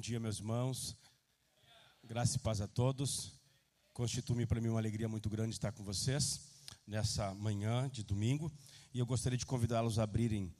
Dia, 0.00 0.18
meus 0.18 0.38
irmãos. 0.38 0.96
Graça 2.02 2.38
e 2.38 2.40
paz 2.40 2.62
a 2.62 2.66
todos. 2.66 3.34
Constitui 3.92 4.46
para 4.46 4.58
mim 4.58 4.68
uma 4.68 4.80
alegria 4.80 5.06
muito 5.06 5.28
grande 5.28 5.50
estar 5.50 5.72
com 5.72 5.84
vocês 5.84 6.40
nessa 6.86 7.34
manhã 7.34 7.86
de 7.86 8.02
domingo. 8.02 8.50
E 8.94 8.98
eu 8.98 9.04
gostaria 9.04 9.36
de 9.36 9.44
convidá-los 9.44 9.98
a 9.98 10.04
abrirem 10.04 10.54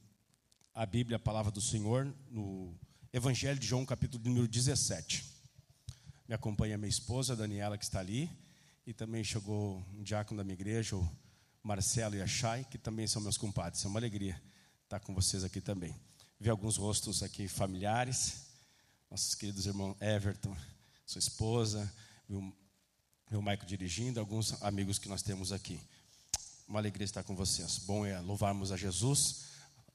a 0.74 0.84
Bíblia, 0.84 1.16
a 1.16 1.18
palavra 1.18 1.50
do 1.50 1.60
Senhor, 1.60 2.14
no 2.28 2.78
Evangelho 3.14 3.58
de 3.58 3.66
João, 3.66 3.86
capítulo 3.86 4.22
número 4.22 4.46
17. 4.46 5.24
Me 6.28 6.34
acompanha 6.34 6.76
minha 6.76 6.90
esposa, 6.90 7.34
Daniela, 7.34 7.78
que 7.78 7.84
está 7.84 7.98
ali. 7.98 8.30
E 8.86 8.92
também 8.92 9.24
chegou 9.24 9.82
um 9.94 10.02
diácono 10.02 10.36
da 10.36 10.44
minha 10.44 10.54
igreja, 10.54 10.96
o 10.96 11.10
Marcelo 11.62 12.14
e 12.14 12.20
a 12.20 12.26
Chay, 12.26 12.64
que 12.64 12.76
também 12.76 13.06
são 13.06 13.22
meus 13.22 13.38
compadres. 13.38 13.82
É 13.86 13.88
uma 13.88 13.98
alegria 13.98 14.38
estar 14.84 15.00
com 15.00 15.14
vocês 15.14 15.44
aqui 15.44 15.62
também. 15.62 15.98
Ver 16.38 16.50
alguns 16.50 16.76
rostos 16.76 17.22
aqui 17.22 17.48
familiares 17.48 18.49
nossos 19.10 19.34
queridos 19.34 19.66
irmãos 19.66 19.96
Everton, 20.00 20.56
sua 21.04 21.18
esposa, 21.18 21.92
meu, 22.28 22.56
meu 23.28 23.42
Maico 23.42 23.66
dirigindo, 23.66 24.20
alguns 24.20 24.62
amigos 24.62 25.00
que 25.00 25.08
nós 25.08 25.20
temos 25.20 25.50
aqui. 25.50 25.80
Uma 26.68 26.78
alegria 26.78 27.04
estar 27.04 27.24
com 27.24 27.34
vocês. 27.34 27.78
Bom 27.78 28.06
é 28.06 28.20
louvarmos 28.20 28.70
a 28.70 28.76
Jesus. 28.76 29.46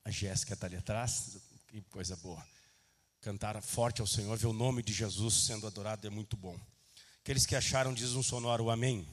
A 0.03 0.11
Jéssica 0.11 0.53
está 0.53 0.67
ali 0.67 0.75
atrás, 0.75 1.38
que 1.66 1.81
coisa 1.83 2.17
boa. 2.17 2.45
Cantar 3.21 3.59
forte 3.61 4.02
ao 4.02 4.08
Senhor, 4.08 4.38
ver 4.38 4.47
o 4.47 4.53
nome 4.53 4.83
de 4.83 4.91
Jesus 4.91 5.45
sendo 5.45 5.66
adorado 5.66 6.05
é 6.05 6.09
muito 6.09 6.36
bom. 6.36 6.59
Aqueles 7.21 7.45
que 7.45 7.55
acharam, 7.55 7.93
diz 7.93 8.11
um 8.11 8.21
sonoro 8.21 8.69
amém. 8.69 9.08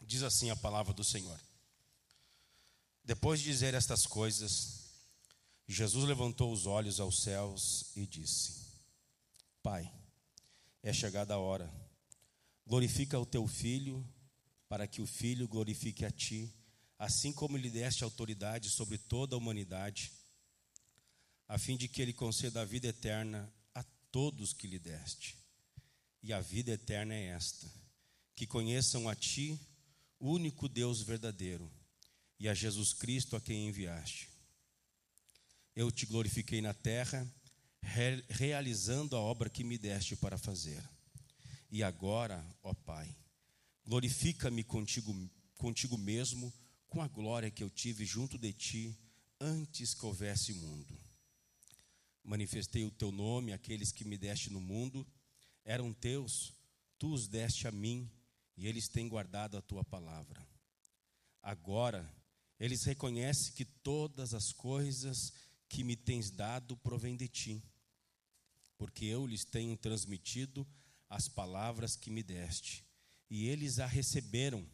Diz 0.00 0.22
assim 0.22 0.48
a 0.48 0.56
palavra 0.56 0.94
do 0.94 1.04
Senhor. 1.04 1.38
Depois 3.04 3.40
de 3.40 3.50
dizer 3.50 3.74
estas 3.74 4.06
coisas, 4.06 4.81
Jesus 5.72 6.04
levantou 6.04 6.52
os 6.52 6.66
olhos 6.66 7.00
aos 7.00 7.22
céus 7.22 7.96
e 7.96 8.06
disse: 8.06 8.60
Pai, 9.62 9.90
é 10.82 10.92
chegada 10.92 11.32
a 11.32 11.38
hora. 11.38 11.72
Glorifica 12.66 13.18
o 13.18 13.24
teu 13.24 13.46
filho, 13.48 14.06
para 14.68 14.86
que 14.86 15.00
o 15.00 15.06
filho 15.06 15.48
glorifique 15.48 16.04
a 16.04 16.10
ti, 16.10 16.54
assim 16.98 17.32
como 17.32 17.56
lhe 17.56 17.70
deste 17.70 18.04
autoridade 18.04 18.68
sobre 18.68 18.98
toda 18.98 19.34
a 19.34 19.38
humanidade, 19.38 20.12
a 21.48 21.56
fim 21.56 21.78
de 21.78 21.88
que 21.88 22.02
ele 22.02 22.12
conceda 22.12 22.60
a 22.60 22.66
vida 22.66 22.88
eterna 22.88 23.50
a 23.74 23.82
todos 24.10 24.52
que 24.52 24.66
lhe 24.66 24.78
deste. 24.78 25.38
E 26.22 26.34
a 26.34 26.40
vida 26.40 26.72
eterna 26.72 27.14
é 27.14 27.28
esta: 27.28 27.66
que 28.36 28.46
conheçam 28.46 29.08
a 29.08 29.14
ti, 29.14 29.58
único 30.20 30.68
Deus 30.68 31.00
verdadeiro, 31.00 31.72
e 32.38 32.46
a 32.46 32.52
Jesus 32.52 32.92
Cristo 32.92 33.36
a 33.36 33.40
quem 33.40 33.68
enviaste 33.68 34.31
eu 35.74 35.90
te 35.90 36.06
glorifiquei 36.06 36.60
na 36.60 36.74
terra, 36.74 37.26
re 37.82 38.24
realizando 38.28 39.16
a 39.16 39.20
obra 39.20 39.48
que 39.48 39.64
me 39.64 39.78
deste 39.78 40.14
para 40.16 40.38
fazer. 40.38 40.82
E 41.70 41.82
agora, 41.82 42.44
ó 42.62 42.74
Pai, 42.74 43.14
glorifica-me 43.84 44.62
contigo, 44.62 45.14
contigo 45.56 45.96
mesmo, 45.96 46.52
com 46.88 47.00
a 47.00 47.08
glória 47.08 47.50
que 47.50 47.62
eu 47.62 47.70
tive 47.70 48.04
junto 48.04 48.36
de 48.36 48.52
ti 48.52 48.98
antes 49.40 49.94
que 49.94 50.04
houvesse 50.04 50.52
mundo. 50.52 50.94
Manifestei 52.22 52.84
o 52.84 52.90
teu 52.90 53.10
nome 53.10 53.52
àqueles 53.52 53.90
que 53.90 54.04
me 54.04 54.16
deste 54.16 54.50
no 54.50 54.60
mundo, 54.60 55.06
eram 55.64 55.92
teus, 55.92 56.52
tu 56.98 57.12
os 57.12 57.26
deste 57.26 57.66
a 57.66 57.72
mim, 57.72 58.08
e 58.56 58.66
eles 58.66 58.88
têm 58.88 59.08
guardado 59.08 59.56
a 59.56 59.62
tua 59.62 59.82
palavra. 59.82 60.46
Agora, 61.42 62.08
eles 62.60 62.84
reconhecem 62.84 63.54
que 63.54 63.64
todas 63.64 64.34
as 64.34 64.52
coisas 64.52 65.32
que 65.72 65.82
me 65.82 65.96
tens 65.96 66.30
dado 66.30 66.76
provém 66.76 67.16
de 67.16 67.26
ti, 67.26 67.62
porque 68.76 69.06
eu 69.06 69.26
lhes 69.26 69.42
tenho 69.42 69.74
transmitido 69.74 70.68
as 71.08 71.28
palavras 71.28 71.96
que 71.96 72.10
me 72.10 72.22
deste, 72.22 72.84
e 73.30 73.48
eles 73.48 73.78
a 73.78 73.86
receberam. 73.86 74.68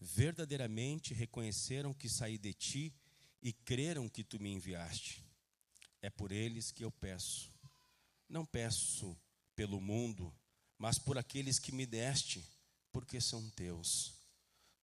Verdadeiramente 0.00 1.12
reconheceram 1.12 1.92
que 1.92 2.08
saí 2.08 2.38
de 2.38 2.54
ti 2.54 2.94
e 3.42 3.52
creram 3.52 4.08
que 4.08 4.24
tu 4.24 4.40
me 4.40 4.50
enviaste. 4.50 5.22
É 6.00 6.08
por 6.08 6.32
eles 6.32 6.72
que 6.72 6.82
eu 6.82 6.90
peço. 6.90 7.52
Não 8.26 8.46
peço 8.46 9.14
pelo 9.54 9.78
mundo, 9.78 10.34
mas 10.78 10.98
por 10.98 11.18
aqueles 11.18 11.58
que 11.58 11.70
me 11.70 11.84
deste, 11.84 12.42
porque 12.90 13.20
são 13.20 13.50
teus. 13.50 14.14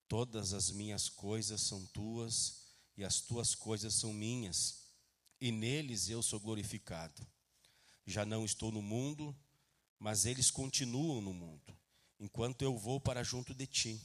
Todas 0.06 0.52
as 0.52 0.70
minhas 0.70 1.08
coisas 1.08 1.60
são 1.62 1.84
tuas 1.86 2.62
e 2.96 3.02
as 3.02 3.20
tuas 3.20 3.56
coisas 3.56 3.94
são 3.94 4.12
minhas 4.12 4.81
e 5.42 5.50
neles 5.50 6.08
eu 6.08 6.22
sou 6.22 6.38
glorificado. 6.38 7.26
Já 8.06 8.24
não 8.24 8.44
estou 8.44 8.70
no 8.70 8.80
mundo, 8.80 9.36
mas 9.98 10.24
eles 10.24 10.52
continuam 10.52 11.20
no 11.20 11.34
mundo, 11.34 11.76
enquanto 12.20 12.62
eu 12.62 12.78
vou 12.78 13.00
para 13.00 13.24
junto 13.24 13.52
de 13.52 13.66
ti. 13.66 14.00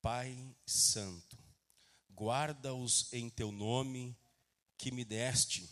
Pai 0.00 0.38
Santo, 0.64 1.36
guarda-os 2.14 3.12
em 3.12 3.28
teu 3.28 3.50
nome 3.50 4.16
que 4.78 4.92
me 4.92 5.04
deste, 5.04 5.68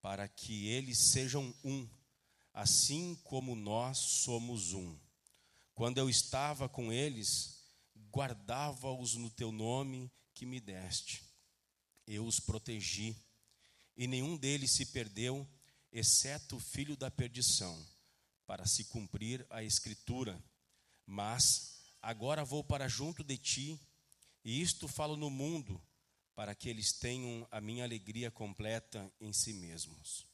para 0.00 0.28
que 0.28 0.68
eles 0.68 0.96
sejam 0.96 1.52
um, 1.64 1.88
assim 2.52 3.16
como 3.24 3.56
nós 3.56 3.98
somos 3.98 4.74
um. 4.74 4.96
Quando 5.74 5.98
eu 5.98 6.08
estava 6.08 6.68
com 6.68 6.92
eles, 6.92 7.64
guardava-os 8.12 9.16
no 9.16 9.28
teu 9.28 9.50
nome 9.50 10.08
que 10.32 10.46
me 10.46 10.60
deste. 10.60 11.20
Eu 12.06 12.24
os 12.24 12.38
protegi 12.38 13.23
e 13.96 14.06
nenhum 14.06 14.36
deles 14.36 14.72
se 14.72 14.86
perdeu, 14.86 15.48
exceto 15.92 16.56
o 16.56 16.60
filho 16.60 16.96
da 16.96 17.10
perdição, 17.10 17.86
para 18.46 18.66
se 18.66 18.84
cumprir 18.84 19.46
a 19.50 19.62
escritura. 19.62 20.42
Mas 21.06 21.80
agora 22.02 22.44
vou 22.44 22.64
para 22.64 22.88
junto 22.88 23.22
de 23.22 23.38
ti, 23.38 23.80
e 24.44 24.60
isto 24.60 24.88
falo 24.88 25.16
no 25.16 25.30
mundo, 25.30 25.80
para 26.34 26.54
que 26.54 26.68
eles 26.68 26.92
tenham 26.92 27.46
a 27.50 27.60
minha 27.60 27.84
alegria 27.84 28.30
completa 28.30 29.12
em 29.20 29.32
si 29.32 29.52
mesmos. 29.52 30.26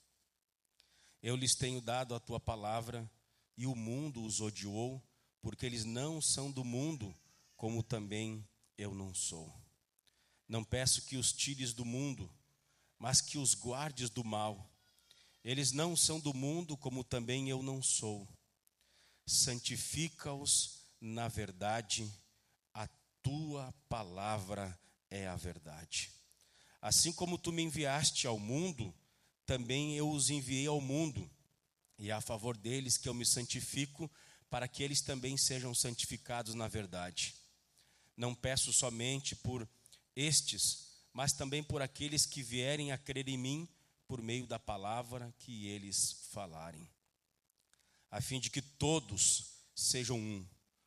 Eu 1.22 1.36
lhes 1.36 1.54
tenho 1.54 1.80
dado 1.80 2.14
a 2.14 2.20
tua 2.20 2.40
palavra, 2.40 3.10
e 3.56 3.66
o 3.66 3.74
mundo 3.74 4.24
os 4.24 4.40
odiou, 4.40 5.02
porque 5.42 5.66
eles 5.66 5.84
não 5.84 6.20
são 6.20 6.50
do 6.50 6.64
mundo, 6.64 7.14
como 7.56 7.82
também 7.82 8.46
eu 8.78 8.94
não 8.94 9.14
sou. 9.14 9.54
Não 10.48 10.64
peço 10.64 11.02
que 11.02 11.16
os 11.16 11.32
tires 11.32 11.74
do 11.74 11.84
mundo, 11.84 12.30
mas 13.00 13.22
que 13.22 13.38
os 13.38 13.54
guardes 13.54 14.10
do 14.10 14.22
mal. 14.22 14.70
Eles 15.42 15.72
não 15.72 15.96
são 15.96 16.20
do 16.20 16.34
mundo, 16.34 16.76
como 16.76 17.02
também 17.02 17.48
eu 17.48 17.62
não 17.62 17.82
sou. 17.82 18.28
Santifica-os 19.26 20.78
na 21.00 21.28
verdade, 21.28 22.06
a 22.74 22.86
tua 23.22 23.72
palavra 23.88 24.78
é 25.08 25.26
a 25.26 25.34
verdade. 25.34 26.10
Assim 26.80 27.10
como 27.10 27.38
tu 27.38 27.50
me 27.50 27.62
enviaste 27.62 28.26
ao 28.26 28.38
mundo, 28.38 28.94
também 29.46 29.96
eu 29.96 30.10
os 30.10 30.28
enviei 30.28 30.66
ao 30.66 30.80
mundo, 30.80 31.28
e 31.98 32.10
é 32.10 32.12
a 32.12 32.20
favor 32.20 32.54
deles 32.54 32.98
que 32.98 33.08
eu 33.08 33.14
me 33.14 33.24
santifico, 33.24 34.10
para 34.50 34.68
que 34.68 34.82
eles 34.82 35.00
também 35.00 35.38
sejam 35.38 35.74
santificados 35.74 36.54
na 36.54 36.68
verdade. 36.68 37.34
Não 38.14 38.34
peço 38.34 38.74
somente 38.74 39.34
por 39.34 39.66
estes, 40.14 40.89
mas 41.12 41.32
também 41.32 41.62
por 41.62 41.82
aqueles 41.82 42.24
que 42.24 42.42
vierem 42.42 42.92
a 42.92 42.98
crer 42.98 43.28
em 43.28 43.36
mim 43.36 43.68
por 44.06 44.20
meio 44.20 44.46
da 44.46 44.58
palavra 44.58 45.32
que 45.38 45.66
eles 45.68 46.28
falarem, 46.32 46.88
a 48.10 48.20
fim 48.20 48.40
de 48.40 48.50
que 48.50 48.60
todos 48.60 49.52
sejam 49.72 50.18
um, 50.18 50.44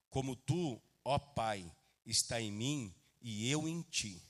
como 0.09 0.35
tu, 0.35 0.81
ó 1.05 1.17
Pai, 1.17 1.71
está 2.05 2.41
em 2.41 2.51
mim 2.51 2.93
e 3.21 3.49
eu 3.49 3.65
em 3.65 3.81
ti. 3.83 4.21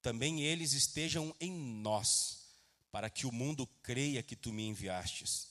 Também 0.00 0.42
eles 0.42 0.72
estejam 0.72 1.34
em 1.40 1.50
nós, 1.50 2.38
para 2.92 3.10
que 3.10 3.26
o 3.26 3.32
mundo 3.32 3.66
creia 3.82 4.22
que 4.22 4.36
tu 4.36 4.52
me 4.52 4.62
enviastes. 4.68 5.48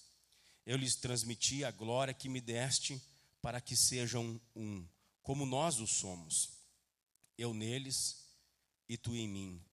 Eu 0.66 0.78
lhes 0.78 0.96
transmiti 0.96 1.66
a 1.66 1.72
glória 1.72 2.14
que 2.14 2.30
me 2.30 2.40
deste, 2.40 3.02
para 3.42 3.60
que 3.60 3.76
sejam 3.76 4.40
um, 4.56 4.88
como 5.22 5.46
nós 5.46 5.82
o 5.82 5.88
somos. 5.88 6.52
Eu 7.38 7.54
neles 7.54 8.26
e 8.88 8.98
tu 8.98 9.14
em 9.14 9.28
mim 9.28 9.67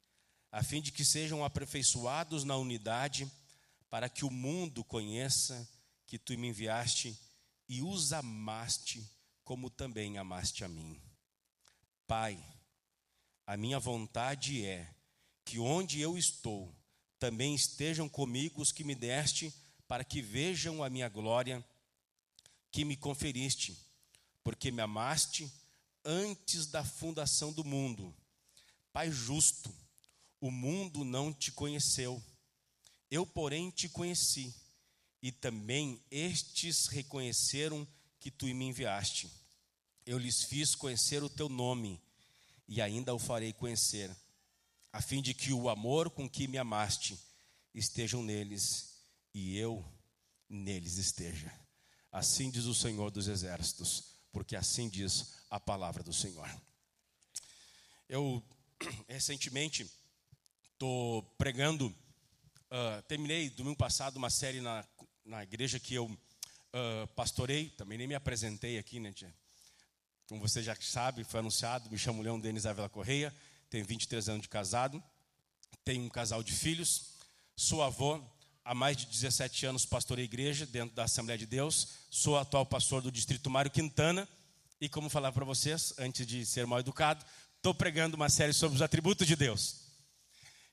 a 0.55 0.63
fim 0.63 0.81
de 0.81 0.93
que 0.93 1.05
sejam 1.05 1.45
aperfeiçoados 1.45 2.45
na 2.45 2.57
unidade, 2.57 3.29
para 3.91 4.09
que 4.09 4.25
o 4.25 4.31
mundo 4.31 4.85
conheça 4.85 5.69
que 6.07 6.17
tu 6.17 6.39
me 6.39 6.47
enviaste 6.47 7.19
e 7.69 7.83
os 7.83 8.13
amaste, 8.13 9.05
como 9.43 9.69
também 9.69 10.17
amaste 10.17 10.63
a 10.63 10.69
mim. 10.69 11.03
Pai, 12.07 12.39
a 13.45 13.57
minha 13.57 13.81
vontade 13.81 14.65
é 14.65 14.89
que 15.45 15.59
onde 15.59 16.01
eu 16.01 16.17
estou, 16.17 16.73
também 17.19 17.53
estejam 17.53 18.09
comigo 18.09 18.63
os 18.63 18.71
que 18.71 18.85
me 18.85 18.95
deste, 18.95 19.53
para 19.89 20.05
que 20.05 20.23
vejam 20.23 20.85
a 20.85 20.89
minha 20.89 21.09
glória 21.09 21.65
que 22.71 22.85
me 22.85 22.97
conferiste, 22.97 23.77
porque 24.45 24.71
me 24.71 24.83
amaste 24.83 25.53
antes 26.05 26.69
da 26.69 26.85
fundação 26.85 27.53
do 27.53 27.65
mundo. 27.65 28.15
Pai 28.93 29.11
justo, 29.11 29.75
o 30.45 30.51
mundo 30.51 31.05
não 31.05 31.33
te 31.33 31.51
conheceu. 31.51 32.23
Eu, 33.11 33.25
porém, 33.25 33.71
te 33.71 33.89
conheci. 33.89 34.55
e 35.23 35.33
também 35.33 36.05
estes 36.11 36.87
reconheceram 36.87 37.89
que 38.21 38.31
tu 38.31 38.45
me 38.45 38.67
enviaste. 38.67 39.31
Eu 40.05 40.19
lhes 40.19 40.43
fiz 40.43 40.75
conhecer 40.75 41.23
o 41.23 41.31
teu 41.31 41.49
nome, 41.49 41.99
e 42.69 42.83
ainda 42.83 43.15
o 43.15 43.19
farei 43.19 43.55
conhecer, 43.55 44.15
a 44.93 45.01
fim 45.01 45.23
de 45.23 45.33
que 45.33 45.51
o 45.51 45.71
amor 45.71 46.11
com 46.11 46.29
que 46.29 46.47
me 46.47 46.59
amaste 46.59 47.19
estejam 47.73 48.23
neles 48.23 48.99
e 49.33 49.57
eu 49.57 49.83
neles 50.47 50.99
esteja. 50.99 51.51
Assim 52.13 52.51
diz 52.51 52.67
o 52.67 52.75
Senhor 52.75 53.11
dos 53.11 53.29
Exércitos, 53.29 54.19
porque 54.31 54.55
assim 54.55 54.91
diz 54.91 55.37
a 55.49 55.59
palavra 55.59 56.03
do 56.03 56.13
Senhor. 56.13 56.51
Eu 58.07 58.47
recentemente 59.09 59.91
estou 60.75 61.23
pregando, 61.39 61.87
uh, 61.87 63.03
terminei 63.07 63.49
domingo 63.51 63.77
passado 63.77 64.17
uma 64.17 64.29
série 64.29 64.61
na, 64.61 64.85
na 65.25 65.43
igreja 65.43 65.79
que 65.79 65.95
eu 65.95 66.07
uh, 66.07 67.07
pastorei, 67.15 67.71
também 67.71 67.97
nem 67.97 68.07
me 68.07 68.15
apresentei 68.15 68.77
aqui, 68.77 68.99
né, 68.99 69.13
tia? 69.13 69.33
Como 70.29 70.41
você 70.41 70.63
já 70.63 70.75
sabe, 70.81 71.23
foi 71.23 71.41
anunciado, 71.41 71.89
me 71.91 71.97
chamo 71.97 72.23
Leão 72.23 72.41
Denis 72.41 72.67
Ávila 72.67 72.89
Correia, 72.89 73.33
tenho 73.71 73.85
23 73.85 74.29
anos 74.29 74.43
de 74.43 74.49
casado, 74.49 75.03
tenho 75.85 76.03
um 76.03 76.09
casal 76.09 76.43
de 76.43 76.53
filhos, 76.53 77.13
sou 77.57 77.83
avô, 77.83 78.21
há 78.65 78.75
mais 78.75 78.97
de 78.97 79.07
17 79.07 79.67
anos 79.67 79.87
pastorei 79.87 80.25
igreja 80.25 80.67
dentro 80.67 80.95
da 80.95 81.05
Assembleia 81.05 81.39
de 81.39 81.47
Deus, 81.47 81.89
sou 82.11 82.37
atual 82.37 82.67
pastor 82.67 83.01
do 83.01 83.13
Distrito 83.13 83.49
Mário 83.49 83.71
Quintana, 83.71 84.29
e 84.81 84.89
como 84.89 85.09
falar 85.09 85.31
para 85.31 85.45
vocês, 85.45 85.95
antes 85.99 86.27
de 86.27 86.45
ser 86.45 86.67
mal 86.67 86.81
educado, 86.81 87.25
estou 87.57 87.73
pregando 87.73 88.17
uma 88.17 88.29
série 88.29 88.53
sobre 88.53 88.75
os 88.75 88.83
atributos 88.83 89.27
de 89.27 89.37
Deus. 89.37 89.84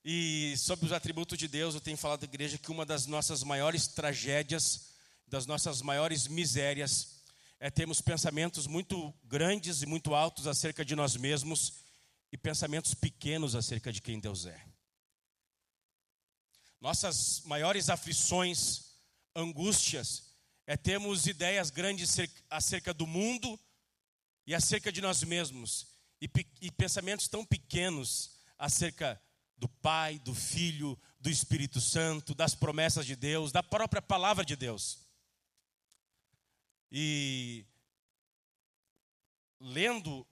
E 0.03 0.55
sobre 0.57 0.87
os 0.87 0.91
atributos 0.91 1.37
de 1.37 1.47
Deus, 1.47 1.75
eu 1.75 1.81
tenho 1.81 1.97
falado 1.97 2.23
à 2.23 2.25
igreja 2.25 2.57
que 2.57 2.71
uma 2.71 2.85
das 2.85 3.05
nossas 3.05 3.43
maiores 3.43 3.87
tragédias, 3.87 4.93
das 5.27 5.45
nossas 5.45 5.81
maiores 5.81 6.27
misérias, 6.27 7.21
é 7.59 7.69
termos 7.69 8.01
pensamentos 8.01 8.65
muito 8.65 9.13
grandes 9.23 9.83
e 9.83 9.85
muito 9.85 10.15
altos 10.15 10.47
acerca 10.47 10.83
de 10.83 10.95
nós 10.95 11.15
mesmos 11.15 11.83
e 12.31 12.37
pensamentos 12.37 12.95
pequenos 12.95 13.55
acerca 13.55 13.93
de 13.93 14.01
quem 14.01 14.19
Deus 14.19 14.47
é. 14.47 14.65
Nossas 16.79 17.41
maiores 17.41 17.87
aflições, 17.87 18.95
angústias, 19.35 20.31
é 20.65 20.75
termos 20.75 21.27
ideias 21.27 21.69
grandes 21.69 22.17
acerca 22.49 22.91
do 22.91 23.05
mundo 23.05 23.59
e 24.47 24.55
acerca 24.55 24.91
de 24.91 24.99
nós 24.99 25.21
mesmos, 25.21 25.85
e, 26.19 26.27
e 26.59 26.71
pensamentos 26.71 27.27
tão 27.27 27.45
pequenos 27.45 28.31
acerca 28.57 29.21
do 29.61 29.69
Pai, 29.69 30.17
do 30.17 30.33
Filho, 30.33 30.99
do 31.19 31.29
Espírito 31.29 31.79
Santo, 31.79 32.33
das 32.33 32.55
promessas 32.55 33.05
de 33.05 33.15
Deus, 33.15 33.51
da 33.51 33.61
própria 33.61 34.01
palavra 34.01 34.43
de 34.43 34.55
Deus. 34.55 34.97
E 36.91 37.63
lendo 39.59 40.25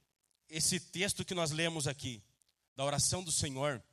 esse 0.50 0.80
texto 0.80 1.24
que 1.24 1.36
nós 1.36 1.52
lemos 1.52 1.88
aqui, 1.88 2.24
da 2.76 2.84
oração 2.84 3.24
do 3.24 3.32
Senhor, 3.32 3.84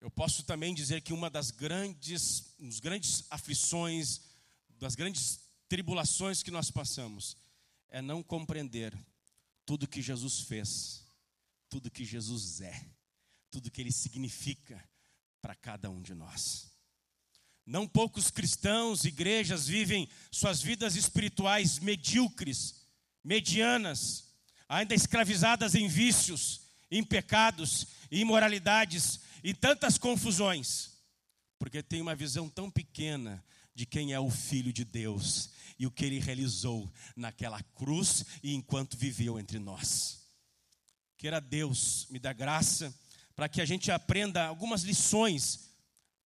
eu 0.00 0.10
posso 0.10 0.42
também 0.42 0.74
dizer 0.74 1.02
que 1.02 1.12
uma 1.12 1.28
das 1.28 1.50
grandes, 1.50 2.54
das 2.58 2.80
grandes 2.80 3.26
aflições, 3.28 4.22
das 4.78 4.94
grandes 4.94 5.38
tribulações 5.68 6.42
que 6.42 6.50
nós 6.50 6.70
passamos, 6.70 7.36
é 7.90 8.00
não 8.00 8.22
compreender 8.22 8.96
tudo 9.66 9.86
que 9.86 10.00
Jesus 10.00 10.40
fez, 10.40 11.04
tudo 11.68 11.90
que 11.90 12.06
Jesus 12.06 12.62
é, 12.62 12.99
tudo 13.50 13.70
que 13.70 13.80
ele 13.80 13.92
significa 13.92 14.82
para 15.40 15.54
cada 15.54 15.90
um 15.90 16.00
de 16.00 16.14
nós. 16.14 16.70
Não 17.66 17.86
poucos 17.86 18.30
cristãos, 18.30 19.04
igrejas 19.04 19.66
vivem 19.66 20.08
suas 20.30 20.60
vidas 20.60 20.96
espirituais 20.96 21.78
medíocres, 21.78 22.86
medianas, 23.22 24.24
ainda 24.68 24.94
escravizadas 24.94 25.74
em 25.74 25.88
vícios, 25.88 26.62
em 26.90 27.04
pecados, 27.04 27.86
em 28.10 28.20
imoralidades 28.20 29.20
e 29.42 29.54
tantas 29.54 29.98
confusões, 29.98 30.90
porque 31.58 31.82
tem 31.82 32.00
uma 32.00 32.14
visão 32.14 32.48
tão 32.48 32.70
pequena 32.70 33.44
de 33.74 33.86
quem 33.86 34.12
é 34.12 34.20
o 34.20 34.30
Filho 34.30 34.72
de 34.72 34.84
Deus 34.84 35.50
e 35.78 35.86
o 35.86 35.90
que 35.90 36.04
ele 36.04 36.18
realizou 36.18 36.92
naquela 37.16 37.62
cruz 37.62 38.24
e 38.42 38.54
enquanto 38.54 38.96
viveu 38.96 39.38
entre 39.38 39.58
nós. 39.58 40.20
Queira 41.16 41.40
Deus 41.40 42.06
me 42.10 42.18
dar 42.18 42.32
graça 42.32 42.94
para 43.40 43.48
que 43.48 43.62
a 43.62 43.64
gente 43.64 43.90
aprenda 43.90 44.44
algumas 44.44 44.82
lições 44.82 45.70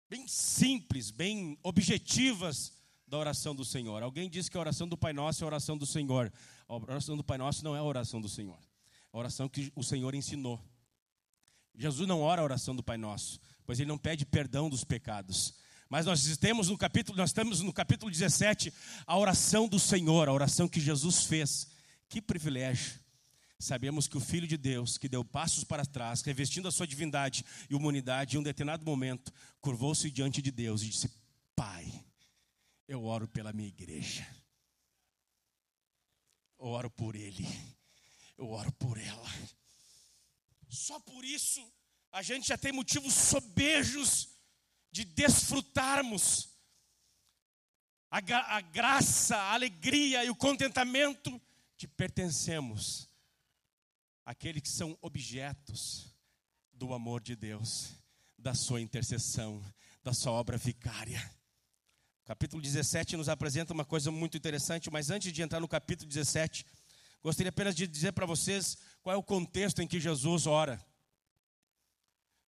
bem 0.09 0.26
simples, 0.26 1.11
bem 1.11 1.59
objetivas 1.62 2.73
da 3.06 3.19
oração 3.19 3.55
do 3.55 3.67
Senhor. 3.67 4.03
Alguém 4.03 4.31
disse 4.31 4.50
que 4.50 4.56
a 4.56 4.61
oração 4.61 4.88
do 4.88 4.97
Pai 4.97 5.12
Nosso 5.12 5.43
é 5.43 5.44
a 5.44 5.49
oração 5.49 5.76
do 5.76 5.85
Senhor. 5.85 6.32
A 6.67 6.75
oração 6.75 7.14
do 7.14 7.23
Pai 7.23 7.37
Nosso 7.37 7.62
não 7.62 7.76
é 7.76 7.81
a 7.81 7.82
oração 7.82 8.19
do 8.19 8.31
Senhor. 8.31 8.59
É 8.59 9.14
a 9.14 9.19
oração 9.19 9.47
que 9.47 9.70
o 9.76 9.85
Senhor 9.85 10.14
ensinou. 10.14 10.59
Jesus 11.75 12.09
não 12.09 12.23
ora 12.23 12.41
a 12.41 12.44
oração 12.44 12.75
do 12.75 12.82
Pai 12.82 12.97
Nosso, 12.97 13.38
pois 13.67 13.79
ele 13.79 13.88
não 13.88 13.99
pede 13.99 14.25
perdão 14.25 14.70
dos 14.70 14.82
pecados. 14.82 15.53
Mas 15.91 16.06
nós 16.06 16.38
temos 16.38 16.70
no 16.70 16.79
capítulo, 16.79 17.19
nós 17.19 17.29
estamos 17.29 17.60
no 17.60 17.75
capítulo 17.75 18.10
17, 18.10 18.72
a 19.06 19.19
oração 19.19 19.69
do 19.69 19.79
Senhor, 19.79 20.31
a 20.31 20.32
oração 20.32 20.67
que 20.67 20.81
Jesus 20.81 21.25
fez. 21.25 21.69
Que 22.08 22.22
privilégio. 22.22 23.02
Sabemos 23.62 24.08
que 24.08 24.16
o 24.16 24.20
Filho 24.20 24.48
de 24.48 24.56
Deus, 24.56 24.98
que 24.98 25.08
deu 25.08 25.24
passos 25.24 25.62
para 25.62 25.86
trás, 25.86 26.20
revestindo 26.22 26.66
a 26.66 26.72
sua 26.72 26.84
divindade 26.84 27.44
e 27.70 27.76
humanidade, 27.76 28.34
em 28.34 28.40
um 28.40 28.42
determinado 28.42 28.84
momento, 28.84 29.32
curvou-se 29.60 30.10
diante 30.10 30.42
de 30.42 30.50
Deus 30.50 30.82
e 30.82 30.88
disse: 30.88 31.08
Pai, 31.54 32.04
eu 32.88 33.04
oro 33.04 33.28
pela 33.28 33.52
minha 33.52 33.69
igreja, 33.69 34.26
eu 36.58 36.66
oro 36.66 36.90
por 36.90 37.14
ele, 37.14 37.46
eu 38.36 38.50
oro 38.50 38.72
por 38.72 38.98
ela. 38.98 39.31
Só 40.69 40.98
por 40.98 41.24
isso 41.24 41.64
a 42.10 42.20
gente 42.20 42.48
já 42.48 42.58
tem 42.58 42.72
motivos 42.72 43.14
sobejos 43.14 44.28
de 44.90 45.04
desfrutarmos 45.04 46.48
a, 48.10 48.19
a 48.56 48.60
graça, 48.60 49.36
a 49.36 49.52
alegria 49.52 50.24
e 50.24 50.31
o 50.31 50.34
contentamento 50.34 51.40
de 51.76 51.86
pertencemos 51.86 53.11
àqueles 54.24 54.62
que 54.62 54.69
são 54.69 54.96
objetos 55.00 56.14
do 56.72 56.94
amor 56.94 57.20
de 57.20 57.36
Deus, 57.36 57.93
da 58.38 58.55
sua 58.55 58.81
intercessão, 58.81 59.62
da 60.02 60.12
sua 60.12 60.32
obra 60.32 60.56
vicária. 60.56 61.20
O 62.22 62.26
capítulo 62.26 62.62
17 62.62 63.17
nos 63.17 63.29
apresenta 63.29 63.72
uma 63.72 63.84
coisa 63.84 64.10
muito 64.10 64.36
interessante, 64.36 64.91
mas 64.91 65.10
antes 65.10 65.32
de 65.32 65.43
entrar 65.43 65.60
no 65.60 65.69
capítulo 65.69 66.08
17, 66.08 66.64
gostaria 67.22 67.50
apenas 67.50 67.74
de 67.74 67.86
dizer 67.86 68.12
para 68.12 68.26
vocês 68.26 68.76
qual 69.02 69.14
é 69.14 69.19
o 69.19 69.22
contexto 69.22 69.82
em 69.82 69.86
que 69.86 70.00
Jesus 70.00 70.46
ora. 70.46 70.81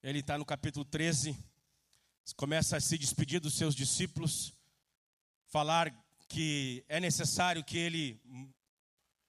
Ele 0.03 0.21
está 0.21 0.39
no 0.39 0.45
capítulo 0.45 0.85
13, 0.85 1.37
começa 2.37 2.77
a 2.77 2.81
se 2.81 2.97
despedir 2.97 3.41
dos 3.41 3.55
seus 3.55 3.75
discípulos, 3.75 4.53
falar 5.47 5.93
que 6.29 6.85
é 6.89 7.01
necessário 7.01 7.65
que 7.65 7.79
ele 7.79 8.21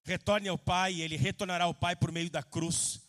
retorne 0.05 0.47
ao 0.47 0.57
Pai, 0.57 1.01
ele 1.01 1.17
retornará 1.17 1.65
ao 1.65 1.73
Pai 1.73 1.95
por 1.95 2.11
meio 2.11 2.29
da 2.29 2.43
cruz. 2.43 3.01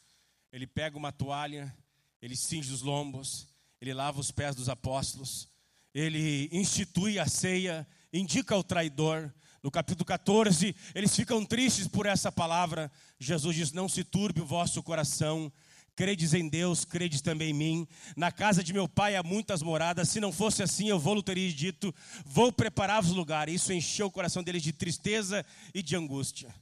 Ele 0.53 0.67
pega 0.67 0.97
uma 0.97 1.13
toalha, 1.13 1.73
ele 2.21 2.35
cinge 2.35 2.73
os 2.73 2.81
lombos, 2.81 3.47
ele 3.81 3.93
lava 3.93 4.19
os 4.19 4.31
pés 4.31 4.57
dos 4.57 4.69
apóstolos, 4.69 5.49
ele 5.95 6.49
institui 6.51 7.19
a 7.19 7.27
ceia, 7.27 7.87
indica 8.13 8.57
o 8.57 8.65
traidor. 8.65 9.33
No 9.63 9.71
capítulo 9.71 10.05
14, 10.05 10.75
eles 10.95 11.15
ficam 11.15 11.45
tristes 11.45 11.87
por 11.87 12.07
essa 12.07 12.33
palavra. 12.33 12.91
Jesus 13.19 13.57
diz: 13.57 13.73
Não 13.73 13.89
se 13.89 14.03
turbe 14.03 14.41
o 14.41 14.47
vosso 14.47 14.83
coração, 14.83 15.53
Credes 15.97 16.35
em 16.35 16.47
Deus, 16.47 16.85
credes 16.85 17.23
também 17.23 17.51
em 17.51 17.55
mim. 17.55 17.89
Na 18.15 18.31
casa 18.31 18.63
de 18.63 18.75
meu 18.75 18.87
pai 18.87 19.17
há 19.17 19.23
muitas 19.23 19.63
moradas. 19.63 20.11
Se 20.11 20.21
não 20.21 20.31
fosse 20.31 20.63
assim, 20.63 20.91
eu 20.91 20.99
vou 20.99 21.23
teria 21.23 21.51
dito: 21.51 21.93
Vou 22.27 22.53
preparar-vos 22.53 23.13
lugar. 23.13 23.49
Isso 23.49 23.73
encheu 23.73 24.09
o 24.09 24.11
coração 24.11 24.43
deles 24.43 24.63
de 24.63 24.75
tristeza 24.75 25.45
e 25.75 25.83
de 25.83 25.97
angústia. 25.97 26.55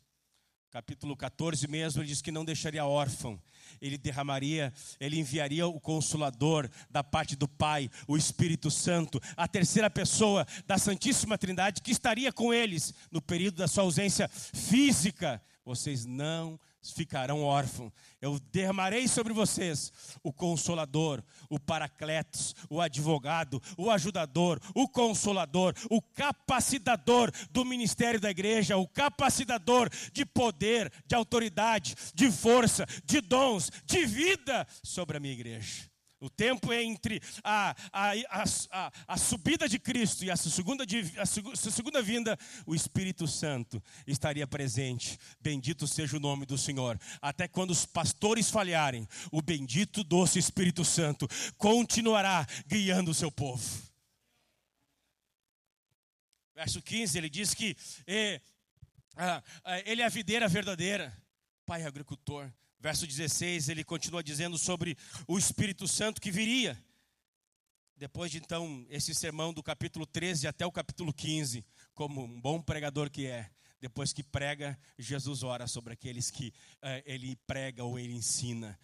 Capítulo 0.74 1.16
14 1.16 1.68
mesmo, 1.68 2.02
ele 2.02 2.08
diz 2.08 2.20
que 2.20 2.32
não 2.32 2.44
deixaria 2.44 2.84
órfão. 2.84 3.40
Ele 3.80 3.96
derramaria, 3.96 4.72
ele 4.98 5.20
enviaria 5.20 5.68
o 5.68 5.78
consolador 5.78 6.68
da 6.90 7.04
parte 7.04 7.36
do 7.36 7.46
Pai, 7.46 7.88
o 8.08 8.16
Espírito 8.16 8.72
Santo, 8.72 9.20
a 9.36 9.46
terceira 9.46 9.88
pessoa 9.88 10.44
da 10.66 10.76
Santíssima 10.76 11.38
Trindade, 11.38 11.80
que 11.80 11.92
estaria 11.92 12.32
com 12.32 12.52
eles 12.52 12.92
no 13.12 13.22
período 13.22 13.58
da 13.58 13.68
sua 13.68 13.84
ausência 13.84 14.28
física. 14.28 15.40
Vocês 15.64 16.04
não 16.04 16.58
ficarão 16.92 17.42
órfãos. 17.42 17.92
Eu 18.20 18.38
derramarei 18.52 19.06
sobre 19.08 19.32
vocês 19.32 19.92
o 20.22 20.32
consolador, 20.32 21.22
o 21.48 21.58
paracletos, 21.58 22.54
o 22.68 22.80
advogado, 22.80 23.62
o 23.76 23.90
ajudador, 23.90 24.60
o 24.74 24.88
consolador, 24.88 25.74
o 25.90 26.00
capacitador 26.00 27.30
do 27.50 27.64
ministério 27.64 28.20
da 28.20 28.30
igreja, 28.30 28.76
o 28.76 28.88
capacitador 28.88 29.88
de 30.12 30.24
poder, 30.24 30.92
de 31.06 31.14
autoridade, 31.14 31.94
de 32.14 32.30
força, 32.30 32.86
de 33.04 33.20
dons, 33.20 33.70
de 33.86 34.04
vida 34.06 34.66
sobre 34.82 35.16
a 35.16 35.20
minha 35.20 35.34
igreja. 35.34 35.93
O 36.24 36.30
tempo 36.30 36.72
é 36.72 36.82
entre 36.82 37.20
a, 37.42 37.76
a, 37.92 38.12
a, 38.30 38.92
a, 39.08 39.18
subida 39.18 39.68
de 39.68 39.78
Cristo 39.78 40.24
e 40.24 40.30
a 40.30 40.36
segunda, 40.36 40.82
a 41.18 41.26
segunda 41.26 42.00
vinda, 42.00 42.38
o 42.64 42.74
Espírito 42.74 43.28
Santo 43.28 43.82
estaria 44.06 44.46
presente. 44.46 45.18
Bendito 45.38 45.86
seja 45.86 46.16
o 46.16 46.20
nome 46.20 46.46
do 46.46 46.56
Senhor. 46.56 46.98
Até 47.20 47.46
quando 47.46 47.72
os 47.72 47.84
pastores 47.84 48.48
falharem, 48.50 49.06
o 49.30 49.42
bendito 49.42 50.02
doce 50.02 50.38
Espírito 50.38 50.82
Santo 50.82 51.28
continuará 51.58 52.46
guiando 52.66 53.10
o 53.10 53.14
seu 53.14 53.30
povo. 53.30 53.62
Verso 56.54 56.80
15, 56.80 57.18
ele 57.18 57.28
diz 57.28 57.52
que 57.52 57.76
é, 58.06 58.40
ele 59.84 60.00
é 60.00 60.06
a 60.06 60.08
videira 60.08 60.48
verdadeira, 60.48 61.14
pai 61.66 61.82
agricultor. 61.82 62.50
Verso 62.84 63.06
16, 63.06 63.70
ele 63.70 63.82
continua 63.82 64.22
dizendo 64.22 64.58
sobre 64.58 64.94
o 65.26 65.38
Espírito 65.38 65.88
Santo 65.88 66.20
que 66.20 66.30
viria. 66.30 66.78
Depois 67.96 68.30
de 68.30 68.36
então 68.36 68.84
esse 68.90 69.14
sermão 69.14 69.54
do 69.54 69.62
capítulo 69.62 70.04
13 70.04 70.46
até 70.46 70.66
o 70.66 70.70
capítulo 70.70 71.10
15, 71.10 71.64
como 71.94 72.24
um 72.24 72.38
bom 72.38 72.60
pregador 72.60 73.10
que 73.10 73.26
é, 73.26 73.50
depois 73.80 74.12
que 74.12 74.22
prega, 74.22 74.78
Jesus 74.98 75.42
ora 75.42 75.66
sobre 75.66 75.94
aqueles 75.94 76.30
que 76.30 76.48
uh, 76.48 77.00
ele 77.06 77.36
prega 77.46 77.82
ou 77.82 77.98
ele 77.98 78.12
ensina. 78.12 78.78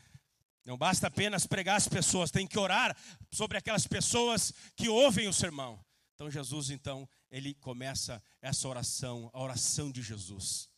Não 0.64 0.78
basta 0.78 1.08
apenas 1.08 1.46
pregar 1.46 1.76
as 1.76 1.86
pessoas, 1.86 2.30
tem 2.30 2.46
que 2.46 2.58
orar 2.58 2.96
sobre 3.30 3.58
aquelas 3.58 3.86
pessoas 3.86 4.50
que 4.76 4.88
ouvem 4.88 5.28
o 5.28 5.32
sermão. 5.34 5.78
Então 6.14 6.30
Jesus 6.30 6.70
então, 6.70 7.06
ele 7.30 7.52
começa 7.52 8.22
essa 8.40 8.66
oração, 8.66 9.30
a 9.34 9.42
oração 9.42 9.92
de 9.92 10.00
Jesus. 10.00 10.70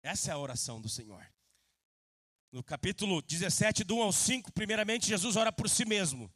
Essa 0.00 0.30
é 0.30 0.34
a 0.34 0.38
oração 0.38 0.80
do 0.80 0.88
Senhor. 0.88 1.26
No 2.52 2.62
capítulo 2.62 3.22
17, 3.22 3.82
do 3.82 3.96
1 3.96 4.02
ao 4.02 4.12
5, 4.12 4.52
primeiramente, 4.52 5.08
Jesus 5.08 5.36
ora 5.36 5.50
por 5.50 5.70
si 5.70 5.86
mesmo. 5.86 6.30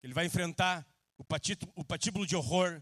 Ele 0.00 0.14
vai 0.14 0.26
enfrentar 0.26 0.86
o, 1.18 1.24
patito, 1.24 1.68
o 1.74 1.84
patíbulo 1.84 2.24
de 2.24 2.36
horror, 2.36 2.80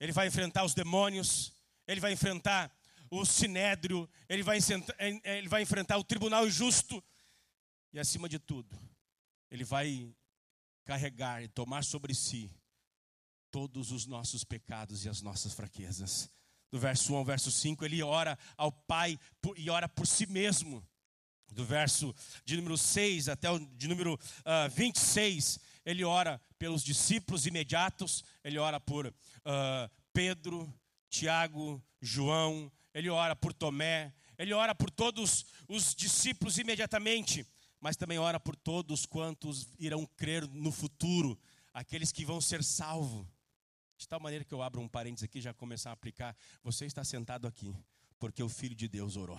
ele 0.00 0.10
vai 0.10 0.26
enfrentar 0.26 0.64
os 0.64 0.72
demônios, 0.72 1.52
ele 1.86 2.00
vai 2.00 2.14
enfrentar 2.14 2.74
o 3.10 3.26
sinédrio, 3.26 4.08
ele 4.26 4.42
vai, 4.42 4.58
ele 5.22 5.48
vai 5.50 5.60
enfrentar 5.60 5.98
o 5.98 6.04
tribunal 6.04 6.46
injusto, 6.46 7.04
e 7.92 8.00
acima 8.00 8.26
de 8.26 8.38
tudo, 8.38 8.74
ele 9.50 9.64
vai 9.64 10.10
carregar 10.86 11.42
e 11.42 11.48
tomar 11.48 11.84
sobre 11.84 12.14
si 12.14 12.50
todos 13.50 13.92
os 13.92 14.06
nossos 14.06 14.44
pecados 14.44 15.04
e 15.04 15.10
as 15.10 15.20
nossas 15.20 15.52
fraquezas. 15.52 16.30
Do 16.70 16.78
verso 16.80 17.12
1 17.12 17.16
ao 17.16 17.24
verso 17.24 17.50
5, 17.50 17.84
ele 17.84 18.02
ora 18.02 18.38
ao 18.56 18.72
Pai 18.72 19.18
e 19.58 19.68
ora 19.68 19.90
por 19.90 20.06
si 20.06 20.26
mesmo 20.26 20.82
do 21.54 21.64
verso 21.64 22.14
de 22.44 22.56
número 22.56 22.76
6 22.76 23.28
até 23.28 23.50
o 23.50 23.58
de 23.58 23.88
número 23.88 24.14
uh, 24.14 24.18
ah, 24.44 24.68
26, 24.68 25.58
ele 25.84 26.04
ora 26.04 26.40
pelos 26.58 26.82
discípulos 26.82 27.46
imediatos, 27.46 28.24
ele 28.42 28.58
ora 28.58 28.80
por 28.80 29.06
uh, 29.06 29.12
Pedro, 30.12 30.72
Tiago, 31.08 31.82
João, 32.00 32.70
ele 32.92 33.08
ora 33.08 33.34
por 33.34 33.52
Tomé, 33.52 34.12
ele 34.38 34.52
ora 34.52 34.74
por 34.74 34.90
todos 34.90 35.46
os 35.68 35.94
discípulos 35.94 36.58
imediatamente, 36.58 37.46
mas 37.80 37.96
também 37.96 38.18
ora 38.18 38.40
por 38.40 38.56
todos 38.56 39.06
quantos 39.06 39.68
irão 39.78 40.06
crer 40.16 40.46
no 40.48 40.72
futuro, 40.72 41.38
aqueles 41.72 42.10
que 42.10 42.24
vão 42.24 42.40
ser 42.40 42.62
salvos. 42.62 43.26
De 43.96 44.08
tal 44.08 44.20
maneira 44.20 44.44
que 44.44 44.52
eu 44.52 44.62
abro 44.62 44.80
um 44.80 44.88
parênteses 44.88 45.24
aqui 45.24 45.40
já 45.40 45.54
começar 45.54 45.90
a 45.90 45.92
aplicar. 45.92 46.36
Você 46.62 46.84
está 46.84 47.04
sentado 47.04 47.46
aqui 47.46 47.74
porque 48.18 48.42
o 48.42 48.48
Filho 48.48 48.74
de 48.74 48.88
Deus 48.88 49.16
orou. 49.16 49.38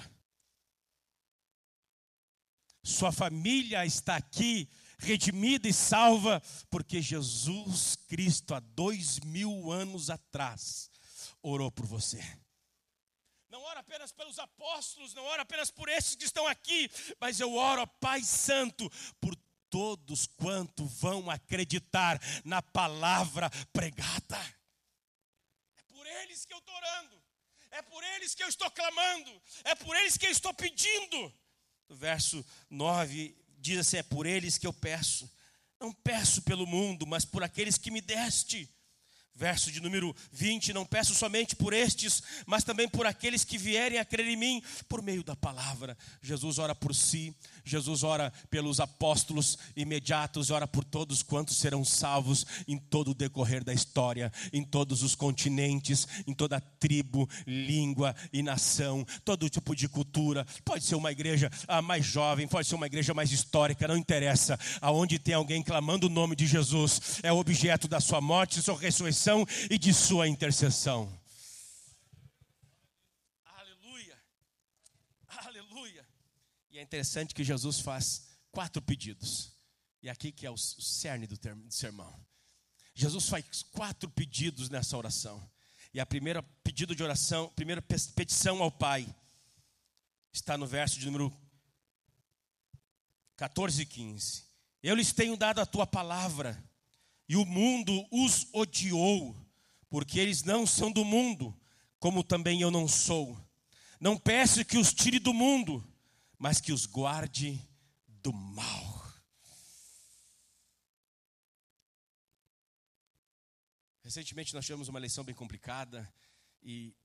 Sua 2.85 3.11
família 3.11 3.83
está 3.83 4.15
aqui, 4.15 4.69
redimida 4.99 5.67
e 5.67 5.73
salva, 5.73 6.39
porque 6.69 7.01
Jesus 7.01 7.95
Cristo, 8.07 8.53
há 8.53 8.59
dois 8.59 9.19
mil 9.21 9.71
anos 9.71 10.11
atrás, 10.11 10.91
orou 11.41 11.71
por 11.71 11.87
você. 11.87 12.21
Não 13.49 13.59
oro 13.63 13.79
apenas 13.79 14.11
pelos 14.11 14.37
apóstolos, 14.37 15.15
não 15.15 15.23
oro 15.25 15.41
apenas 15.41 15.71
por 15.71 15.89
esses 15.89 16.13
que 16.13 16.25
estão 16.25 16.45
aqui, 16.45 16.87
mas 17.19 17.39
eu 17.39 17.55
oro, 17.55 17.87
Pai 17.87 18.21
Santo, 18.21 18.87
por 19.19 19.35
todos 19.67 20.27
quanto 20.27 20.85
vão 20.85 21.27
acreditar 21.31 22.21
na 22.43 22.61
palavra 22.61 23.49
pregada. 23.73 24.37
É 25.75 25.81
por 25.91 26.05
eles 26.05 26.45
que 26.45 26.53
eu 26.53 26.59
estou 26.59 26.75
orando, 26.75 27.23
é 27.71 27.81
por 27.81 28.03
eles 28.03 28.35
que 28.35 28.43
eu 28.43 28.47
estou 28.47 28.69
clamando, 28.69 29.41
é 29.63 29.73
por 29.73 29.95
eles 29.95 30.17
que 30.17 30.27
eu 30.27 30.31
estou 30.31 30.53
pedindo 30.53 31.33
no 31.89 31.95
verso 31.95 32.45
9, 32.69 33.35
diz 33.59 33.79
assim: 33.79 33.97
É 33.97 34.03
por 34.03 34.25
eles 34.25 34.57
que 34.57 34.67
eu 34.67 34.73
peço. 34.73 35.29
Não 35.79 35.91
peço 35.91 36.41
pelo 36.41 36.65
mundo, 36.65 37.05
mas 37.05 37.25
por 37.25 37.43
aqueles 37.43 37.77
que 37.77 37.91
me 37.91 38.01
deste. 38.01 38.69
Verso 39.37 39.69
de 39.69 39.81
número 39.81 40.15
20: 40.31 40.71
Não 40.71 40.85
peço 40.85 41.13
somente 41.13 41.57
por 41.57 41.73
estes, 41.73 42.23
mas 42.45 42.63
também 42.63 42.87
por 42.87 43.05
aqueles 43.05 43.43
que 43.43 43.57
vierem 43.57 43.99
a 43.99 44.05
crer 44.05 44.27
em 44.27 44.37
mim 44.37 44.63
por 44.87 45.01
meio 45.01 45.25
da 45.25 45.35
palavra. 45.35 45.97
Jesus 46.21 46.57
ora 46.57 46.73
por 46.73 46.95
si, 46.95 47.35
Jesus 47.65 48.03
ora 48.03 48.31
pelos 48.49 48.79
apóstolos 48.79 49.57
imediatos, 49.75 50.51
ora 50.51 50.65
por 50.65 50.85
todos 50.85 51.21
quantos 51.21 51.57
serão 51.57 51.83
salvos 51.83 52.45
em 52.65 52.77
todo 52.77 53.11
o 53.11 53.13
decorrer 53.13 53.61
da 53.61 53.73
história, 53.73 54.31
em 54.53 54.63
todos 54.63 55.03
os 55.03 55.15
continentes, 55.15 56.07
em 56.25 56.33
toda 56.33 56.61
tribo, 56.61 57.29
língua 57.45 58.15
e 58.31 58.41
nação, 58.41 59.05
todo 59.25 59.49
tipo 59.49 59.75
de 59.75 59.89
cultura. 59.89 60.47
Pode 60.63 60.85
ser 60.85 60.95
uma 60.95 61.11
igreja 61.11 61.51
ah, 61.67 61.81
mais 61.81 62.05
jovem, 62.05 62.47
pode 62.47 62.69
ser 62.69 62.75
uma 62.75 62.87
igreja 62.87 63.13
mais 63.13 63.33
histórica, 63.33 63.85
não 63.85 63.97
interessa. 63.97 64.57
Aonde 64.79 65.19
tem 65.19 65.33
alguém 65.33 65.61
clamando 65.61 66.07
o 66.07 66.09
nome 66.09 66.37
de 66.37 66.47
Jesus, 66.47 67.19
é 67.21 67.33
objeto 67.33 67.89
da 67.89 67.99
sua 67.99 68.21
morte, 68.21 68.61
sua 68.61 68.79
ressurreição 68.79 69.24
e 69.69 69.77
de 69.77 69.93
sua 69.93 70.27
intercessão. 70.27 71.11
Aleluia, 73.43 74.23
aleluia. 75.27 76.07
E 76.69 76.77
é 76.77 76.81
interessante 76.81 77.33
que 77.33 77.43
Jesus 77.43 77.79
faz 77.79 78.27
quatro 78.51 78.81
pedidos. 78.81 79.51
E 80.01 80.09
aqui 80.09 80.31
que 80.31 80.45
é 80.45 80.51
o 80.51 80.57
cerne 80.57 81.25
do, 81.25 81.35
do 81.37 81.71
sermão. 81.73 82.13
Jesus 82.93 83.27
faz 83.27 83.63
quatro 83.63 84.09
pedidos 84.09 84.69
nessa 84.69 84.95
oração. 84.95 85.49
E 85.93 85.99
a 85.99 86.05
primeira 86.05 86.43
pedido 86.63 86.95
de 86.95 87.03
oração, 87.03 87.49
primeira 87.55 87.81
petição 87.81 88.61
ao 88.61 88.71
Pai, 88.71 89.07
está 90.31 90.57
no 90.57 90.67
verso 90.67 90.99
de 90.99 91.05
número 91.05 91.35
14 93.37 93.81
e 93.81 93.85
15. 93.85 94.43
Eu 94.83 94.95
lhes 94.95 95.11
tenho 95.11 95.35
dado 95.35 95.59
a 95.59 95.65
tua 95.65 95.87
palavra 95.87 96.61
e 97.27 97.35
o 97.35 97.45
mundo 97.45 98.07
os 98.11 98.47
odiou, 98.53 99.35
porque 99.89 100.19
eles 100.19 100.43
não 100.43 100.65
são 100.65 100.91
do 100.91 101.03
mundo, 101.03 101.55
como 101.99 102.23
também 102.23 102.61
eu 102.61 102.69
não 102.69 102.87
sou. 102.87 103.37
Não 103.99 104.17
peço 104.17 104.63
que 104.65 104.77
os 104.77 104.93
tire 104.93 105.19
do 105.19 105.33
mundo, 105.33 105.83
mas 106.37 106.61
que 106.61 106.71
os 106.71 106.85
guarde 106.85 107.59
do 108.07 108.31
mal. 108.31 108.95
Recentemente 114.03 114.53
nós 114.53 114.65
tivemos 114.65 114.87
uma 114.87 114.99
eleição 114.99 115.23
bem 115.23 115.33
complicada 115.33 116.07
e 116.61 116.95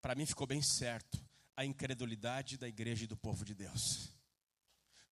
para 0.00 0.14
mim 0.14 0.24
ficou 0.24 0.46
bem 0.46 0.62
certo 0.62 1.20
a 1.56 1.64
incredulidade 1.64 2.56
da 2.56 2.68
igreja 2.68 3.04
e 3.04 3.08
do 3.08 3.16
povo 3.16 3.44
de 3.44 3.54
Deus. 3.54 4.08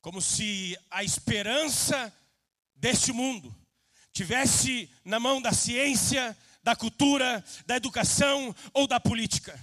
Como 0.00 0.22
se 0.22 0.78
a 0.88 1.02
esperança 1.02 2.16
deste 2.76 3.12
mundo 3.12 3.54
tivesse 4.12 4.90
na 5.04 5.20
mão 5.20 5.40
da 5.40 5.52
ciência, 5.52 6.36
da 6.62 6.76
cultura, 6.76 7.44
da 7.66 7.76
educação 7.76 8.54
ou 8.72 8.86
da 8.86 9.00
política. 9.00 9.58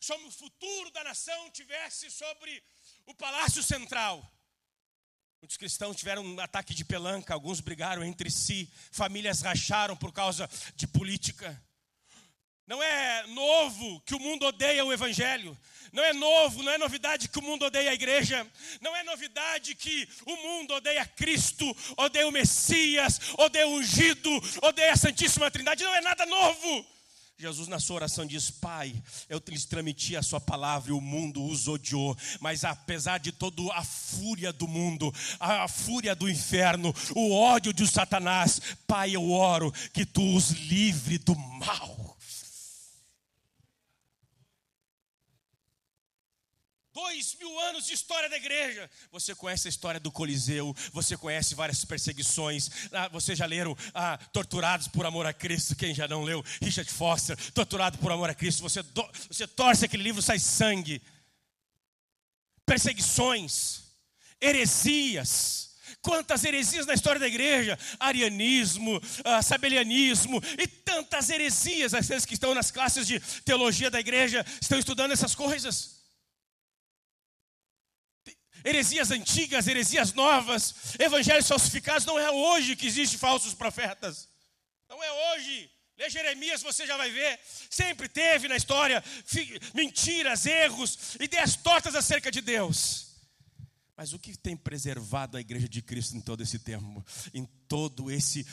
Sobre 0.00 0.26
o 0.26 0.30
futuro 0.30 0.90
da 0.90 1.04
nação 1.04 1.50
tivesse 1.50 2.10
sobre 2.10 2.62
o 3.06 3.14
palácio 3.14 3.62
central. 3.62 4.24
Muitos 5.40 5.56
cristãos 5.56 5.96
tiveram 5.96 6.22
um 6.22 6.38
ataque 6.38 6.74
de 6.74 6.84
pelanca, 6.84 7.32
alguns 7.32 7.60
brigaram 7.60 8.04
entre 8.04 8.30
si, 8.30 8.70
famílias 8.90 9.40
racharam 9.40 9.96
por 9.96 10.12
causa 10.12 10.48
de 10.76 10.86
política. 10.86 11.60
Não 12.70 12.80
é 12.80 13.26
novo 13.26 14.00
que 14.06 14.14
o 14.14 14.20
mundo 14.20 14.46
odeia 14.46 14.84
o 14.84 14.92
Evangelho. 14.92 15.58
Não 15.92 16.04
é 16.04 16.12
novo, 16.12 16.62
não 16.62 16.70
é 16.70 16.78
novidade 16.78 17.28
que 17.28 17.40
o 17.40 17.42
mundo 17.42 17.64
odeia 17.64 17.90
a 17.90 17.94
igreja. 17.94 18.46
Não 18.80 18.94
é 18.94 19.02
novidade 19.02 19.74
que 19.74 20.08
o 20.24 20.36
mundo 20.36 20.74
odeia 20.74 21.04
Cristo, 21.04 21.76
odeia 21.96 22.28
o 22.28 22.30
Messias, 22.30 23.20
odeia 23.36 23.66
o 23.66 23.74
ungido, 23.74 24.30
odeia 24.62 24.92
a 24.92 24.96
Santíssima 24.96 25.50
Trindade. 25.50 25.82
Não 25.82 25.96
é 25.96 26.00
nada 26.00 26.24
novo. 26.26 26.86
Jesus, 27.36 27.66
na 27.66 27.80
sua 27.80 27.96
oração, 27.96 28.24
diz: 28.24 28.52
Pai, 28.52 28.94
eu 29.28 29.42
lhes 29.48 29.64
transmiti 29.64 30.14
a 30.14 30.22
Sua 30.22 30.40
palavra 30.40 30.90
e 30.90 30.94
o 30.94 31.00
mundo 31.00 31.44
os 31.44 31.66
odiou, 31.66 32.16
mas 32.38 32.64
apesar 32.64 33.18
de 33.18 33.32
toda 33.32 33.60
a 33.72 33.82
fúria 33.82 34.52
do 34.52 34.68
mundo, 34.68 35.12
a 35.40 35.66
fúria 35.66 36.14
do 36.14 36.28
inferno, 36.28 36.94
o 37.16 37.34
ódio 37.34 37.72
de 37.72 37.84
Satanás, 37.88 38.60
Pai, 38.86 39.16
eu 39.16 39.32
oro 39.32 39.72
que 39.92 40.06
Tu 40.06 40.36
os 40.36 40.50
livre 40.50 41.18
do 41.18 41.34
mal. 41.34 41.99
Dois 47.02 47.34
mil 47.40 47.58
anos 47.60 47.86
de 47.86 47.94
história 47.94 48.28
da 48.28 48.36
igreja. 48.36 48.88
Você 49.10 49.34
conhece 49.34 49.66
a 49.66 49.70
história 49.70 49.98
do 49.98 50.12
Coliseu, 50.12 50.76
você 50.92 51.16
conhece 51.16 51.54
várias 51.54 51.82
perseguições. 51.82 52.68
Ah, 52.92 53.08
vocês 53.08 53.38
já 53.38 53.46
leram 53.46 53.74
ah, 53.94 54.18
Torturados 54.34 54.86
por 54.86 55.06
Amor 55.06 55.24
a 55.24 55.32
Cristo? 55.32 55.74
Quem 55.74 55.94
já 55.94 56.06
não 56.06 56.22
leu? 56.22 56.44
Richard 56.60 56.90
Foster, 56.92 57.38
Torturado 57.52 57.96
por 57.96 58.12
Amor 58.12 58.28
a 58.28 58.34
Cristo. 58.34 58.60
Você, 58.60 58.82
do, 58.82 59.10
você 59.30 59.48
torce 59.48 59.86
aquele 59.86 60.02
livro, 60.02 60.20
sai 60.20 60.38
sangue. 60.38 61.00
Perseguições, 62.66 63.82
heresias 64.38 65.70
Quantas 66.02 66.44
heresias 66.44 66.86
na 66.86 66.94
história 66.94 67.20
da 67.20 67.26
igreja, 67.26 67.78
arianismo, 67.98 68.96
uh, 68.96 69.42
sabelianismo 69.42 70.40
e 70.58 70.66
tantas 70.66 71.28
heresias. 71.28 71.92
Aqueles 71.92 72.24
que 72.24 72.32
estão 72.32 72.54
nas 72.54 72.70
classes 72.70 73.06
de 73.06 73.20
teologia 73.44 73.90
da 73.90 74.00
igreja 74.00 74.44
estão 74.62 74.78
estudando 74.78 75.12
essas 75.12 75.34
coisas. 75.34 75.99
Heresias 78.64 79.10
antigas, 79.10 79.66
heresias 79.66 80.12
novas, 80.12 80.74
evangelhos 80.98 81.48
falsificados. 81.48 82.04
Não 82.04 82.18
é 82.18 82.30
hoje 82.30 82.76
que 82.76 82.86
existem 82.86 83.18
falsos 83.18 83.54
profetas. 83.54 84.28
Não 84.88 85.02
é 85.02 85.12
hoje. 85.34 85.70
Lê 85.98 86.08
Jeremias, 86.08 86.62
você 86.62 86.86
já 86.86 86.96
vai 86.96 87.10
ver. 87.10 87.38
Sempre 87.68 88.08
teve 88.08 88.48
na 88.48 88.56
história 88.56 89.04
mentiras, 89.74 90.46
erros, 90.46 91.16
ideias 91.20 91.56
tortas 91.56 91.94
acerca 91.94 92.30
de 92.30 92.40
Deus. 92.40 93.10
Mas 93.94 94.14
o 94.14 94.18
que 94.18 94.34
tem 94.34 94.56
preservado 94.56 95.36
a 95.36 95.40
igreja 95.42 95.68
de 95.68 95.82
Cristo 95.82 96.16
em 96.16 96.22
todo 96.22 96.42
esse 96.42 96.58
tempo, 96.58 97.04
em 97.34 97.44
todo 97.68 98.10
esse 98.10 98.46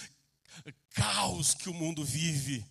caos 0.90 1.54
que 1.54 1.70
o 1.70 1.74
mundo 1.74 2.04
vive? 2.04 2.66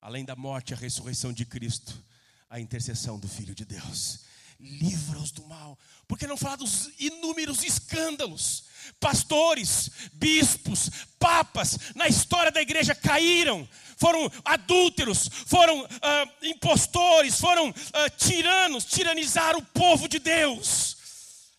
Além 0.00 0.24
da 0.24 0.34
morte, 0.34 0.72
a 0.72 0.76
ressurreição 0.76 1.30
de 1.30 1.44
Cristo, 1.44 2.02
a 2.48 2.58
intercessão 2.58 3.18
do 3.18 3.28
Filho 3.28 3.54
de 3.54 3.66
Deus. 3.66 4.24
Livra-os 4.60 5.30
do 5.30 5.44
mal. 5.46 5.78
Por 6.06 6.18
que 6.18 6.26
não 6.26 6.36
falar 6.36 6.56
dos 6.56 6.90
inúmeros 6.98 7.62
escândalos? 7.64 8.64
Pastores, 9.00 9.90
bispos, 10.12 10.90
papas 11.18 11.78
na 11.94 12.06
história 12.06 12.52
da 12.52 12.60
igreja 12.60 12.94
caíram, 12.94 13.66
foram 13.96 14.30
adúlteros, 14.44 15.28
foram 15.46 15.86
ah, 16.02 16.28
impostores, 16.42 17.40
foram 17.40 17.74
ah, 17.92 18.10
tiranos, 18.10 18.84
tiranizaram 18.84 19.58
o 19.58 19.64
povo 19.64 20.06
de 20.06 20.18
Deus. 20.18 20.94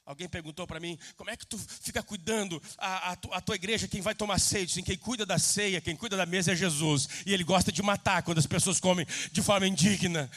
Alguém 0.06 0.30
perguntou 0.30 0.68
para 0.68 0.80
mim, 0.80 1.00
como 1.18 1.32
é 1.32 1.36
que 1.36 1.48
tu 1.48 1.58
fica 1.58 2.04
cuidando 2.04 2.62
a, 2.78 3.10
a, 3.10 3.12
a, 3.14 3.42
tua 3.42 3.56
igreja, 3.56 3.88
quem 3.88 4.02
vai 4.02 4.14
tomar 4.14 4.40
ceia? 4.40 4.64
Dizem, 4.64 4.84
quem 4.84 4.96
cuida 4.96 5.26
da 5.26 5.40
ceia, 5.40 5.82
quem 5.82 5.96
cuida 5.96 6.16
da 6.16 6.28
mesa 6.28 6.52
é 6.52 6.56
Jesus. 6.56 7.10
E 7.26 7.34
ele 7.34 7.44
gosta 7.44 7.72
de 7.72 7.82
matar 7.82 8.22
quando 8.22 8.38
as 8.38 8.46
pessoas 8.46 8.80
comem 8.80 9.08
de 9.32 9.42
forma 9.42 9.68
indigna. 9.68 10.30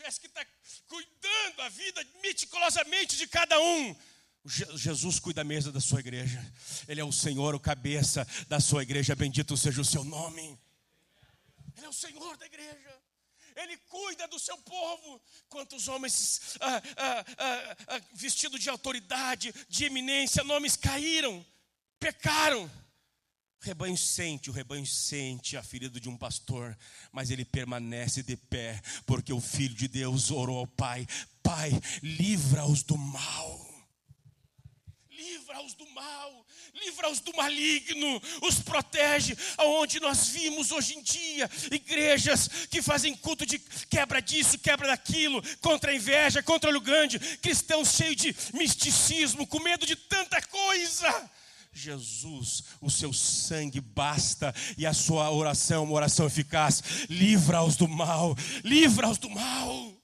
Tivesse 0.00 0.18
que 0.18 0.28
estar 0.28 0.42
tá 0.42 0.50
cuidando 0.88 1.60
a 1.60 1.68
vida 1.68 2.02
meticulosamente 2.22 3.18
de 3.18 3.26
cada 3.26 3.60
um. 3.60 3.94
Jesus 4.46 5.20
cuida 5.20 5.42
da 5.42 5.44
mesa 5.44 5.70
da 5.70 5.78
sua 5.78 6.00
igreja. 6.00 6.42
Ele 6.88 7.02
é 7.02 7.04
o 7.04 7.12
Senhor, 7.12 7.54
o 7.54 7.60
cabeça 7.60 8.26
da 8.48 8.58
sua 8.60 8.82
igreja. 8.82 9.14
Bendito 9.14 9.58
seja 9.58 9.78
o 9.78 9.84
seu 9.84 10.02
nome. 10.02 10.58
Ele 11.76 11.84
é 11.84 11.88
o 11.90 11.92
Senhor 11.92 12.34
da 12.38 12.46
igreja. 12.46 12.98
Ele 13.54 13.76
cuida 13.76 14.26
do 14.26 14.38
seu 14.38 14.56
povo. 14.56 15.20
Quantos 15.50 15.86
homens 15.86 16.56
ah, 16.62 16.82
ah, 16.96 17.24
ah, 17.36 17.76
ah, 17.88 18.00
vestidos 18.14 18.58
de 18.58 18.70
autoridade, 18.70 19.52
de 19.68 19.84
eminência, 19.84 20.42
nomes 20.42 20.76
caíram, 20.76 21.44
pecaram. 21.98 22.70
O 23.62 23.66
rebanho 23.66 23.96
sente, 23.96 24.48
o 24.48 24.52
rebanho 24.52 24.86
sente 24.86 25.56
a 25.56 25.62
ferida 25.62 26.00
de 26.00 26.08
um 26.08 26.16
pastor, 26.16 26.76
mas 27.12 27.30
ele 27.30 27.44
permanece 27.44 28.22
de 28.22 28.34
pé, 28.34 28.80
porque 29.04 29.32
o 29.32 29.40
Filho 29.40 29.74
de 29.74 29.86
Deus 29.86 30.30
orou 30.30 30.58
ao 30.58 30.66
Pai: 30.66 31.06
Pai, 31.42 31.70
livra-os 32.02 32.82
do 32.82 32.96
mal 32.96 33.70
livra-os 35.20 35.74
do 35.74 35.86
mal, 35.90 36.46
livra-os 36.74 37.20
do 37.20 37.36
maligno, 37.36 38.22
os 38.42 38.60
protege, 38.60 39.36
aonde 39.58 40.00
nós 40.00 40.28
vimos 40.28 40.70
hoje 40.70 40.94
em 40.96 41.02
dia 41.02 41.50
igrejas 41.70 42.48
que 42.70 42.80
fazem 42.80 43.14
culto 43.16 43.44
de 43.44 43.58
quebra 43.90 44.22
disso, 44.22 44.58
quebra 44.58 44.88
daquilo, 44.88 45.42
contra 45.60 45.90
a 45.90 45.94
inveja, 45.94 46.42
contra 46.42 46.74
o 46.74 46.80
grande, 46.80 47.18
cristãos 47.38 47.94
cheios 47.94 48.16
de 48.16 48.36
misticismo, 48.54 49.46
com 49.46 49.60
medo 49.60 49.84
de 49.84 49.94
tanta 49.94 50.40
coisa. 50.40 51.30
Jesus, 51.72 52.64
o 52.80 52.90
seu 52.90 53.12
sangue 53.12 53.80
basta 53.80 54.54
e 54.76 54.86
a 54.86 54.92
sua 54.92 55.30
oração, 55.30 55.84
uma 55.84 55.94
oração 55.94 56.26
eficaz, 56.26 56.82
livra-os 57.08 57.76
do 57.76 57.88
mal, 57.88 58.36
livra-os 58.64 59.18
do 59.18 59.30
mal. 59.30 59.99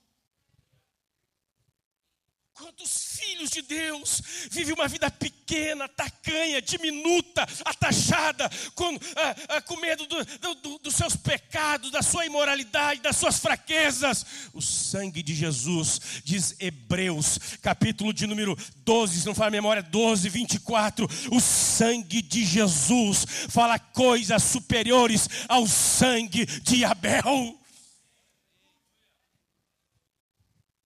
Quantos 2.57 3.17
filhos 3.19 3.51
de 3.51 3.61
Deus 3.61 4.19
vivem 4.49 4.73
uma 4.73 4.87
vida 4.87 5.11
pequena, 5.11 5.87
tacanha, 5.87 6.59
diminuta, 6.59 7.47
atachada, 7.63 8.49
com, 8.73 8.95
ah, 9.15 9.35
ah, 9.49 9.61
com 9.61 9.77
medo 9.77 10.07
do, 10.07 10.55
do, 10.55 10.79
dos 10.79 10.95
seus 10.95 11.15
pecados, 11.15 11.91
da 11.91 12.01
sua 12.01 12.25
imoralidade, 12.25 12.99
das 12.99 13.15
suas 13.15 13.37
fraquezas. 13.37 14.25
O 14.55 14.61
sangue 14.61 15.21
de 15.21 15.35
Jesus, 15.35 16.01
diz 16.23 16.55
Hebreus, 16.59 17.37
capítulo 17.61 18.11
de 18.11 18.25
número 18.25 18.57
12, 18.77 19.19
se 19.19 19.27
não 19.27 19.35
fala 19.35 19.49
a 19.49 19.51
memória, 19.51 19.83
12, 19.83 20.27
24. 20.27 21.07
O 21.31 21.39
sangue 21.39 22.23
de 22.23 22.43
Jesus 22.43 23.23
fala 23.49 23.77
coisas 23.77 24.41
superiores 24.41 25.29
ao 25.47 25.67
sangue 25.67 26.47
de 26.47 26.83
Abel. 26.83 27.55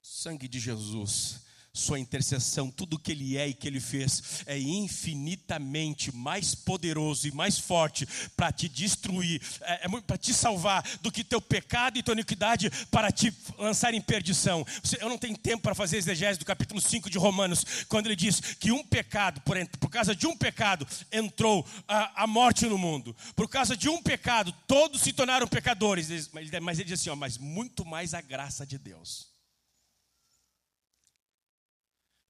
Sangue 0.01 0.49
de 0.49 0.59
Jesus 0.59 1.39
sua 1.73 1.99
intercessão, 1.99 2.69
tudo 2.69 2.99
que 2.99 3.11
ele 3.11 3.37
é 3.37 3.47
e 3.47 3.53
que 3.53 3.67
ele 3.67 3.79
fez, 3.79 4.43
é 4.45 4.57
infinitamente 4.59 6.13
mais 6.13 6.53
poderoso 6.53 7.27
e 7.27 7.31
mais 7.31 7.57
forte 7.57 8.07
para 8.35 8.51
te 8.51 8.67
destruir, 8.67 9.41
é, 9.61 9.85
é 9.85 10.01
para 10.01 10.17
te 10.17 10.33
salvar, 10.33 10.83
do 11.01 11.11
que 11.11 11.23
teu 11.23 11.41
pecado 11.41 11.97
e 11.97 12.03
tua 12.03 12.13
iniquidade 12.13 12.69
para 12.91 13.11
te 13.11 13.33
lançar 13.57 13.93
em 13.93 14.01
perdição. 14.01 14.65
Eu 14.99 15.07
não 15.07 15.17
tenho 15.17 15.37
tempo 15.37 15.63
para 15.63 15.75
fazer 15.75 15.97
exegese 15.97 16.39
do 16.39 16.45
capítulo 16.45 16.81
5 16.81 17.09
de 17.09 17.17
Romanos, 17.17 17.85
quando 17.87 18.07
ele 18.07 18.15
diz 18.15 18.39
que 18.39 18.71
um 18.71 18.83
pecado, 18.83 19.39
por, 19.41 19.55
por 19.79 19.89
causa 19.89 20.15
de 20.15 20.27
um 20.27 20.35
pecado, 20.35 20.85
entrou 21.11 21.65
a, 21.87 22.23
a 22.23 22.27
morte 22.27 22.65
no 22.65 22.77
mundo. 22.77 23.15
Por 23.35 23.47
causa 23.47 23.77
de 23.77 23.87
um 23.87 24.01
pecado, 24.01 24.53
todos 24.67 25.01
se 25.01 25.13
tornaram 25.13 25.47
pecadores. 25.47 26.29
Mas 26.61 26.79
ele 26.79 26.89
diz 26.89 26.99
assim: 26.99 27.09
ó, 27.09 27.15
mas 27.15 27.37
muito 27.37 27.85
mais 27.85 28.13
a 28.13 28.21
graça 28.21 28.65
de 28.65 28.77
Deus. 28.77 29.30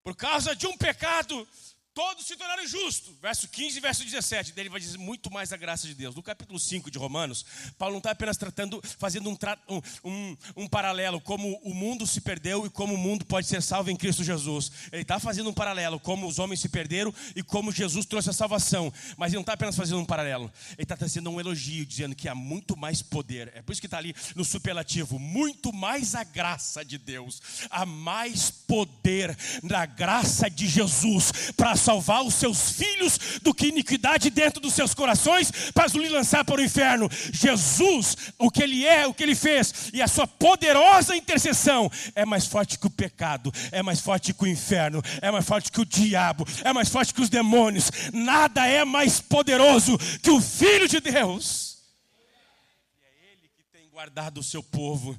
Por 0.03 0.15
causa 0.15 0.55
de 0.55 0.65
um 0.65 0.75
pecado, 0.77 1.47
todos 1.93 2.25
se 2.25 2.36
tornaram 2.36 2.65
justos. 2.67 3.13
Verso 3.21 3.47
15 3.47 3.77
e 3.77 3.82
verso 3.82 4.04
17. 4.04 4.54
Ele 4.56 4.69
vai 4.69 4.80
dizer 4.80 4.97
muito 4.97 5.32
mais 5.32 5.51
a 5.51 5.58
graça 5.58 5.88
de 5.88 5.93
Deus. 5.93 6.15
No 6.15 6.23
capítulo 6.23 6.60
5 6.60 6.89
de 6.89 6.97
Romanos, 6.97 7.45
Paulo 7.77 7.93
não 7.93 7.99
está 7.99 8.12
apenas 8.12 8.38
tratando, 8.38 8.82
fazendo 8.97 9.30
um, 9.30 9.82
um, 10.04 10.38
um, 10.56 10.67
paralelo, 10.67 11.19
como 11.19 11.60
o 11.63 11.73
mundo 11.73 12.08
se 12.08 12.21
perdeu 12.21 12.65
e 12.65 12.69
como 12.69 12.93
o 12.93 12.97
mundo 12.97 13.25
pode 13.25 13.47
ser 13.47 13.62
salvo 13.62 13.89
em 13.89 13.95
Cristo 13.95 14.23
Jesus. 14.23 14.71
Ele 14.91 15.01
está 15.01 15.19
fazendo 15.19 15.49
um 15.49 15.54
paralelo, 15.54 15.99
como 15.99 16.27
os 16.27 16.39
homens 16.39 16.62
se 16.62 16.69
perderam 16.69 17.13
e 17.36 17.43
como 17.43 17.71
Jesus 17.71 18.06
trouxe 18.06 18.30
a 18.30 18.34
salvação. 18.34 18.91
Mas 19.17 19.30
ele 19.30 19.38
não 19.38 19.41
está 19.41 19.54
apenas 19.54 19.75
fazendo 19.75 19.99
um 19.99 20.06
paralelo. 20.06 20.51
Ele 20.73 20.84
está 20.84 20.95
trazendo 20.95 21.30
um 21.30 21.39
elogio, 21.39 21.86
dizendo 21.86 22.15
que 22.15 22.30
há 22.30 22.36
muito 22.36 22.77
mais 22.77 23.01
poder. 23.01 23.51
É 23.56 23.62
por 23.62 23.71
isso 23.71 23.82
que 23.82 23.88
está 23.88 23.97
ali 23.97 24.15
no 24.36 24.45
superlativo: 24.45 25.19
muito 25.19 25.73
mais 25.73 26.15
a 26.15 26.23
graça 26.23 26.86
de 26.86 26.97
Deus. 26.97 27.41
Há 27.69 27.86
mais 27.86 28.49
poder 28.49 29.38
na 29.63 29.86
graça 29.86 30.49
de 30.49 30.67
Jesus 30.67 31.51
para 31.58 31.75
salvar 31.82 32.24
os 32.24 32.36
seus 32.36 32.72
filhos 32.72 33.39
do 33.41 33.54
que 33.54 33.67
iniquidade 33.67 34.30
dentro 34.30 34.62
dos 34.62 34.74
seus 34.74 34.94
corações 34.94 35.52
para 35.74 35.88
os 35.88 35.94
lançar 36.12 36.46
para 36.46 36.62
o 36.62 36.63
inferno. 36.63 37.10
Jesus, 37.32 38.15
o 38.38 38.50
que 38.50 38.63
ele 38.63 38.86
é, 38.86 39.08
o 39.08 39.13
que 39.13 39.24
ele 39.24 39.36
fez 39.36 39.89
e 39.94 40.02
a 40.02 40.08
sua 40.08 40.28
poderosa 40.28 41.15
intercessão 41.15 41.91
é 42.15 42.26
mais 42.26 42.46
forte 42.46 42.78
que 42.78 42.88
o 42.88 42.89
pecado, 42.89 43.52
é 43.72 43.82
mais 43.82 44.00
forte 44.00 44.34
que 44.34 44.44
o 44.44 44.48
inferno, 44.48 45.02
é 45.22 45.32
mais 45.32 45.46
forte 45.46 45.72
que 45.72 45.82
o 45.82 45.86
diabo, 45.86 46.46
é 46.63 46.72
mais 46.74 46.89
forte 46.89 47.13
que 47.13 47.22
os 47.22 47.30
demônios. 47.30 47.91
Nada 48.13 48.67
é 48.67 48.86
mais 48.86 49.20
poderoso 49.20 49.98
que 50.22 50.30
o 50.30 50.41
Filho 50.41 50.88
de 50.88 51.00
Deus. 51.00 51.78
E 52.13 53.04
é 53.04 53.32
Ele 53.32 53.50
que 53.56 53.63
tem 53.72 53.89
guardado 53.89 54.39
o 54.39 54.44
seu 54.44 54.62
povo. 54.62 55.17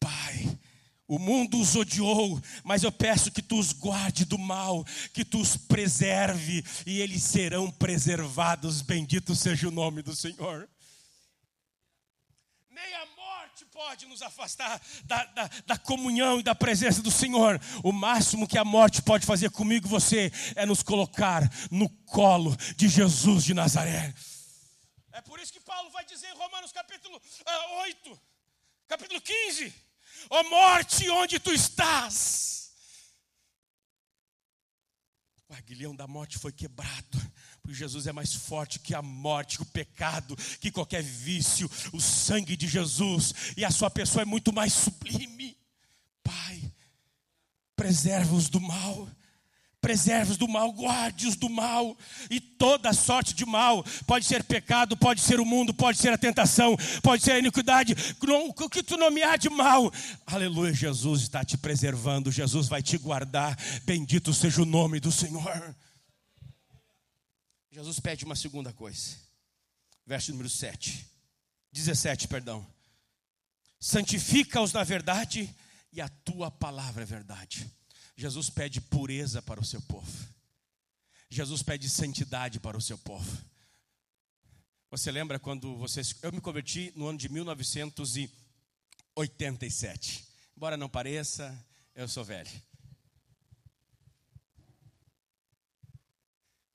Pai, 0.00 0.58
o 1.08 1.18
mundo 1.18 1.58
os 1.58 1.74
odiou, 1.74 2.38
mas 2.62 2.82
eu 2.82 2.92
peço 2.92 3.32
que 3.32 3.40
tu 3.40 3.58
os 3.58 3.72
guarde 3.72 4.26
do 4.26 4.36
mal, 4.36 4.84
que 5.14 5.24
tu 5.24 5.40
os 5.40 5.56
preserve, 5.56 6.62
e 6.86 7.00
eles 7.00 7.22
serão 7.22 7.70
preservados. 7.70 8.82
Bendito 8.82 9.34
seja 9.34 9.68
o 9.68 9.72
nome 9.72 10.02
do 10.02 10.14
Senhor. 10.14 10.68
Nem 12.68 12.94
a 12.94 13.06
morte 13.16 13.64
pode 13.72 14.04
nos 14.04 14.20
afastar 14.20 14.78
da, 15.04 15.24
da, 15.24 15.50
da 15.66 15.78
comunhão 15.78 16.40
e 16.40 16.42
da 16.42 16.54
presença 16.54 17.00
do 17.00 17.10
Senhor. 17.10 17.58
O 17.82 17.90
máximo 17.90 18.46
que 18.46 18.58
a 18.58 18.64
morte 18.64 19.00
pode 19.00 19.24
fazer 19.24 19.50
comigo 19.50 19.86
e 19.86 19.90
você 19.90 20.30
é 20.54 20.66
nos 20.66 20.82
colocar 20.82 21.42
no 21.70 21.88
colo 22.04 22.54
de 22.76 22.86
Jesus 22.86 23.44
de 23.44 23.54
Nazaré. 23.54 24.14
É 25.12 25.22
por 25.22 25.40
isso 25.40 25.54
que 25.54 25.60
Paulo 25.60 25.88
vai 25.90 26.04
dizer 26.04 26.28
em 26.28 26.36
Romanos 26.36 26.70
capítulo 26.70 27.18
8, 27.80 28.12
ah, 28.12 28.18
capítulo 28.86 29.22
15 29.22 29.87
Ó 30.30 30.40
oh 30.40 30.50
morte, 30.50 31.08
onde 31.10 31.38
tu 31.38 31.52
estás? 31.52 32.72
O 35.48 35.54
aguilhão 35.54 35.96
da 35.96 36.06
morte 36.06 36.38
foi 36.38 36.52
quebrado. 36.52 37.18
Porque 37.62 37.74
Jesus 37.74 38.06
é 38.06 38.12
mais 38.12 38.34
forte 38.34 38.78
que 38.78 38.94
a 38.94 39.02
morte, 39.02 39.60
o 39.60 39.66
pecado, 39.66 40.36
que 40.60 40.70
qualquer 40.70 41.02
vício. 41.02 41.70
O 41.92 42.00
sangue 42.00 42.56
de 42.56 42.68
Jesus 42.68 43.32
e 43.56 43.64
a 43.64 43.70
sua 43.70 43.90
pessoa 43.90 44.22
é 44.22 44.26
muito 44.26 44.52
mais 44.52 44.72
sublime. 44.72 45.56
Pai, 46.22 46.72
preserva-os 47.74 48.48
do 48.48 48.60
mal 48.60 49.08
preserve-os 49.88 50.36
do 50.36 50.46
mal, 50.46 50.70
guarde-os 50.70 51.34
do 51.34 51.48
mal, 51.48 51.96
e 52.28 52.38
toda 52.38 52.92
sorte 52.92 53.32
de 53.32 53.46
mal, 53.46 53.82
pode 54.06 54.26
ser 54.26 54.44
pecado, 54.44 54.94
pode 54.98 55.22
ser 55.22 55.40
o 55.40 55.46
mundo, 55.46 55.72
pode 55.72 55.96
ser 55.96 56.12
a 56.12 56.18
tentação, 56.18 56.76
pode 57.02 57.22
ser 57.22 57.32
a 57.32 57.38
iniquidade, 57.38 57.96
o 58.20 58.68
que 58.68 58.82
tu 58.82 58.98
nomear 58.98 59.38
de 59.38 59.48
mal, 59.48 59.90
aleluia, 60.26 60.74
Jesus 60.74 61.22
está 61.22 61.42
te 61.42 61.56
preservando, 61.56 62.30
Jesus 62.30 62.68
vai 62.68 62.82
te 62.82 62.98
guardar, 62.98 63.56
bendito 63.86 64.34
seja 64.34 64.60
o 64.60 64.66
nome 64.66 65.00
do 65.00 65.10
Senhor. 65.10 65.74
Jesus 67.72 67.98
pede 67.98 68.26
uma 68.26 68.36
segunda 68.36 68.74
coisa, 68.74 69.16
verso 70.06 70.32
número 70.32 70.50
7, 70.50 71.02
17, 71.72 72.28
perdão, 72.28 72.66
santifica-os 73.80 74.70
na 74.70 74.84
verdade, 74.84 75.48
e 75.90 76.02
a 76.02 76.10
tua 76.10 76.50
palavra 76.50 77.04
é 77.04 77.06
verdade. 77.06 77.77
Jesus 78.18 78.50
pede 78.50 78.80
pureza 78.80 79.40
para 79.40 79.60
o 79.60 79.64
seu 79.64 79.80
povo. 79.80 80.28
Jesus 81.30 81.62
pede 81.62 81.88
santidade 81.88 82.58
para 82.58 82.76
o 82.76 82.80
seu 82.80 82.98
povo. 82.98 83.40
Você 84.90 85.12
lembra 85.12 85.38
quando 85.38 85.76
você. 85.76 86.00
Eu 86.20 86.32
me 86.32 86.40
converti 86.40 86.92
no 86.96 87.06
ano 87.06 87.16
de 87.16 87.28
1987. 87.28 90.26
Embora 90.56 90.76
não 90.76 90.88
pareça, 90.88 91.56
eu 91.94 92.08
sou 92.08 92.24
velho. 92.24 92.50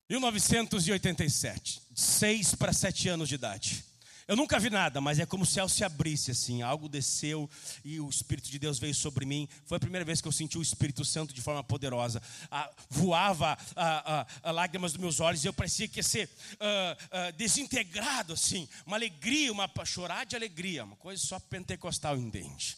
1987, 0.09 1.81
seis 1.93 2.55
para 2.55 2.71
sete 2.71 3.09
anos 3.09 3.27
de 3.27 3.35
idade. 3.35 3.83
Eu 4.25 4.37
nunca 4.37 4.57
vi 4.57 4.69
nada, 4.69 5.01
mas 5.01 5.19
é 5.19 5.25
como 5.25 5.45
se 5.45 5.51
o 5.51 5.53
céu 5.53 5.69
se 5.69 5.83
abrisse 5.83 6.31
assim, 6.31 6.61
algo 6.61 6.87
desceu 6.87 7.49
e 7.83 7.99
o 7.99 8.09
Espírito 8.09 8.49
de 8.49 8.57
Deus 8.57 8.79
veio 8.79 8.95
sobre 8.95 9.25
mim. 9.25 9.49
Foi 9.65 9.75
a 9.75 9.79
primeira 9.79 10.05
vez 10.05 10.21
que 10.21 10.27
eu 10.27 10.31
senti 10.31 10.57
o 10.57 10.61
Espírito 10.61 11.03
Santo 11.03 11.33
de 11.33 11.41
forma 11.41 11.63
poderosa. 11.63 12.21
Ah, 12.49 12.71
voava 12.89 13.57
ah, 13.75 14.03
ah, 14.05 14.27
ah 14.41 14.51
lágrimas 14.51 14.93
dos 14.93 15.01
meus 15.01 15.19
olhos 15.19 15.43
e 15.43 15.47
eu 15.47 15.53
parecia 15.53 15.87
que 15.89 15.99
ia 15.99 16.03
ser 16.03 16.29
ah, 16.59 16.97
ah, 17.11 17.31
desintegrado 17.31 18.33
assim, 18.33 18.67
uma 18.85 18.95
alegria, 18.95 19.51
uma 19.51 19.69
chorar 19.85 20.25
de 20.25 20.35
alegria, 20.35 20.85
uma 20.85 20.95
coisa 20.95 21.21
só 21.21 21.37
pentecostal 21.39 22.17
entende. 22.17 22.77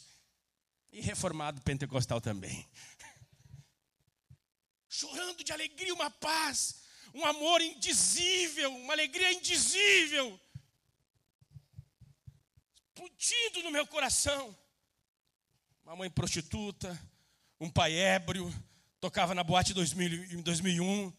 E 0.91 1.01
reformado 1.01 1.61
pentecostal 1.61 2.19
também. 2.19 2.65
Chorando 4.89 5.43
de 5.43 5.51
alegria, 5.51 5.93
uma 5.93 6.09
paz, 6.09 6.77
um 7.13 7.23
amor 7.23 7.61
indizível, 7.61 8.73
uma 8.75 8.93
alegria 8.93 9.31
indizível 9.31 10.39
explodindo 12.95 13.63
no 13.63 13.71
meu 13.71 13.85
coração. 13.85 14.55
Uma 15.83 15.97
mãe 15.97 16.09
prostituta, 16.09 16.99
um 17.59 17.69
pai 17.69 17.93
ébrio, 17.93 18.51
tocava 18.99 19.35
na 19.35 19.43
boate 19.43 19.73
em 19.73 20.41
2001. 20.41 21.13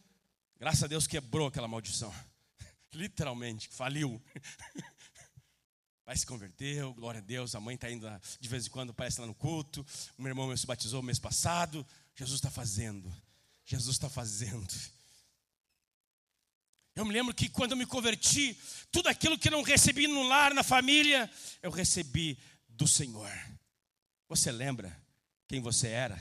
Graças 0.58 0.82
a 0.82 0.86
Deus 0.86 1.06
quebrou 1.06 1.48
aquela 1.48 1.68
maldição. 1.68 2.12
Literalmente, 2.92 3.68
faliu. 3.68 4.20
pai 6.04 6.16
se 6.16 6.24
converteu, 6.24 6.94
glória 6.94 7.18
a 7.18 7.22
Deus. 7.22 7.54
A 7.54 7.60
mãe 7.60 7.74
está 7.74 7.90
indo 7.90 8.08
de 8.40 8.48
vez 8.48 8.66
em 8.66 8.70
quando, 8.70 8.94
parece 8.94 9.20
lá 9.20 9.26
no 9.26 9.34
culto. 9.34 9.84
O 10.16 10.22
meu 10.22 10.30
irmão 10.30 10.56
se 10.56 10.66
batizou 10.66 11.02
mês 11.02 11.18
passado. 11.18 11.86
Jesus 12.14 12.38
está 12.38 12.50
fazendo. 12.50 13.12
Jesus 13.64 13.96
está 13.96 14.08
fazendo. 14.08 14.66
Eu 16.96 17.04
me 17.04 17.12
lembro 17.12 17.34
que 17.34 17.50
quando 17.50 17.72
eu 17.72 17.76
me 17.76 17.84
converti, 17.84 18.58
tudo 18.90 19.08
aquilo 19.10 19.38
que 19.38 19.48
eu 19.48 19.52
não 19.52 19.62
recebi 19.62 20.06
no 20.06 20.22
lar, 20.22 20.54
na 20.54 20.62
família, 20.62 21.30
eu 21.62 21.70
recebi 21.70 22.38
do 22.70 22.88
Senhor. 22.88 23.30
Você 24.26 24.50
lembra 24.50 24.98
quem 25.46 25.60
você 25.60 25.88
era? 25.88 26.20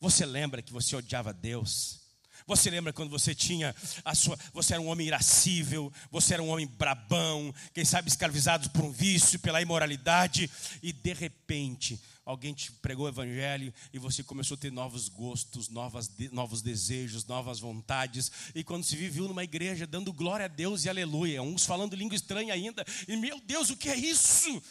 Você 0.00 0.26
lembra 0.26 0.60
que 0.60 0.72
você 0.72 0.96
odiava 0.96 1.32
Deus? 1.32 2.05
Você 2.46 2.70
lembra 2.70 2.92
quando 2.92 3.10
você 3.10 3.34
tinha 3.34 3.74
a 4.04 4.14
sua, 4.14 4.38
você 4.52 4.74
era 4.74 4.80
um 4.80 4.86
homem 4.86 5.08
irascível, 5.08 5.92
você 6.12 6.34
era 6.34 6.42
um 6.42 6.48
homem 6.48 6.66
brabão, 6.66 7.52
quem 7.74 7.84
sabe 7.84 8.08
escravizado 8.08 8.70
por 8.70 8.84
um 8.84 8.92
vício, 8.92 9.40
pela 9.40 9.60
imoralidade, 9.60 10.48
e 10.80 10.92
de 10.92 11.12
repente 11.12 12.00
alguém 12.24 12.54
te 12.54 12.70
pregou 12.70 13.06
o 13.06 13.08
evangelho 13.08 13.74
e 13.92 13.98
você 13.98 14.22
começou 14.22 14.56
a 14.56 14.58
ter 14.58 14.70
novos 14.70 15.08
gostos, 15.08 15.68
novas, 15.68 16.08
novos 16.30 16.62
desejos, 16.62 17.24
novas 17.24 17.58
vontades. 17.58 18.30
E 18.54 18.62
quando 18.62 18.84
se 18.84 18.94
viu 18.94 19.26
numa 19.26 19.42
igreja 19.42 19.84
dando 19.84 20.12
glória 20.12 20.46
a 20.46 20.48
Deus 20.48 20.84
e 20.84 20.88
aleluia, 20.88 21.42
uns 21.42 21.64
falando 21.64 21.96
língua 21.96 22.14
estranha 22.14 22.54
ainda, 22.54 22.84
e 23.08 23.16
meu 23.16 23.40
Deus, 23.40 23.70
o 23.70 23.76
que 23.76 23.88
é 23.88 23.96
isso? 23.96 24.62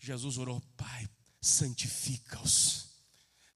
Jesus 0.00 0.38
orou, 0.38 0.60
Pai, 0.76 1.08
santifica-os, 1.40 2.89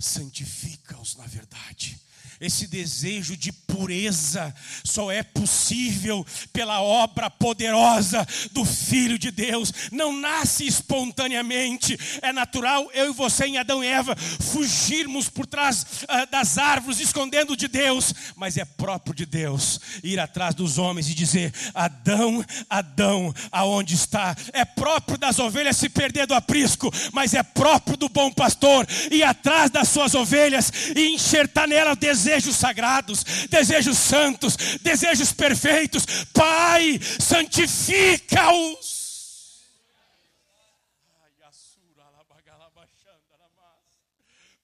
santifica-os 0.05 1.17
na 1.17 1.27
verdade 1.27 2.01
esse 2.41 2.67
desejo 2.67 3.37
de 3.37 3.53
pureza 3.53 4.55
só 4.83 5.11
é 5.11 5.23
possível 5.23 6.27
pela 6.53 6.81
obra 6.81 7.31
poderosa 7.31 8.27
do 8.53 8.65
Filho 8.65 9.19
de 9.19 9.31
Deus. 9.31 9.73
Não 9.93 10.13
nasce 10.13 10.67
espontaneamente, 10.67 11.99
é 12.23 12.33
natural 12.33 12.89
eu 12.93 13.11
e 13.11 13.15
você 13.15 13.47
em 13.47 13.59
Adão 13.59 13.83
e 13.83 13.87
Eva 13.87 14.17
fugirmos 14.17 15.29
por 15.29 15.47
trás 15.47 15.85
uh, 16.03 16.31
das 16.31 16.59
árvores, 16.59 17.01
escondendo 17.01 17.57
de 17.57 17.69
Deus, 17.69 18.13
mas 18.37 18.57
é 18.57 18.65
próprio 18.65 19.15
de 19.15 19.27
Deus 19.27 19.81
ir 20.03 20.19
atrás 20.19 20.55
dos 20.55 20.79
homens 20.79 21.09
e 21.09 21.15
dizer: 21.15 21.53
Adão, 21.75 22.45
Adão, 22.69 23.35
aonde 23.51 23.95
está? 23.95 24.37
É 24.53 24.65
próprio 24.65 25.19
das 25.19 25.39
ovelhas 25.39 25.77
se 25.77 25.89
perder 25.89 26.27
do 26.27 26.35
aprisco, 26.35 26.93
mas 27.13 27.35
é 27.35 27.43
próprio 27.43 27.97
do 27.97 28.09
bom 28.09 28.33
pastor 28.33 28.87
ir 29.11 29.23
atrás 29.23 29.71
das 29.71 29.94
suas 29.95 30.15
ovelhas 30.15 30.71
e 30.95 31.15
enxertar 31.15 31.67
nela 31.67 31.93
o 31.93 31.97
desejo 31.97 32.35
desejos 32.35 32.57
sagrados, 32.57 33.25
desejos 33.49 33.99
santos, 33.99 34.57
desejos 34.83 35.33
perfeitos. 35.33 36.05
Pai, 36.33 37.01
santifica-os. 37.21 38.95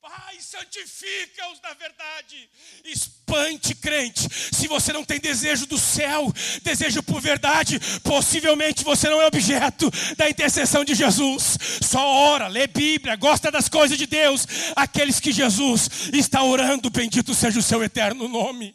Pai, 0.01 0.41
santifica-os 0.71 1.61
na 1.61 1.75
verdade. 1.75 2.49
Espante, 2.85 3.75
crente. 3.75 4.29
Se 4.53 4.69
você 4.69 4.93
não 4.93 5.05
tem 5.05 5.19
desejo 5.19 5.67
do 5.67 5.77
céu, 5.77 6.33
desejo 6.63 7.03
por 7.03 7.21
verdade, 7.21 7.81
possivelmente 8.05 8.85
você 8.85 9.09
não 9.09 9.21
é 9.21 9.27
objeto 9.27 9.91
da 10.17 10.31
intercessão 10.31 10.85
de 10.85 10.95
Jesus. 10.95 11.59
Só 11.83 12.07
ora, 12.07 12.47
lê 12.47 12.69
Bíblia, 12.69 13.17
gosta 13.17 13.51
das 13.51 13.69
coisas 13.69 13.99
de 13.99 14.07
Deus. 14.07 14.47
Aqueles 14.77 15.19
que 15.19 15.33
Jesus 15.33 15.89
está 16.13 16.43
orando, 16.45 16.89
bendito 16.89 17.35
seja 17.35 17.59
o 17.59 17.63
seu 17.63 17.83
eterno 17.83 18.29
nome 18.29 18.75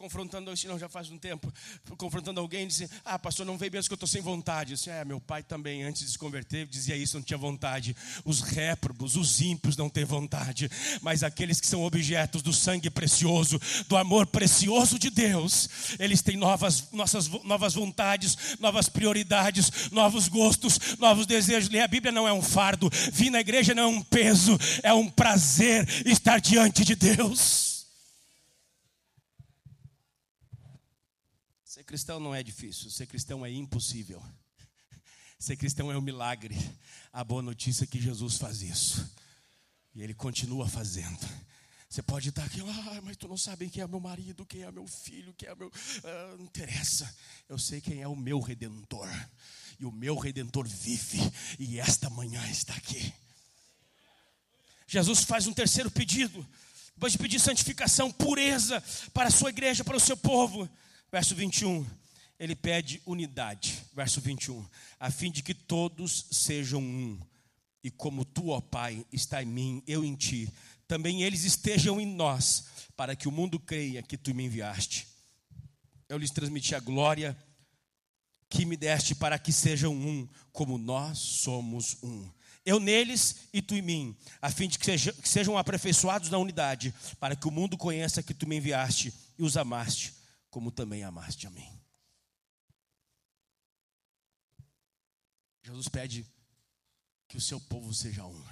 confrontando, 0.00 0.50
não, 0.66 0.78
já 0.78 0.88
faz 0.88 1.10
um 1.10 1.18
tempo, 1.18 1.52
confrontando 1.98 2.40
alguém, 2.40 2.66
disse, 2.66 2.88
ah, 3.04 3.18
pastor, 3.18 3.44
não 3.44 3.58
veio 3.58 3.70
mesmo 3.70 3.86
que 3.86 3.92
eu 3.92 3.96
estou 3.96 4.08
sem 4.08 4.22
vontade. 4.22 4.72
Eu 4.72 4.76
disse, 4.76 4.88
é, 4.88 5.04
meu 5.04 5.20
pai 5.20 5.42
também, 5.42 5.82
antes 5.82 6.06
de 6.06 6.12
se 6.12 6.18
converter, 6.18 6.66
dizia 6.66 6.96
isso, 6.96 7.18
não 7.18 7.22
tinha 7.22 7.36
vontade. 7.36 7.94
Os 8.24 8.40
réprobos, 8.40 9.14
os 9.14 9.42
ímpios 9.42 9.76
não 9.76 9.90
têm 9.90 10.06
vontade, 10.06 10.70
mas 11.02 11.22
aqueles 11.22 11.60
que 11.60 11.66
são 11.66 11.82
objetos 11.82 12.40
do 12.40 12.50
sangue 12.50 12.88
precioso, 12.88 13.60
do 13.88 13.96
amor 13.98 14.26
precioso 14.26 14.98
de 14.98 15.10
Deus, 15.10 15.68
eles 15.98 16.22
têm 16.22 16.38
novas, 16.38 16.90
nossas, 16.92 17.28
novas 17.44 17.74
vontades, 17.74 18.56
novas 18.58 18.88
prioridades, 18.88 19.90
novos 19.90 20.28
gostos, 20.28 20.78
novos 20.98 21.26
desejos. 21.26 21.68
Ler 21.68 21.82
a 21.82 21.88
Bíblia 21.88 22.10
não 22.10 22.26
é 22.26 22.32
um 22.32 22.40
fardo, 22.40 22.88
vir 23.12 23.28
na 23.28 23.40
igreja 23.40 23.74
não 23.74 23.82
é 23.82 23.86
um 23.86 24.02
peso, 24.02 24.58
é 24.82 24.94
um 24.94 25.10
prazer 25.10 25.86
estar 26.06 26.40
diante 26.40 26.86
de 26.86 26.96
Deus. 26.96 27.69
Cristão 31.90 32.20
não 32.20 32.32
é 32.32 32.40
difícil, 32.40 32.88
ser 32.88 33.04
cristão 33.06 33.44
é 33.44 33.50
impossível. 33.50 34.22
Ser 35.40 35.56
cristão 35.56 35.90
é 35.90 35.98
um 35.98 36.00
milagre. 36.00 36.56
A 37.12 37.24
boa 37.24 37.42
notícia 37.42 37.82
é 37.82 37.86
que 37.86 38.00
Jesus 38.00 38.36
faz 38.36 38.62
isso. 38.62 39.10
E 39.92 40.00
ele 40.00 40.14
continua 40.14 40.68
fazendo. 40.68 41.18
Você 41.88 42.00
pode 42.00 42.28
estar 42.28 42.44
aqui, 42.44 42.60
ah, 42.60 43.00
mas 43.02 43.16
tu 43.16 43.26
não 43.26 43.36
sabe 43.36 43.68
quem 43.68 43.82
é 43.82 43.88
meu 43.88 43.98
marido, 43.98 44.46
quem 44.46 44.62
é 44.62 44.70
meu 44.70 44.86
filho, 44.86 45.34
quem 45.36 45.48
é 45.48 45.54
meu. 45.56 45.72
Ah, 46.04 46.36
não 46.38 46.44
interessa. 46.44 47.12
Eu 47.48 47.58
sei 47.58 47.80
quem 47.80 48.00
é 48.00 48.06
o 48.06 48.14
meu 48.14 48.38
redentor. 48.38 49.08
E 49.80 49.84
o 49.84 49.90
meu 49.90 50.16
redentor 50.16 50.68
vive. 50.68 51.18
E 51.58 51.80
esta 51.80 52.08
manhã 52.08 52.48
está 52.48 52.74
aqui. 52.74 53.12
Jesus 54.86 55.24
faz 55.24 55.48
um 55.48 55.52
terceiro 55.52 55.90
pedido. 55.90 56.46
Depois 56.94 57.14
de 57.14 57.18
pedir 57.18 57.40
santificação, 57.40 58.12
pureza 58.12 58.80
para 59.12 59.26
a 59.26 59.32
sua 59.32 59.50
igreja, 59.50 59.82
para 59.82 59.96
o 59.96 60.00
seu 60.00 60.16
povo 60.16 60.70
verso 61.10 61.34
21. 61.34 61.86
ele 62.38 62.54
pede 62.56 63.02
unidade, 63.04 63.84
verso 63.94 64.20
21, 64.20 64.66
a 64.98 65.10
fim 65.10 65.30
de 65.30 65.42
que 65.42 65.52
todos 65.52 66.26
sejam 66.30 66.80
um. 66.80 67.20
E 67.84 67.90
como 67.90 68.24
tu, 68.24 68.48
ó 68.48 68.60
Pai, 68.60 69.04
está 69.12 69.42
em 69.42 69.46
mim, 69.46 69.82
eu 69.86 70.04
em 70.04 70.14
ti, 70.14 70.50
também 70.88 71.22
eles 71.22 71.44
estejam 71.44 72.00
em 72.00 72.06
nós, 72.06 72.64
para 72.96 73.14
que 73.14 73.28
o 73.28 73.32
mundo 73.32 73.60
creia 73.60 74.02
que 74.02 74.16
tu 74.16 74.34
me 74.34 74.44
enviaste. 74.44 75.06
Eu 76.08 76.18
lhes 76.18 76.30
transmiti 76.30 76.74
a 76.74 76.80
glória 76.80 77.36
que 78.48 78.66
me 78.66 78.76
deste 78.76 79.14
para 79.14 79.38
que 79.38 79.52
sejam 79.52 79.94
um, 79.94 80.28
como 80.52 80.76
nós 80.76 81.18
somos 81.18 81.96
um. 82.02 82.28
Eu 82.66 82.80
neles 82.80 83.36
e 83.52 83.62
tu 83.62 83.74
em 83.74 83.82
mim, 83.82 84.16
a 84.42 84.50
fim 84.50 84.68
de 84.68 84.78
que 84.78 84.86
sejam, 85.24 85.56
aperfeiçoados 85.56 86.28
na 86.28 86.38
unidade, 86.38 86.92
para 87.18 87.36
que 87.36 87.48
o 87.48 87.50
mundo 87.50 87.78
conheça 87.78 88.22
que 88.22 88.34
tu 88.34 88.46
me 88.46 88.56
enviaste 88.56 89.14
e 89.38 89.42
os 89.42 89.56
amaste, 89.56 90.12
como 90.50 90.70
também 90.70 91.04
amaste 91.04 91.46
a 91.46 91.50
mim. 91.50 91.80
Jesus 95.62 95.88
pede 95.88 96.26
que 97.28 97.36
o 97.36 97.40
seu 97.40 97.60
povo 97.60 97.94
seja 97.94 98.26
um. 98.26 98.44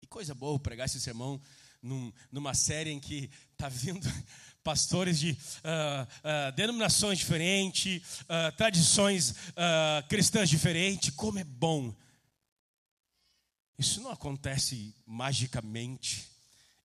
E 0.00 0.06
coisa 0.06 0.34
boa 0.34 0.58
pregar 0.58 0.86
esse 0.86 1.00
sermão 1.00 1.40
num, 1.82 2.12
numa 2.30 2.54
série 2.54 2.90
em 2.90 3.00
que 3.00 3.30
está 3.52 3.68
vindo 3.68 4.06
pastores 4.62 5.18
de 5.18 5.32
uh, 5.32 5.34
uh, 5.34 6.52
denominações 6.54 7.18
diferentes, 7.18 8.20
uh, 8.22 8.54
tradições 8.56 9.34
cristãs 10.08 10.48
diferentes. 10.48 11.10
Como 11.10 11.38
é 11.38 11.44
bom. 11.44 11.94
Isso 13.78 14.00
não 14.00 14.10
acontece 14.10 14.94
magicamente, 15.06 16.30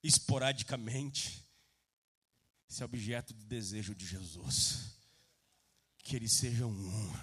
esporadicamente. 0.02 1.45
Isso 2.68 2.82
é 2.82 2.84
objeto 2.86 3.32
de 3.32 3.44
desejo 3.44 3.94
de 3.94 4.06
Jesus. 4.06 4.96
Que 5.98 6.16
eles 6.16 6.32
sejam 6.32 6.70
um, 6.70 7.14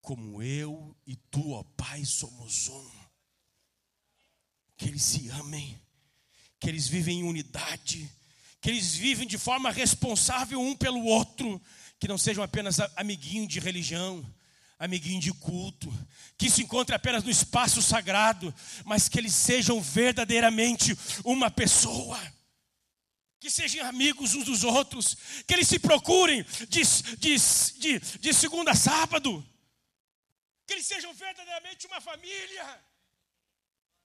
como 0.00 0.42
eu 0.42 0.96
e 1.06 1.16
tu, 1.16 1.52
ó 1.52 1.62
Pai, 1.62 2.04
somos 2.04 2.68
um. 2.68 2.90
Que 4.76 4.88
eles 4.88 5.02
se 5.02 5.28
amem, 5.30 5.80
que 6.60 6.68
eles 6.68 6.86
vivem 6.86 7.20
em 7.20 7.24
unidade 7.24 8.10
que 8.60 8.70
eles 8.70 8.94
vivem 8.94 9.26
de 9.26 9.38
forma 9.38 9.70
responsável 9.70 10.60
um 10.60 10.74
pelo 10.74 11.04
outro, 11.04 11.60
que 11.98 12.08
não 12.08 12.18
sejam 12.18 12.42
apenas 12.42 12.78
amiguinho 12.96 13.46
de 13.46 13.60
religião, 13.60 14.24
amiguinho 14.78 15.20
de 15.20 15.32
culto, 15.32 15.92
que 16.36 16.50
se 16.50 16.62
encontrem 16.62 16.96
apenas 16.96 17.24
no 17.24 17.30
espaço 17.30 17.82
sagrado, 17.82 18.54
mas 18.84 19.08
que 19.08 19.18
eles 19.18 19.34
sejam 19.34 19.80
verdadeiramente 19.80 20.96
uma 21.24 21.50
pessoa. 21.50 22.20
Que 23.40 23.50
sejam 23.50 23.86
amigos 23.86 24.34
uns 24.34 24.44
dos 24.46 24.64
outros, 24.64 25.14
que 25.46 25.54
eles 25.54 25.68
se 25.68 25.78
procurem 25.78 26.42
de, 26.68 26.82
de, 27.16 27.36
de, 27.78 27.98
de 28.18 28.34
segunda 28.34 28.72
a 28.72 28.74
sábado, 28.74 29.46
que 30.66 30.74
eles 30.74 30.86
sejam 30.86 31.14
verdadeiramente 31.14 31.86
uma 31.86 32.00
família, 32.00 32.84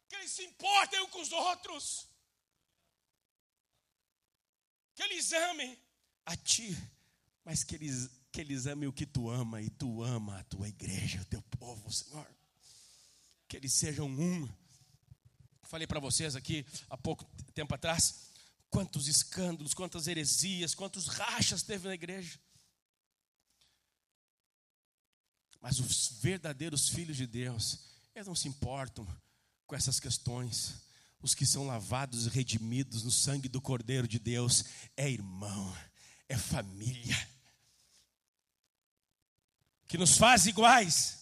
que 0.08 0.16
eles 0.16 0.32
se 0.32 0.44
importem 0.44 1.02
uns 1.02 1.10
com 1.10 1.22
os 1.22 1.32
outros 1.32 2.08
que 4.96 5.04
eles 5.04 5.34
amem 5.34 5.78
a 6.26 6.36
ti, 6.36 6.78
mas 7.44 7.64
que 7.64 7.76
eles, 7.76 8.10
que 8.32 8.42
eles 8.42 8.68
amem 8.68 8.88
o 8.88 8.94
que 8.94 9.06
tu 9.06 9.30
ama 9.30 9.62
e 9.62 9.70
tu 9.70 10.04
ama 10.04 10.40
a 10.40 10.44
tua 10.44 10.68
igreja, 10.68 11.22
o 11.22 11.26
teu 11.26 11.42
povo, 11.42 11.92
Senhor. 11.92 12.28
Que 13.48 13.58
eles 13.58 13.74
sejam 13.74 14.08
um. 14.08 14.50
Falei 15.64 15.88
para 15.88 16.00
vocês 16.00 16.36
aqui 16.36 16.66
há 16.90 16.98
pouco 16.98 17.26
tempo 17.54 17.74
atrás, 17.74 18.32
quantos 18.74 19.08
escândalos, 19.08 19.76
quantas 19.76 20.08
heresias, 20.08 20.74
quantos 20.74 21.06
rachas 21.06 21.62
teve 21.62 21.88
na 21.88 21.94
igreja. 21.94 22.40
Mas 25.62 25.80
os 25.80 26.14
verdadeiros 26.20 26.90
filhos 26.90 27.16
de 27.16 27.28
Deus, 27.28 27.78
eles 28.16 28.28
não 28.28 28.36
se 28.36 28.48
importam 28.48 29.08
com 29.68 29.76
essas 29.76 30.00
questões 30.00 30.74
os 31.22 31.36
que 31.36 31.46
são 31.46 31.68
lavados 31.68 32.26
e 32.26 32.30
redimidos 32.30 33.04
no 33.04 33.12
sangue 33.12 33.48
do 33.48 33.62
Cordeiro 33.62 34.08
de 34.08 34.18
Deus 34.18 34.66
é 34.98 35.10
irmão, 35.10 35.74
é 36.28 36.36
família, 36.36 37.16
que 39.88 40.00
nos 40.00 40.18
faz 40.18 40.48
iguais. 40.48 41.20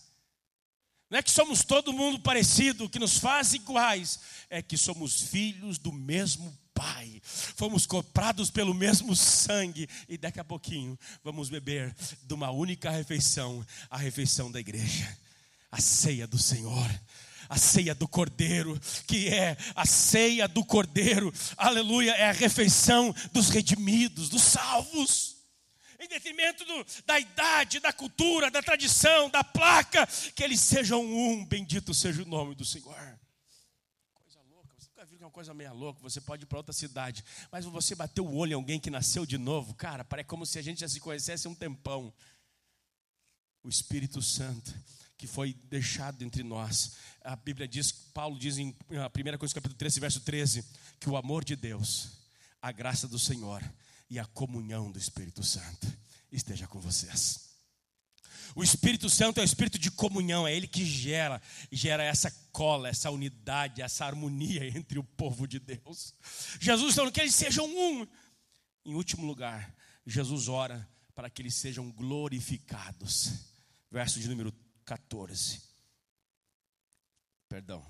Não 1.09 1.19
é 1.19 1.21
que 1.21 1.29
somos 1.29 1.65
todo 1.65 1.91
mundo 1.91 2.19
parecido, 2.21 2.85
o 2.85 2.89
que 2.89 2.97
nos 2.97 3.17
faz 3.17 3.53
iguais 3.53 4.21
é 4.49 4.61
que 4.61 4.77
somos 4.77 5.21
filhos 5.21 5.77
do 5.77 5.91
mesmo 5.91 6.57
Pai, 6.81 7.21
fomos 7.23 7.85
comprados 7.85 8.49
pelo 8.49 8.73
mesmo 8.73 9.15
sangue, 9.15 9.87
e 10.09 10.17
daqui 10.17 10.39
a 10.39 10.43
pouquinho 10.43 10.97
vamos 11.23 11.47
beber 11.47 11.95
de 12.23 12.33
uma 12.33 12.49
única 12.49 12.89
refeição 12.89 13.63
a 13.87 13.97
refeição 13.97 14.51
da 14.51 14.59
igreja, 14.59 15.15
a 15.71 15.79
ceia 15.79 16.25
do 16.25 16.39
Senhor 16.39 16.89
a 17.47 17.57
ceia 17.57 17.93
do 17.93 18.07
Cordeiro, 18.07 18.79
que 19.05 19.27
é 19.27 19.57
a 19.75 19.85
ceia 19.85 20.47
do 20.47 20.63
Cordeiro, 20.63 21.33
aleluia, 21.57 22.11
é 22.11 22.29
a 22.29 22.31
refeição 22.31 23.13
dos 23.33 23.49
redimidos, 23.49 24.29
dos 24.29 24.41
salvos. 24.41 25.35
Em 25.99 26.07
detrimento 26.07 26.63
do, 26.63 26.85
da 27.05 27.19
idade, 27.19 27.81
da 27.81 27.91
cultura, 27.91 28.49
da 28.49 28.63
tradição, 28.63 29.29
da 29.29 29.43
placa, 29.43 30.07
que 30.33 30.41
eles 30.41 30.61
sejam 30.61 31.03
um, 31.03 31.45
bendito 31.45 31.93
seja 31.93 32.23
o 32.23 32.25
nome 32.25 32.55
do 32.55 32.63
Senhor. 32.63 33.19
Coisa 34.13 34.39
louca, 34.49 34.73
você 34.79 34.87
nunca 34.87 35.05
viu 35.05 35.10
que 35.21 35.23
é 35.23 35.27
uma 35.27 35.31
coisa 35.31 35.53
meia 35.53 35.71
louca, 35.71 35.99
você 36.01 36.19
pode 36.19 36.45
ir 36.45 36.47
para 36.47 36.57
outra 36.57 36.73
cidade, 36.73 37.23
mas 37.51 37.63
você 37.63 37.93
bateu 37.93 38.25
o 38.25 38.35
olho 38.35 38.53
em 38.53 38.55
alguém 38.55 38.79
que 38.79 38.89
nasceu 38.89 39.23
de 39.23 39.37
novo, 39.37 39.75
cara, 39.75 40.03
parece 40.03 40.27
como 40.27 40.47
se 40.47 40.57
a 40.57 40.63
gente 40.63 40.79
já 40.79 40.89
se 40.89 40.99
conhecesse 40.99 41.47
um 41.47 41.53
tempão. 41.53 42.11
O 43.63 43.69
Espírito 43.69 44.19
Santo 44.19 44.73
que 45.19 45.27
foi 45.27 45.53
deixado 45.53 46.23
entre 46.23 46.41
nós. 46.41 46.93
A 47.23 47.35
Bíblia 47.35 47.67
diz, 47.67 47.91
Paulo 47.91 48.39
diz 48.39 48.57
em 48.57 48.69
1 48.69 48.73
Coríntios 49.13 49.53
capítulo 49.53 49.77
13, 49.77 49.99
verso 49.99 50.21
13, 50.21 50.65
que 50.99 51.07
o 51.07 51.15
amor 51.15 51.45
de 51.45 51.55
Deus, 51.55 52.13
a 52.59 52.71
graça 52.71 53.07
do 53.07 53.19
Senhor 53.19 53.63
e 54.09 54.17
a 54.17 54.25
comunhão 54.25 54.91
do 54.91 54.97
Espírito 54.97 55.43
Santo 55.43 55.87
esteja 56.31 56.65
com 56.65 56.79
vocês. 56.79 57.50
O 58.55 58.63
Espírito 58.63 59.09
Santo 59.09 59.39
é 59.39 59.43
o 59.43 59.45
espírito 59.45 59.79
de 59.79 59.89
comunhão, 59.89 60.47
é 60.47 60.55
ele 60.55 60.67
que 60.67 60.85
gera, 60.85 61.41
gera 61.71 62.03
essa 62.03 62.31
cola, 62.51 62.89
essa 62.89 63.09
unidade, 63.09 63.81
essa 63.81 64.05
harmonia 64.05 64.65
entre 64.77 64.99
o 64.99 65.03
povo 65.03 65.47
de 65.47 65.59
Deus. 65.59 66.13
Jesus 66.59 66.95
falando 66.95 67.11
que 67.11 67.21
eles 67.21 67.35
sejam 67.35 67.65
um. 67.65 68.07
Em 68.83 68.95
último 68.95 69.25
lugar, 69.25 69.73
Jesus 70.05 70.47
ora 70.47 70.87
para 71.13 71.29
que 71.29 71.41
eles 71.41 71.55
sejam 71.55 71.91
glorificados. 71.91 73.33
Verso 73.89 74.19
de 74.19 74.27
número 74.27 74.53
14. 74.85 75.61
Perdão, 77.47 77.85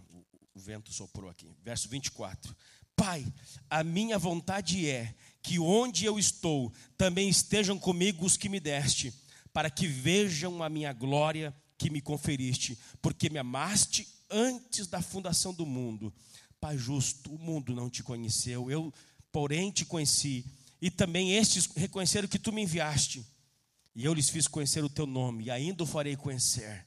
o 0.53 0.59
vento 0.59 0.91
soprou 0.91 1.29
aqui. 1.29 1.55
Verso 1.63 1.87
24. 1.87 2.55
Pai, 2.95 3.25
a 3.69 3.83
minha 3.83 4.19
vontade 4.19 4.87
é 4.87 5.15
que 5.41 5.57
onde 5.59 6.05
eu 6.05 6.19
estou 6.19 6.71
também 6.97 7.29
estejam 7.29 7.79
comigo 7.79 8.25
os 8.25 8.37
que 8.37 8.49
me 8.49 8.59
deste, 8.59 9.11
para 9.53 9.69
que 9.69 9.87
vejam 9.87 10.63
a 10.63 10.69
minha 10.69 10.93
glória 10.93 11.55
que 11.77 11.89
me 11.89 12.01
conferiste, 12.01 12.77
porque 13.01 13.29
me 13.29 13.39
amaste 13.39 14.07
antes 14.29 14.87
da 14.87 15.01
fundação 15.01 15.53
do 15.53 15.65
mundo. 15.65 16.13
Pai 16.59 16.77
justo, 16.77 17.33
o 17.33 17.39
mundo 17.39 17.73
não 17.73 17.89
te 17.89 18.03
conheceu, 18.03 18.69
eu, 18.69 18.93
porém, 19.31 19.71
te 19.71 19.83
conheci, 19.83 20.45
e 20.81 20.91
também 20.91 21.35
estes 21.35 21.65
reconheceram 21.75 22.27
que 22.27 22.39
tu 22.39 22.53
me 22.53 22.61
enviaste. 22.61 23.25
E 23.95 24.05
eu 24.05 24.13
lhes 24.13 24.29
fiz 24.29 24.47
conhecer 24.47 24.83
o 24.83 24.89
teu 24.89 25.05
nome, 25.05 25.45
e 25.45 25.51
ainda 25.51 25.83
o 25.83 25.87
farei 25.87 26.15
conhecer. 26.15 26.85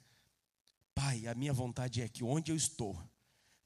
Pai, 0.94 1.27
a 1.27 1.35
minha 1.35 1.53
vontade 1.53 2.00
é 2.00 2.09
que 2.09 2.22
onde 2.22 2.53
eu 2.53 2.57
estou, 2.57 2.98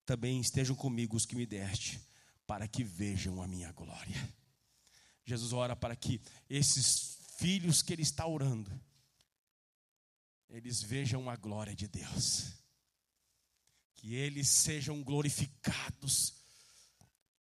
também 0.07 0.41
estejam 0.41 0.75
comigo 0.75 1.15
os 1.15 1.27
que 1.27 1.37
me 1.37 1.45
deste, 1.45 2.01
para 2.47 2.67
que 2.67 2.83
vejam 2.83 3.43
a 3.43 3.47
minha 3.47 3.71
glória. 3.73 4.35
Jesus 5.27 5.53
ora 5.53 5.77
para 5.77 5.95
que 5.95 6.23
esses 6.49 7.19
filhos 7.37 7.83
que 7.83 7.93
ele 7.93 8.03
está 8.03 8.27
orando, 8.27 8.71
eles 10.49 10.83
vejam 10.83 11.29
a 11.29 11.37
glória 11.37 11.75
de 11.75 11.87
Deus. 11.87 12.53
Que 13.95 14.15
eles 14.15 14.49
sejam 14.49 15.03
glorificados 15.03 16.35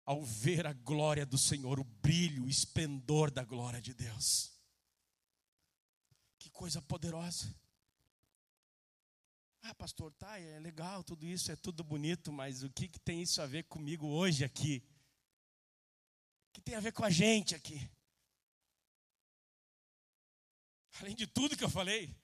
ao 0.04 0.24
ver 0.24 0.66
a 0.66 0.72
glória 0.72 1.26
do 1.26 1.36
Senhor, 1.36 1.78
o 1.78 1.84
brilho, 1.84 2.44
o 2.44 2.48
esplendor 2.48 3.30
da 3.30 3.44
glória 3.44 3.80
de 3.80 3.92
Deus. 3.92 4.52
Que 6.38 6.50
coisa 6.50 6.80
poderosa. 6.80 7.54
Ah, 9.62 9.74
pastor, 9.74 10.12
tá, 10.14 10.38
é 10.38 10.58
legal 10.60 11.04
tudo 11.04 11.26
isso, 11.26 11.52
é 11.52 11.56
tudo 11.56 11.84
bonito, 11.84 12.32
mas 12.32 12.62
o 12.62 12.70
que, 12.70 12.88
que 12.88 12.98
tem 12.98 13.20
isso 13.20 13.42
a 13.42 13.46
ver 13.46 13.64
comigo 13.64 14.06
hoje 14.06 14.44
aqui? 14.44 14.82
O 16.48 16.52
que 16.54 16.60
tem 16.62 16.74
a 16.74 16.80
ver 16.80 16.92
com 16.92 17.04
a 17.04 17.10
gente 17.10 17.54
aqui? 17.54 17.90
Além 21.00 21.14
de 21.14 21.26
tudo 21.26 21.56
que 21.56 21.64
eu 21.64 21.68
falei, 21.68 22.16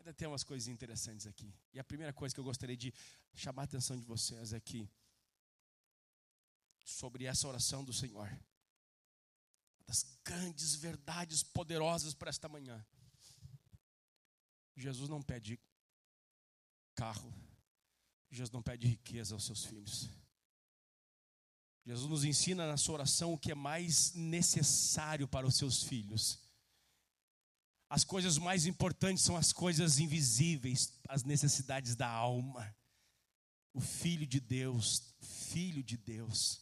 ainda 0.00 0.12
tem 0.12 0.26
umas 0.26 0.42
coisas 0.42 0.68
interessantes 0.68 1.26
aqui. 1.26 1.54
E 1.72 1.78
a 1.78 1.84
primeira 1.84 2.12
coisa 2.12 2.34
que 2.34 2.40
eu 2.40 2.44
gostaria 2.44 2.76
de 2.76 2.92
chamar 3.34 3.62
a 3.62 3.64
atenção 3.64 3.96
de 3.96 4.04
vocês 4.04 4.52
aqui, 4.52 4.90
sobre 6.84 7.24
essa 7.24 7.46
oração 7.46 7.84
do 7.84 7.92
Senhor. 7.92 8.28
Das 9.86 10.04
grandes 10.24 10.74
verdades 10.74 11.42
poderosas 11.42 12.14
para 12.14 12.30
esta 12.30 12.48
manhã 12.48 12.84
Jesus 14.80 15.08
não 15.08 15.20
pede 15.20 15.60
carro, 16.94 17.32
Jesus 18.30 18.50
não 18.50 18.62
pede 18.62 18.86
riqueza 18.86 19.34
aos 19.34 19.44
seus 19.44 19.64
filhos. 19.64 20.08
Jesus 21.84 22.08
nos 22.08 22.24
ensina 22.24 22.66
na 22.66 22.76
sua 22.76 22.94
oração 22.94 23.32
o 23.32 23.38
que 23.38 23.52
é 23.52 23.54
mais 23.54 24.14
necessário 24.14 25.26
para 25.26 25.46
os 25.46 25.56
seus 25.56 25.82
filhos. 25.82 26.38
As 27.90 28.04
coisas 28.04 28.38
mais 28.38 28.66
importantes 28.66 29.24
são 29.24 29.36
as 29.36 29.52
coisas 29.52 29.98
invisíveis, 29.98 30.92
as 31.08 31.24
necessidades 31.24 31.96
da 31.96 32.08
alma. 32.08 32.72
O 33.74 33.80
Filho 33.80 34.24
de 34.24 34.38
Deus, 34.38 35.12
Filho 35.20 35.82
de 35.82 35.96
Deus. 35.96 36.60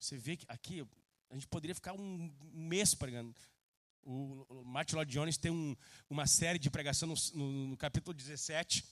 Você 0.00 0.16
vê 0.16 0.38
que 0.38 0.46
aqui 0.48 0.80
a 1.28 1.34
gente 1.34 1.46
poderia 1.46 1.74
ficar 1.74 1.92
um 1.92 2.34
mês 2.50 2.94
pregando. 2.94 3.34
O 4.02 4.62
Martin 4.64 4.96
Lloyd 4.96 5.12
Jones 5.12 5.36
tem 5.36 5.50
um, 5.50 5.76
uma 6.08 6.26
série 6.26 6.58
de 6.58 6.70
pregação 6.70 7.08
no, 7.08 7.14
no, 7.34 7.68
no 7.68 7.76
capítulo 7.76 8.14
17, 8.14 8.84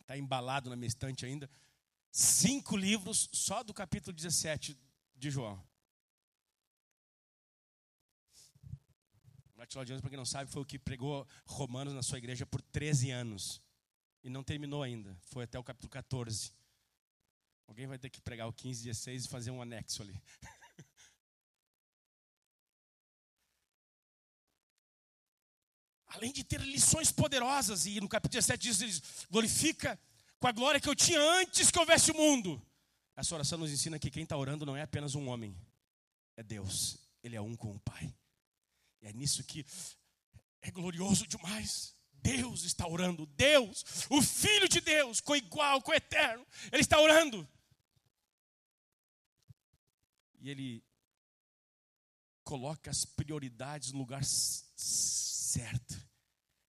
está 0.00 0.18
embalado 0.18 0.68
na 0.68 0.76
minha 0.76 0.88
estante 0.88 1.24
ainda. 1.24 1.48
Cinco 2.12 2.76
livros 2.76 3.30
só 3.32 3.62
do 3.62 3.72
capítulo 3.72 4.14
17 4.14 4.78
de 5.16 5.30
João. 5.30 5.62
Martin 9.70 9.78
Lloyd 9.78 9.88
Jones, 9.88 10.00
para 10.00 10.10
quem 10.10 10.16
não 10.16 10.24
sabe, 10.24 10.50
foi 10.50 10.62
o 10.62 10.64
que 10.64 10.80
pregou 10.80 11.24
Romanos 11.46 11.94
na 11.94 12.02
sua 12.02 12.18
igreja 12.18 12.44
por 12.44 12.60
13 12.60 13.12
anos. 13.12 13.62
E 14.22 14.28
não 14.28 14.42
terminou 14.42 14.82
ainda, 14.82 15.16
foi 15.22 15.44
até 15.44 15.56
o 15.58 15.64
capítulo 15.64 15.88
14. 15.90 16.52
Alguém 17.68 17.86
vai 17.86 17.96
ter 17.98 18.10
que 18.10 18.20
pregar 18.20 18.48
o 18.48 18.52
15, 18.52 18.82
16 18.82 19.24
e 19.24 19.28
fazer 19.28 19.52
um 19.52 19.62
anexo 19.62 20.02
ali. 20.02 20.20
Além 26.08 26.32
de 26.32 26.42
ter 26.42 26.60
lições 26.60 27.12
poderosas, 27.12 27.86
e 27.86 28.00
no 28.00 28.08
capítulo 28.08 28.40
17 28.40 28.60
diz, 28.60 29.00
glorifica 29.30 29.96
com 30.40 30.48
a 30.48 30.52
glória 30.52 30.80
que 30.80 30.88
eu 30.88 30.96
tinha 30.96 31.20
antes 31.38 31.70
que 31.70 31.78
houvesse 31.78 32.10
o 32.10 32.16
mundo. 32.16 32.60
Essa 33.14 33.36
oração 33.36 33.56
nos 33.58 33.70
ensina 33.70 34.00
que 34.00 34.10
quem 34.10 34.24
está 34.24 34.36
orando 34.36 34.66
não 34.66 34.76
é 34.76 34.82
apenas 34.82 35.14
um 35.14 35.28
homem, 35.28 35.56
é 36.36 36.42
Deus. 36.42 36.98
Ele 37.22 37.36
é 37.36 37.40
um 37.40 37.54
com 37.54 37.76
o 37.76 37.78
Pai. 37.78 38.12
E 39.00 39.06
é 39.06 39.12
nisso 39.12 39.44
que 39.44 39.64
é 40.60 40.70
glorioso 40.70 41.26
demais. 41.26 41.94
Deus 42.12 42.64
está 42.64 42.86
orando. 42.86 43.26
Deus, 43.26 43.84
o 44.10 44.20
Filho 44.20 44.68
de 44.68 44.80
Deus, 44.80 45.20
com 45.20 45.34
igual, 45.34 45.80
com 45.82 45.92
eterno, 45.92 46.46
Ele 46.70 46.82
está 46.82 47.00
orando. 47.00 47.48
E 50.38 50.50
Ele 50.50 50.84
coloca 52.44 52.90
as 52.90 53.04
prioridades 53.04 53.92
no 53.92 53.98
lugar 53.98 54.24
certo. 54.24 56.08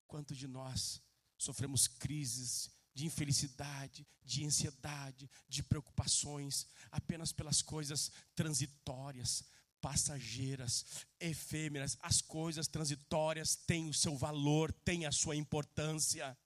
Quanto 0.06 0.34
de 0.34 0.46
nós 0.46 1.00
sofremos 1.38 1.86
crises 1.88 2.70
de 2.92 3.06
infelicidade, 3.06 4.06
de 4.24 4.44
ansiedade, 4.44 5.30
de 5.48 5.62
preocupações, 5.62 6.66
apenas 6.90 7.32
pelas 7.32 7.62
coisas 7.62 8.10
transitórias, 8.34 9.44
passageiras, 9.80 10.84
efêmeras. 11.18 11.96
As 12.00 12.20
coisas 12.20 12.68
transitórias 12.68 13.56
têm 13.56 13.88
o 13.88 13.94
seu 13.94 14.16
valor, 14.16 14.72
têm 14.72 15.06
a 15.06 15.12
sua 15.12 15.36
importância. 15.36 16.36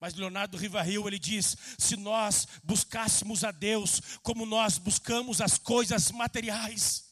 Mas 0.00 0.14
Leonardo 0.14 0.56
Rivaril 0.56 1.06
ele 1.06 1.18
diz: 1.18 1.56
se 1.78 1.96
nós 1.96 2.46
buscássemos 2.62 3.44
a 3.44 3.50
Deus 3.50 4.18
como 4.22 4.44
nós 4.44 4.78
buscamos 4.78 5.40
as 5.40 5.58
coisas 5.58 6.10
materiais, 6.10 7.04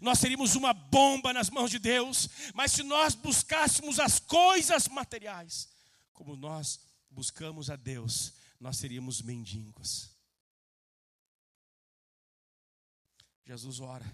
nós 0.00 0.18
seríamos 0.18 0.54
uma 0.54 0.72
bomba 0.72 1.32
nas 1.32 1.50
mãos 1.50 1.70
de 1.70 1.78
Deus. 1.78 2.28
Mas 2.54 2.72
se 2.72 2.82
nós 2.82 3.14
buscássemos 3.14 4.00
as 4.00 4.18
coisas 4.18 4.88
materiais 4.88 5.68
como 6.12 6.36
nós 6.36 6.80
buscamos 7.10 7.68
a 7.68 7.76
Deus, 7.76 8.32
nós 8.58 8.76
seríamos 8.78 9.20
mendigos. 9.20 10.13
Jesus 13.44 13.80
ora, 13.80 14.04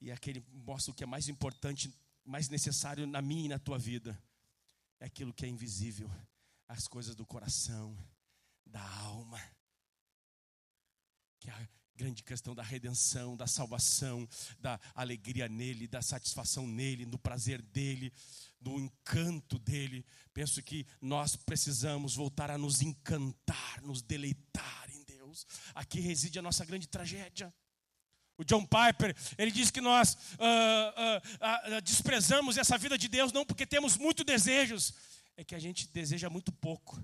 e 0.00 0.10
é 0.10 0.12
aquele 0.12 0.44
mostra 0.52 0.92
o 0.92 0.94
que 0.94 1.02
é 1.02 1.06
mais 1.06 1.28
importante, 1.28 1.92
mais 2.24 2.48
necessário 2.48 3.06
na 3.06 3.20
minha 3.20 3.46
e 3.46 3.48
na 3.48 3.58
tua 3.58 3.78
vida, 3.78 4.20
é 5.00 5.06
aquilo 5.06 5.32
que 5.32 5.44
é 5.44 5.48
invisível, 5.48 6.10
as 6.68 6.86
coisas 6.86 7.14
do 7.14 7.26
coração, 7.26 7.96
da 8.64 8.82
alma, 9.00 9.40
que 11.38 11.50
é 11.50 11.52
a 11.52 11.68
grande 11.94 12.22
questão 12.22 12.54
da 12.54 12.62
redenção, 12.62 13.36
da 13.36 13.46
salvação, 13.46 14.28
da 14.60 14.78
alegria 14.94 15.48
nele, 15.48 15.88
da 15.88 16.02
satisfação 16.02 16.66
nele, 16.66 17.06
do 17.06 17.18
prazer 17.18 17.62
dele 17.62 18.12
do 18.66 18.80
encanto 18.80 19.58
dele. 19.60 20.04
Penso 20.32 20.60
que 20.62 20.84
nós 21.00 21.36
precisamos 21.36 22.16
voltar 22.16 22.50
a 22.50 22.58
nos 22.58 22.82
encantar, 22.82 23.80
nos 23.82 24.02
deleitar 24.02 24.90
em 24.90 25.04
Deus. 25.04 25.46
Aqui 25.74 26.00
reside 26.00 26.38
a 26.38 26.42
nossa 26.42 26.64
grande 26.64 26.88
tragédia. 26.88 27.54
O 28.38 28.44
John 28.44 28.66
Piper, 28.66 29.16
ele 29.38 29.50
diz 29.50 29.70
que 29.70 29.80
nós 29.80 30.14
uh, 30.14 31.72
uh, 31.72 31.76
uh, 31.76 31.80
desprezamos 31.80 32.58
essa 32.58 32.76
vida 32.76 32.98
de 32.98 33.08
Deus 33.08 33.32
não 33.32 33.46
porque 33.46 33.66
temos 33.66 33.96
muitos 33.96 34.24
desejos, 34.24 34.92
é 35.36 35.44
que 35.44 35.54
a 35.54 35.58
gente 35.58 35.88
deseja 35.88 36.28
muito 36.28 36.52
pouco. 36.52 37.02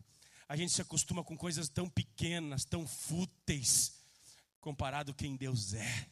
A 0.48 0.56
gente 0.56 0.72
se 0.72 0.82
acostuma 0.82 1.24
com 1.24 1.36
coisas 1.36 1.68
tão 1.68 1.88
pequenas, 1.88 2.64
tão 2.64 2.86
fúteis, 2.86 3.94
comparado 4.60 5.14
quem 5.14 5.34
Deus 5.34 5.72
é. 5.72 6.06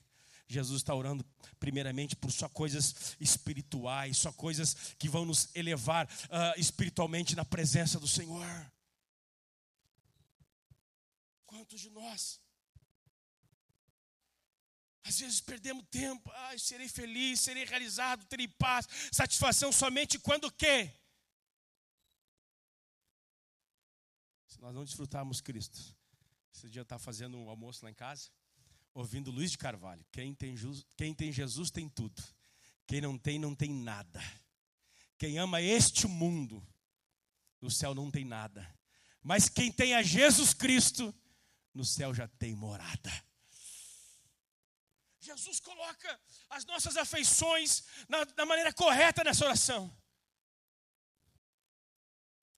Jesus 0.49 0.81
está 0.81 0.95
orando 0.95 1.25
primeiramente 1.61 2.17
por 2.17 2.33
só 2.33 2.49
coisas 2.49 3.17
espirituais, 3.21 4.17
só 4.17 4.33
coisas 4.33 4.95
que 4.99 5.09
vão 5.09 5.25
nos 5.25 5.49
elevar 5.55 6.07
uh, 6.07 6.59
espiritualmente 6.59 7.37
na 7.37 7.45
presença 7.45 8.01
do 8.01 8.09
Senhor. 8.09 8.73
Quantos 11.47 11.81
de 11.81 11.91
nós? 11.91 12.41
Às 15.03 15.19
vezes 15.19 15.41
perdemos 15.41 15.85
tempo, 15.91 16.31
ai, 16.33 16.59
serei 16.59 16.89
feliz, 16.89 17.41
serei 17.41 17.65
realizado, 17.65 18.25
terei 18.27 18.47
paz, 18.47 18.87
satisfação 19.11 19.73
somente 19.73 20.19
quando 20.19 20.51
quê? 20.53 20.93
Se 24.47 24.61
nós 24.61 24.75
não 24.75 24.85
desfrutarmos 24.85 25.41
Cristo. 25.41 25.81
Esse 26.55 26.69
dia 26.69 26.83
está 26.83 26.99
fazendo 26.99 27.39
um 27.39 27.49
almoço 27.49 27.85
lá 27.85 27.91
em 27.91 27.95
casa 27.95 28.31
ouvindo 28.95 29.31
Luiz 29.31 29.53
de 29.53 29.59
Carvalho. 29.59 30.05
Quem 30.13 30.35
tem, 30.35 30.55
quem 30.97 31.15
tem 31.15 31.33
Jesus 31.33 31.71
tem 31.71 31.89
tudo. 31.89 32.23
Quem 32.87 33.01
não 33.01 33.17
tem, 33.17 33.39
não 33.39 33.55
tem 33.55 33.71
nada. 33.71 34.21
Quem 35.17 35.39
ama 35.39 35.61
este 35.61 36.07
mundo, 36.07 36.67
no 37.61 37.71
céu 37.71 37.95
não 37.95 38.11
tem 38.11 38.25
nada. 38.25 38.67
Mas 39.23 39.49
quem 39.49 39.71
tem 39.71 39.95
a 39.95 40.03
Jesus 40.03 40.55
Cristo, 40.55 41.15
no 41.75 41.85
céu 41.85 42.15
já 42.15 42.27
tem 42.27 42.55
morada. 42.55 43.11
Jesus 45.21 45.61
coloca 45.61 46.21
as 46.49 46.65
nossas 46.65 46.97
afeições 46.97 47.85
na, 48.09 48.27
na 48.37 48.47
maneira 48.47 48.73
correta 48.73 49.23
nessa 49.23 49.45
oração. 49.45 49.95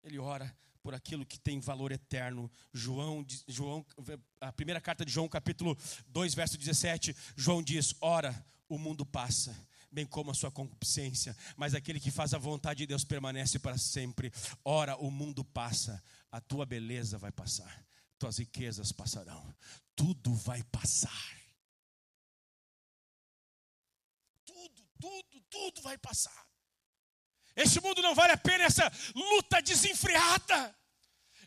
Ele 0.04 0.20
ora 0.20 0.56
por 0.82 0.94
aquilo 0.94 1.26
que 1.26 1.40
tem 1.40 1.60
valor 1.60 1.92
eterno. 1.92 2.52
João, 2.74 3.26
João, 3.48 3.86
a 4.40 4.52
primeira 4.52 4.80
carta 4.80 5.06
de 5.06 5.12
João, 5.12 5.28
capítulo 5.28 5.78
2, 6.08 6.34
verso 6.34 6.58
17, 6.58 7.16
João 7.36 7.62
diz: 7.62 7.96
Ora, 8.00 8.46
o 8.70 8.78
mundo 8.78 9.06
passa, 9.06 9.56
bem 9.92 10.06
como 10.06 10.32
a 10.32 10.34
sua 10.34 10.52
concupiscência, 10.52 11.36
mas 11.56 11.74
aquele 11.74 12.00
que 12.00 12.12
faz 12.12 12.34
a 12.34 12.38
vontade 12.38 12.80
de 12.80 12.88
Deus 12.88 13.04
permanece 13.04 13.60
para 13.60 13.78
sempre. 13.78 14.32
Ora, 14.64 14.96
o 14.98 15.12
mundo 15.12 15.44
passa, 15.44 16.02
a 16.32 16.40
tua 16.40 16.66
beleza 16.66 17.18
vai 17.18 17.32
passar, 17.32 17.86
tuas 18.18 18.38
riquezas 18.38 18.92
passarão, 18.92 19.54
tudo 19.96 20.34
vai 20.34 20.64
passar. 20.64 21.41
Tudo, 25.02 25.42
tudo, 25.50 25.82
vai 25.82 25.98
passar. 25.98 26.48
Este 27.56 27.82
mundo 27.82 28.02
não 28.02 28.16
vale 28.16 28.32
a 28.32 28.38
pena 28.38 28.64
essa 28.64 28.90
luta 29.14 29.62
desenfreada. 29.62 30.74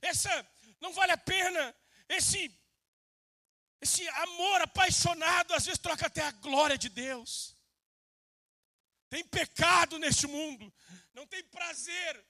Essa 0.02 0.46
não 0.80 0.92
vale 0.92 1.12
a 1.12 1.16
pena 1.16 1.74
esse 2.08 2.52
esse 3.80 4.08
amor 4.08 4.62
apaixonado, 4.62 5.52
às 5.52 5.66
vezes 5.66 5.78
troca 5.78 6.06
até 6.06 6.22
a 6.22 6.30
glória 6.30 6.78
de 6.78 6.88
Deus. 6.88 7.54
Tem 9.10 9.22
pecado 9.22 9.98
neste 9.98 10.26
mundo, 10.26 10.72
não 11.12 11.26
tem 11.26 11.44
prazer 11.44 12.26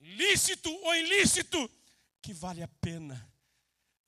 lícito 0.00 0.70
ou 0.70 0.94
ilícito 0.96 1.70
que 2.20 2.32
vale 2.32 2.62
a 2.64 2.68
pena 2.80 3.32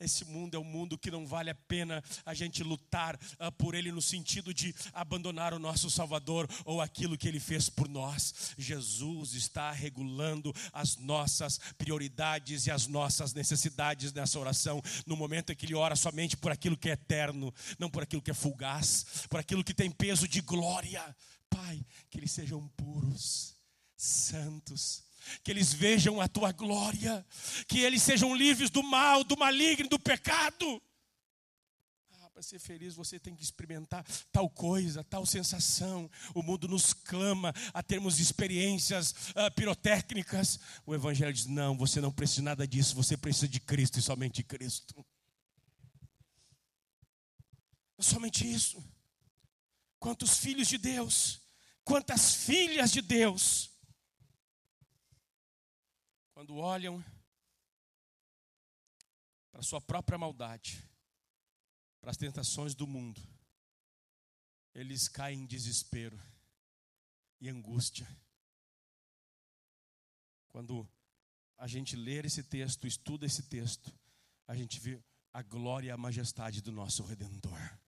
esse 0.00 0.24
mundo 0.24 0.56
é 0.56 0.58
um 0.58 0.64
mundo 0.64 0.96
que 0.96 1.10
não 1.10 1.26
vale 1.26 1.50
a 1.50 1.54
pena 1.54 2.02
a 2.24 2.32
gente 2.32 2.62
lutar 2.62 3.16
uh, 3.16 3.52
por 3.52 3.74
ele 3.74 3.92
no 3.92 4.00
sentido 4.00 4.54
de 4.54 4.74
abandonar 4.92 5.52
o 5.52 5.58
nosso 5.58 5.90
Salvador 5.90 6.48
ou 6.64 6.80
aquilo 6.80 7.18
que 7.18 7.28
ele 7.28 7.38
fez 7.38 7.68
por 7.68 7.88
nós. 7.88 8.54
Jesus 8.56 9.34
está 9.34 9.70
regulando 9.70 10.54
as 10.72 10.96
nossas 10.96 11.58
prioridades 11.76 12.66
e 12.66 12.70
as 12.70 12.86
nossas 12.86 13.34
necessidades 13.34 14.12
nessa 14.12 14.38
oração, 14.38 14.82
no 15.06 15.16
momento 15.16 15.52
em 15.52 15.56
que 15.56 15.66
ele 15.66 15.74
ora 15.74 15.94
somente 15.94 16.36
por 16.36 16.50
aquilo 16.50 16.76
que 16.76 16.88
é 16.88 16.92
eterno, 16.92 17.52
não 17.78 17.90
por 17.90 18.02
aquilo 18.02 18.22
que 18.22 18.30
é 18.30 18.34
fugaz, 18.34 19.26
por 19.28 19.38
aquilo 19.38 19.62
que 19.62 19.74
tem 19.74 19.90
peso 19.90 20.26
de 20.26 20.40
glória. 20.40 21.14
Pai, 21.48 21.84
que 22.08 22.18
eles 22.18 22.30
sejam 22.30 22.66
puros, 22.76 23.56
santos, 23.96 25.02
que 25.42 25.50
eles 25.50 25.72
vejam 25.72 26.20
a 26.20 26.28
tua 26.28 26.52
glória, 26.52 27.24
que 27.66 27.80
eles 27.80 28.02
sejam 28.02 28.34
livres 28.34 28.70
do 28.70 28.82
mal, 28.82 29.24
do 29.24 29.36
maligno, 29.36 29.88
do 29.88 29.98
pecado. 29.98 30.82
Ah, 32.12 32.30
para 32.30 32.42
ser 32.42 32.58
feliz 32.58 32.94
você 32.94 33.18
tem 33.18 33.34
que 33.34 33.42
experimentar 33.42 34.04
tal 34.32 34.48
coisa, 34.48 35.04
tal 35.04 35.24
sensação. 35.24 36.10
O 36.34 36.42
mundo 36.42 36.68
nos 36.68 36.92
clama 36.92 37.54
a 37.72 37.82
termos 37.82 38.18
experiências 38.18 39.12
uh, 39.30 39.50
pirotécnicas. 39.54 40.58
O 40.84 40.94
Evangelho 40.94 41.32
diz: 41.32 41.46
não, 41.46 41.76
você 41.76 42.00
não 42.00 42.12
precisa 42.12 42.42
nada 42.42 42.66
disso, 42.66 42.94
você 42.94 43.16
precisa 43.16 43.48
de 43.48 43.60
Cristo 43.60 43.98
e 43.98 44.02
somente 44.02 44.42
Cristo. 44.42 45.04
É 47.98 48.02
somente 48.02 48.50
isso. 48.50 48.82
Quantos 49.98 50.38
filhos 50.38 50.66
de 50.66 50.78
Deus, 50.78 51.42
quantas 51.84 52.34
filhas 52.34 52.90
de 52.90 53.02
Deus 53.02 53.69
quando 56.40 56.56
olham 56.56 57.04
para 59.52 59.62
sua 59.62 59.78
própria 59.78 60.16
maldade, 60.16 60.82
para 62.00 62.12
as 62.12 62.16
tentações 62.16 62.74
do 62.74 62.86
mundo, 62.86 63.20
eles 64.74 65.06
caem 65.06 65.40
em 65.40 65.46
desespero 65.46 66.18
e 67.42 67.50
angústia. 67.50 68.08
Quando 70.48 70.88
a 71.58 71.66
gente 71.66 71.94
lê 71.94 72.20
esse 72.20 72.42
texto, 72.42 72.86
estuda 72.86 73.26
esse 73.26 73.42
texto, 73.42 73.92
a 74.46 74.56
gente 74.56 74.80
vê 74.80 74.98
a 75.34 75.42
glória 75.42 75.88
e 75.88 75.90
a 75.90 75.98
majestade 75.98 76.62
do 76.62 76.72
nosso 76.72 77.02
Redentor. 77.02 77.78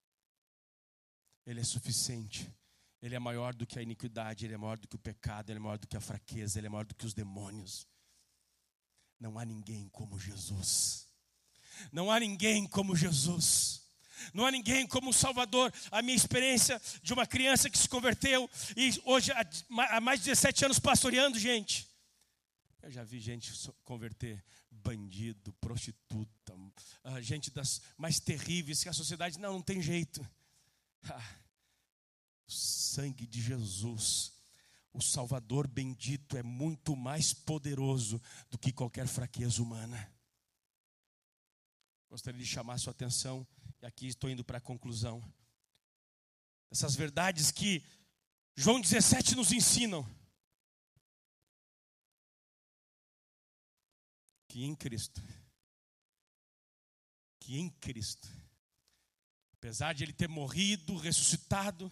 Ele 1.46 1.60
é 1.60 1.64
suficiente, 1.64 2.54
ele 3.00 3.14
é 3.14 3.18
maior 3.18 3.54
do 3.54 3.66
que 3.66 3.78
a 3.78 3.82
iniquidade, 3.82 4.44
ele 4.44 4.52
é 4.52 4.58
maior 4.58 4.76
do 4.76 4.86
que 4.86 4.96
o 4.96 4.98
pecado, 4.98 5.48
ele 5.48 5.58
é 5.58 5.62
maior 5.62 5.78
do 5.78 5.86
que 5.86 5.96
a 5.96 6.02
fraqueza, 6.02 6.58
ele 6.60 6.66
é 6.66 6.70
maior 6.70 6.84
do 6.84 6.94
que 6.94 7.06
os 7.06 7.14
demônios. 7.14 7.90
Não 9.22 9.38
há 9.38 9.44
ninguém 9.44 9.88
como 9.90 10.18
Jesus. 10.18 11.06
Não 11.92 12.10
há 12.10 12.18
ninguém 12.18 12.66
como 12.66 12.96
Jesus. 12.96 13.80
Não 14.34 14.44
há 14.44 14.50
ninguém 14.50 14.84
como 14.84 15.10
o 15.10 15.12
Salvador. 15.12 15.72
A 15.92 16.02
minha 16.02 16.16
experiência 16.16 16.82
de 17.04 17.12
uma 17.12 17.24
criança 17.24 17.70
que 17.70 17.78
se 17.78 17.88
converteu 17.88 18.50
e 18.76 19.00
hoje 19.04 19.30
há 19.30 20.00
mais 20.00 20.18
de 20.18 20.26
17 20.26 20.64
anos 20.64 20.80
pastoreando 20.80 21.38
gente. 21.38 21.86
Eu 22.82 22.90
já 22.90 23.04
vi 23.04 23.20
gente 23.20 23.52
converter 23.84 24.44
bandido, 24.72 25.52
prostituta, 25.60 26.58
ah, 27.04 27.20
gente 27.20 27.48
das 27.52 27.80
mais 27.96 28.18
terríveis 28.18 28.82
que 28.82 28.88
a 28.88 28.92
sociedade 28.92 29.38
não, 29.38 29.52
não 29.52 29.62
tem 29.62 29.80
jeito. 29.80 30.20
Ah, 31.08 31.36
o 32.44 32.50
sangue 32.50 33.24
de 33.24 33.40
Jesus 33.40 34.32
o 34.92 35.00
Salvador 35.00 35.66
bendito 35.66 36.36
é 36.36 36.42
muito 36.42 36.94
mais 36.94 37.32
poderoso 37.32 38.20
do 38.50 38.58
que 38.58 38.72
qualquer 38.72 39.06
fraqueza 39.06 39.62
humana. 39.62 40.12
Gostaria 42.10 42.40
de 42.40 42.46
chamar 42.46 42.78
sua 42.78 42.90
atenção, 42.90 43.46
e 43.80 43.86
aqui 43.86 44.06
estou 44.06 44.28
indo 44.28 44.44
para 44.44 44.58
a 44.58 44.60
conclusão. 44.60 45.22
Essas 46.70 46.94
verdades 46.94 47.50
que 47.50 47.82
João 48.54 48.80
17 48.80 49.34
nos 49.34 49.50
ensinam. 49.50 50.06
Que 54.46 54.64
em 54.64 54.76
Cristo, 54.76 55.22
que 57.40 57.56
em 57.56 57.70
Cristo, 57.70 58.28
apesar 59.54 59.94
de 59.94 60.04
ele 60.04 60.12
ter 60.12 60.28
morrido, 60.28 60.94
ressuscitado, 60.98 61.90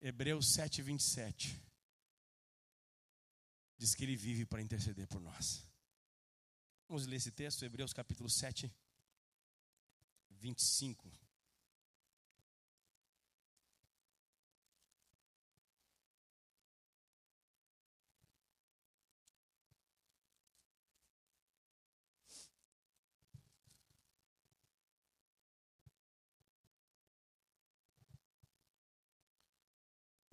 Hebreus 0.00 0.52
7, 0.52 0.82
27 0.82 1.62
diz 3.78 3.94
que 3.94 4.04
ele 4.04 4.16
vive 4.16 4.46
para 4.46 4.62
interceder 4.62 5.06
por 5.06 5.20
nós. 5.20 5.62
Vamos 6.88 7.06
ler 7.06 7.16
esse 7.16 7.30
texto, 7.30 7.64
Hebreus 7.64 7.92
capítulo 7.92 8.30
7, 8.30 8.72
25. 10.30 11.25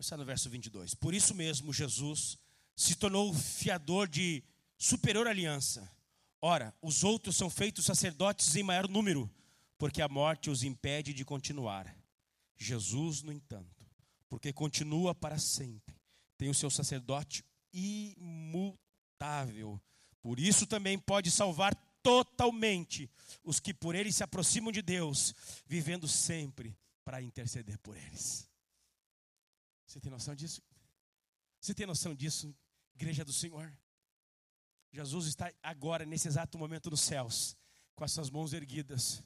Está 0.04 0.18
no 0.18 0.26
verso 0.26 0.50
22. 0.50 0.94
Por 0.96 1.14
isso 1.14 1.34
mesmo, 1.34 1.72
Jesus 1.72 2.38
se 2.76 2.94
tornou 2.94 3.34
fiador 3.34 4.06
de 4.06 4.44
superior 4.78 5.30
aliança. 5.30 5.90
Ora, 6.42 6.76
os 6.82 7.06
outros 7.06 7.38
são 7.38 7.50
feitos 7.50 7.86
sacerdotes 7.86 8.54
em 8.58 8.64
maior 8.64 8.90
número, 8.90 9.32
porque 9.78 10.02
a 10.02 10.10
morte 10.10 10.50
os 10.50 10.62
impede 10.62 11.14
de 11.14 11.24
continuar. 11.24 11.96
Jesus, 12.58 13.22
no 13.22 13.32
entanto, 13.32 13.86
porque 14.28 14.52
continua 14.52 15.16
para 15.16 15.38
sempre, 15.38 15.96
tem 16.38 16.50
o 16.50 16.54
seu 16.54 16.70
sacerdote 16.70 17.46
imutável. 17.72 18.78
Por 20.22 20.38
isso 20.38 20.68
também 20.68 21.00
pode 21.00 21.32
salvar 21.32 21.74
totalmente 22.04 23.10
os 23.42 23.58
que 23.58 23.74
por 23.74 23.96
ele 23.96 24.12
se 24.12 24.22
aproximam 24.22 24.70
de 24.70 24.82
Deus, 24.82 25.34
vivendo 25.66 26.10
sempre 26.10 26.78
para 27.06 27.22
interceder 27.22 27.78
por 27.78 27.96
eles. 27.96 28.52
Você 29.94 30.00
tem 30.00 30.12
noção 30.12 30.34
disso? 30.34 30.60
Você 31.62 31.72
tem 31.76 31.86
noção 31.86 32.16
disso, 32.16 32.56
igreja 32.96 33.24
do 33.24 33.32
Senhor? 33.32 33.72
Jesus 34.92 35.28
está 35.28 35.54
agora, 35.62 36.04
nesse 36.04 36.28
exato 36.28 36.58
momento, 36.58 36.90
nos 36.90 37.02
céus, 37.02 37.56
com 37.96 38.04
as 38.04 38.12
suas 38.12 38.32
mãos 38.32 38.54
erguidas. 38.54 39.22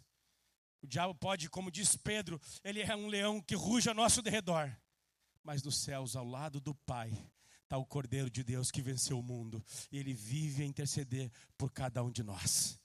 O 0.82 0.88
diabo 0.88 1.16
pode, 1.16 1.50
como 1.50 1.72
diz 1.72 1.96
Pedro, 1.96 2.38
ele 2.66 2.82
é 2.82 2.94
um 2.94 3.08
leão 3.08 3.40
que 3.40 3.56
ruge 3.56 3.88
ao 3.88 3.96
nosso 3.96 4.22
derredor. 4.22 4.70
Mas 5.42 5.64
nos 5.64 5.78
céus, 5.78 6.18
ao 6.18 6.26
lado 6.26 6.60
do 6.60 6.76
Pai, 6.76 7.14
está 7.64 7.78
o 7.78 7.86
Cordeiro 7.86 8.30
de 8.30 8.44
Deus 8.44 8.70
que 8.70 8.82
venceu 8.82 9.18
o 9.18 9.24
mundo. 9.24 9.64
E 9.90 9.98
ele 9.98 10.14
vive 10.14 10.64
a 10.64 10.66
interceder 10.66 11.32
por 11.58 11.72
cada 11.72 12.04
um 12.04 12.12
de 12.12 12.24
nós. 12.24 12.78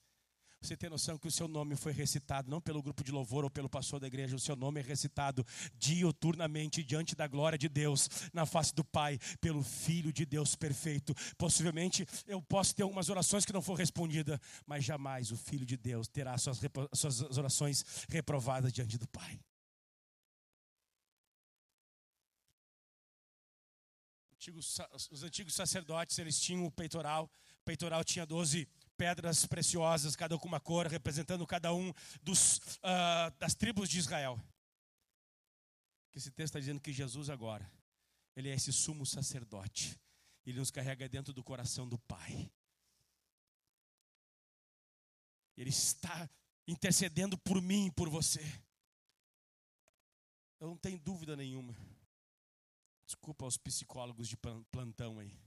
Você 0.63 0.77
tem 0.77 0.89
noção 0.89 1.17
que 1.17 1.27
o 1.27 1.31
seu 1.31 1.45
nome 1.45 1.75
foi 1.75 1.91
recitado 1.91 2.49
não 2.49 2.61
pelo 2.61 2.81
grupo 2.81 3.03
de 3.03 3.11
louvor 3.11 3.43
ou 3.43 3.49
pelo 3.49 3.67
pastor 3.67 3.99
da 3.99 4.07
igreja, 4.07 4.33
o 4.33 4.39
seu 4.39 4.55
nome 4.55 4.79
é 4.79 4.83
recitado 4.83 5.45
dioturnamente 5.77 6.81
diante 6.81 7.15
da 7.15 7.27
glória 7.27 7.57
de 7.57 7.67
Deus, 7.67 8.09
na 8.31 8.45
face 8.45 8.73
do 8.73 8.81
Pai, 8.81 9.19
pelo 9.41 9.61
Filho 9.61 10.13
de 10.13 10.25
Deus 10.25 10.55
perfeito. 10.55 11.13
Possivelmente 11.37 12.07
eu 12.25 12.41
posso 12.41 12.73
ter 12.73 12.83
algumas 12.83 13.09
orações 13.09 13.43
que 13.43 13.51
não 13.51 13.61
foram 13.61 13.79
respondidas, 13.79 14.39
mas 14.65 14.85
jamais 14.85 15.33
o 15.33 15.37
Filho 15.37 15.65
de 15.65 15.75
Deus 15.75 16.07
terá 16.07 16.37
suas, 16.37 16.61
suas 16.93 17.37
orações 17.37 17.83
reprovadas 18.07 18.71
diante 18.71 18.97
do 18.97 19.07
Pai. 19.07 19.37
Os 25.11 25.23
antigos 25.23 25.53
sacerdotes, 25.53 26.17
eles 26.19 26.39
tinham 26.39 26.65
o 26.65 26.71
peitoral, 26.71 27.29
o 27.59 27.63
peitoral 27.65 28.03
tinha 28.03 28.25
12 28.25 28.67
pedras 28.97 29.45
preciosas, 29.45 30.15
cada 30.15 30.37
com 30.37 30.47
uma 30.47 30.59
cor, 30.59 30.87
representando 30.87 31.45
cada 31.45 31.73
um 31.73 31.93
dos, 32.21 32.57
uh, 32.57 33.31
das 33.39 33.55
tribos 33.55 33.89
de 33.89 33.99
Israel. 33.99 34.39
Que 36.11 36.19
esse 36.19 36.31
texto 36.31 36.51
está 36.51 36.59
dizendo 36.59 36.81
que 36.81 36.93
Jesus 36.93 37.29
agora, 37.29 37.69
ele 38.35 38.49
é 38.49 38.53
esse 38.53 38.71
sumo 38.71 39.05
sacerdote. 39.05 39.99
Ele 40.45 40.59
nos 40.59 40.71
carrega 40.71 41.07
dentro 41.07 41.33
do 41.33 41.43
coração 41.43 41.87
do 41.87 41.97
Pai. 41.97 42.51
Ele 45.55 45.69
está 45.69 46.29
intercedendo 46.67 47.37
por 47.37 47.61
mim 47.61 47.91
por 47.91 48.09
você. 48.09 48.41
Eu 50.59 50.67
não 50.67 50.77
tenho 50.77 50.99
dúvida 50.99 51.35
nenhuma. 51.35 51.75
Desculpa 53.05 53.45
aos 53.45 53.57
psicólogos 53.57 54.27
de 54.27 54.37
plantão 54.71 55.19
aí 55.19 55.37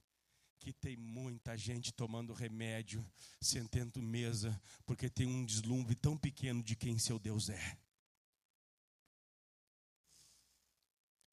que 0.59 0.73
tem 0.73 0.97
muita 0.97 1.57
gente 1.57 1.93
tomando 1.93 2.33
remédio, 2.33 3.05
sentando 3.41 4.03
mesa, 4.03 4.61
porque 4.85 5.09
tem 5.09 5.27
um 5.27 5.45
deslumbre 5.45 5.95
tão 5.95 6.17
pequeno 6.17 6.63
de 6.63 6.75
quem 6.75 6.99
seu 6.99 7.19
Deus 7.19 7.49
é. 7.49 7.79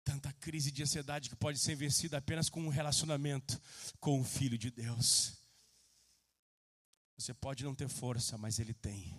Tanta 0.04 0.34
crise 0.34 0.72
de 0.72 0.84
ansiedade 0.84 1.30
que 1.30 1.36
pode 1.36 1.60
ser 1.60 1.76
vencida 1.76 2.18
apenas 2.18 2.50
com 2.50 2.62
um 2.62 2.70
relacionamento 2.70 3.60
com 4.00 4.20
o 4.20 4.24
Filho 4.24 4.58
de 4.58 4.70
Deus. 4.70 5.38
Você 7.18 7.34
pode 7.34 7.64
não 7.64 7.74
ter 7.74 7.88
força, 7.88 8.38
mas 8.38 8.60
Ele 8.60 8.74
tem. 8.74 9.18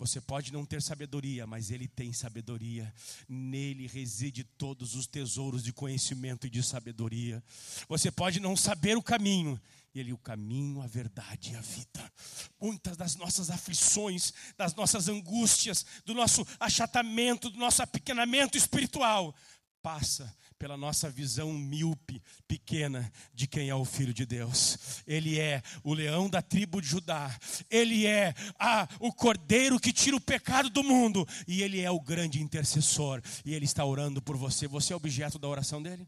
Você 0.00 0.18
pode 0.18 0.50
não 0.50 0.64
ter 0.64 0.80
sabedoria, 0.80 1.46
mas 1.46 1.70
ele 1.70 1.86
tem 1.86 2.10
sabedoria. 2.10 2.90
Nele 3.28 3.86
reside 3.86 4.42
todos 4.42 4.94
os 4.94 5.06
tesouros 5.06 5.62
de 5.62 5.74
conhecimento 5.74 6.46
e 6.46 6.50
de 6.50 6.62
sabedoria. 6.62 7.44
Você 7.86 8.10
pode 8.10 8.40
não 8.40 8.56
saber 8.56 8.96
o 8.96 9.02
caminho, 9.02 9.60
ele 9.94 10.10
o 10.14 10.16
caminho, 10.16 10.80
a 10.80 10.86
verdade 10.86 11.52
e 11.52 11.54
a 11.54 11.60
vida. 11.60 12.12
Muitas 12.58 12.96
das 12.96 13.14
nossas 13.14 13.50
aflições, 13.50 14.32
das 14.56 14.74
nossas 14.74 15.06
angústias, 15.06 15.84
do 16.06 16.14
nosso 16.14 16.46
achatamento, 16.58 17.50
do 17.50 17.58
nosso 17.58 17.82
apequenamento 17.82 18.56
espiritual, 18.56 19.34
passa 19.82 20.34
pela 20.58 20.76
nossa 20.76 21.08
visão 21.08 21.52
míope, 21.52 22.22
pequena, 22.46 23.10
de 23.32 23.46
quem 23.46 23.70
é 23.70 23.74
o 23.74 23.84
Filho 23.84 24.12
de 24.12 24.26
Deus. 24.26 25.02
Ele 25.06 25.40
é 25.40 25.62
o 25.82 25.94
leão 25.94 26.28
da 26.28 26.42
tribo 26.42 26.80
de 26.80 26.88
Judá, 26.88 27.34
ele 27.70 28.06
é 28.06 28.34
a, 28.58 28.86
o 28.98 29.12
cordeiro 29.12 29.80
que 29.80 29.92
tira 29.92 30.16
o 30.16 30.20
pecado 30.20 30.68
do 30.68 30.84
mundo, 30.84 31.26
e 31.48 31.62
ele 31.62 31.80
é 31.80 31.90
o 31.90 32.00
grande 32.00 32.42
intercessor, 32.42 33.22
e 33.44 33.54
ele 33.54 33.64
está 33.64 33.84
orando 33.84 34.20
por 34.20 34.36
você. 34.36 34.68
Você 34.68 34.92
é 34.92 34.96
objeto 34.96 35.38
da 35.38 35.48
oração 35.48 35.82
dele? 35.82 36.06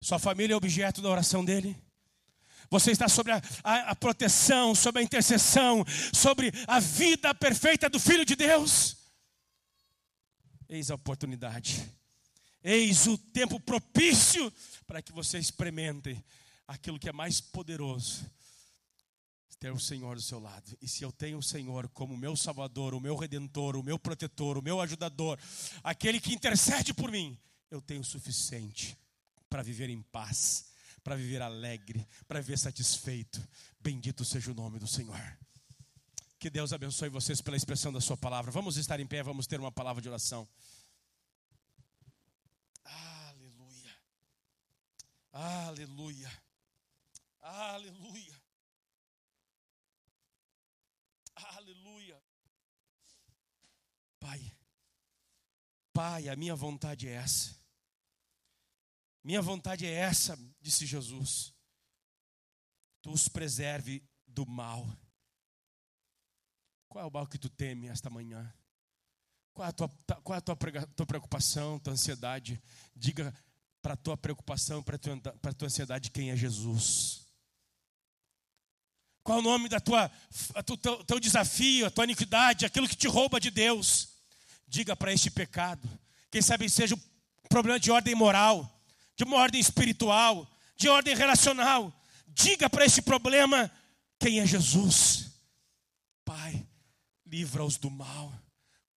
Sua 0.00 0.18
família 0.18 0.54
é 0.54 0.56
objeto 0.56 1.02
da 1.02 1.08
oração 1.08 1.44
dele? 1.44 1.76
Você 2.70 2.92
está 2.92 3.08
sobre 3.08 3.32
a, 3.32 3.42
a, 3.62 3.90
a 3.90 3.96
proteção, 3.96 4.74
sobre 4.74 5.00
a 5.00 5.04
intercessão, 5.04 5.84
sobre 6.12 6.52
a 6.66 6.78
vida 6.78 7.34
perfeita 7.34 7.88
do 7.90 7.98
Filho 7.98 8.24
de 8.24 8.36
Deus? 8.36 8.96
Eis 10.68 10.90
a 10.90 10.94
oportunidade 10.94 11.92
Eis 12.64 13.06
o 13.06 13.18
tempo 13.18 13.60
propício 13.60 14.50
para 14.86 15.02
que 15.02 15.12
você 15.12 15.38
experimente 15.38 16.18
aquilo 16.66 16.98
que 16.98 17.10
é 17.10 17.12
mais 17.12 17.38
poderoso. 17.38 18.24
Ter 19.60 19.72
o 19.72 19.80
Senhor 19.80 20.16
do 20.16 20.20
seu 20.20 20.38
lado. 20.38 20.76
E 20.82 20.86
se 20.86 21.02
eu 21.02 21.10
tenho 21.10 21.38
o 21.38 21.42
Senhor 21.42 21.88
como 21.88 22.18
meu 22.18 22.36
Salvador, 22.36 22.92
o 22.92 23.00
meu 23.00 23.16
Redentor, 23.16 23.76
o 23.76 23.82
meu 23.82 23.98
protetor, 23.98 24.58
o 24.58 24.62
meu 24.62 24.78
ajudador, 24.78 25.38
aquele 25.82 26.20
que 26.20 26.34
intercede 26.34 26.92
por 26.92 27.10
mim, 27.10 27.38
eu 27.70 27.80
tenho 27.80 28.02
o 28.02 28.04
suficiente 28.04 28.94
para 29.48 29.62
viver 29.62 29.88
em 29.88 30.02
paz, 30.02 30.66
para 31.02 31.16
viver 31.16 31.40
alegre, 31.40 32.06
para 32.28 32.40
viver 32.40 32.58
satisfeito. 32.58 33.40
Bendito 33.80 34.22
seja 34.22 34.50
o 34.50 34.54
nome 34.54 34.78
do 34.78 34.86
Senhor. 34.86 35.38
Que 36.38 36.50
Deus 36.50 36.74
abençoe 36.74 37.08
vocês 37.08 37.40
pela 37.40 37.56
expressão 37.56 37.90
da 37.90 38.02
Sua 38.02 38.18
palavra. 38.18 38.50
Vamos 38.50 38.76
estar 38.76 39.00
em 39.00 39.06
pé, 39.06 39.22
vamos 39.22 39.46
ter 39.46 39.58
uma 39.58 39.72
palavra 39.72 40.02
de 40.02 40.10
oração. 40.10 40.46
Aleluia. 45.34 46.30
Aleluia. 47.42 48.40
Aleluia. 51.34 52.22
Pai, 54.20 54.56
Pai, 55.92 56.28
a 56.28 56.36
minha 56.36 56.54
vontade 56.54 57.08
é 57.08 57.14
essa. 57.14 57.52
Minha 59.24 59.42
vontade 59.42 59.84
é 59.84 59.90
essa, 59.90 60.38
disse 60.60 60.86
Jesus. 60.86 61.52
Tu 63.02 63.10
os 63.10 63.26
preserve 63.26 64.08
do 64.24 64.46
mal. 64.46 64.86
Qual 66.88 67.02
é 67.02 67.08
o 67.08 67.10
mal 67.10 67.26
que 67.26 67.38
tu 67.38 67.50
teme 67.50 67.88
esta 67.88 68.08
manhã? 68.08 68.54
Qual 69.52 69.66
é 69.66 69.70
a 69.70 69.72
tua, 69.72 69.88
qual 70.22 70.36
é 70.36 70.38
a 70.38 70.40
tua, 70.40 70.56
tua 70.94 71.06
preocupação, 71.06 71.80
tua 71.80 71.92
ansiedade? 71.92 72.62
Diga 72.94 73.34
para 73.84 73.92
a 73.92 73.96
tua 73.98 74.16
preocupação, 74.16 74.82
para 74.82 74.96
a 74.96 75.52
tua, 75.52 75.66
ansiedade, 75.66 76.10
quem 76.10 76.30
é 76.30 76.36
Jesus. 76.36 77.20
Qual 79.22 79.36
é 79.36 79.40
o 79.42 79.44
nome 79.44 79.68
da 79.68 79.78
tua, 79.78 80.10
teu, 80.80 81.04
teu 81.04 81.20
desafio, 81.20 81.84
a 81.84 81.90
tua 81.90 82.04
iniquidade, 82.04 82.64
aquilo 82.64 82.88
que 82.88 82.96
te 82.96 83.06
rouba 83.06 83.38
de 83.38 83.50
Deus? 83.50 84.08
Diga 84.66 84.96
para 84.96 85.12
este 85.12 85.30
pecado. 85.30 85.86
Quem 86.30 86.40
sabe 86.40 86.66
seja 86.70 86.94
um 86.94 87.48
problema 87.50 87.78
de 87.78 87.90
ordem 87.90 88.14
moral, 88.14 88.82
de 89.14 89.24
uma 89.24 89.36
ordem 89.36 89.60
espiritual, 89.60 90.50
de 90.78 90.88
ordem 90.88 91.14
relacional. 91.14 91.92
Diga 92.26 92.70
para 92.70 92.86
este 92.86 93.02
problema 93.02 93.70
quem 94.18 94.40
é 94.40 94.46
Jesus. 94.46 95.30
Pai, 96.24 96.66
livra-os 97.26 97.76
do 97.76 97.90
mal 97.90 98.32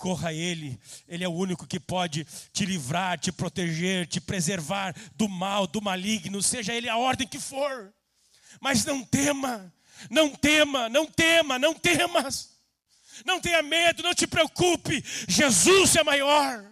corra 0.05 0.29
a 0.29 0.33
Ele, 0.33 0.79
Ele 1.07 1.23
é 1.23 1.27
o 1.27 1.33
único 1.33 1.65
que 1.65 1.79
pode 1.79 2.27
te 2.53 2.63
livrar, 2.63 3.17
te 3.17 3.31
proteger, 3.31 4.05
te 4.05 4.21
preservar 4.21 4.95
do 5.15 5.27
mal, 5.27 5.65
do 5.65 5.81
maligno, 5.81 6.43
seja 6.43 6.75
Ele 6.75 6.87
a 6.87 6.95
ordem 6.95 7.27
que 7.27 7.39
for. 7.39 7.91
Mas 8.61 8.85
não 8.85 9.03
tema, 9.03 9.73
não 10.07 10.29
tema, 10.29 10.87
não 10.89 11.07
tema, 11.07 11.57
não 11.57 11.73
temas, 11.73 12.51
não 13.25 13.41
tenha 13.41 13.63
medo, 13.63 14.03
não 14.03 14.13
te 14.13 14.27
preocupe, 14.27 15.03
Jesus 15.27 15.95
é 15.95 16.03
maior. 16.03 16.63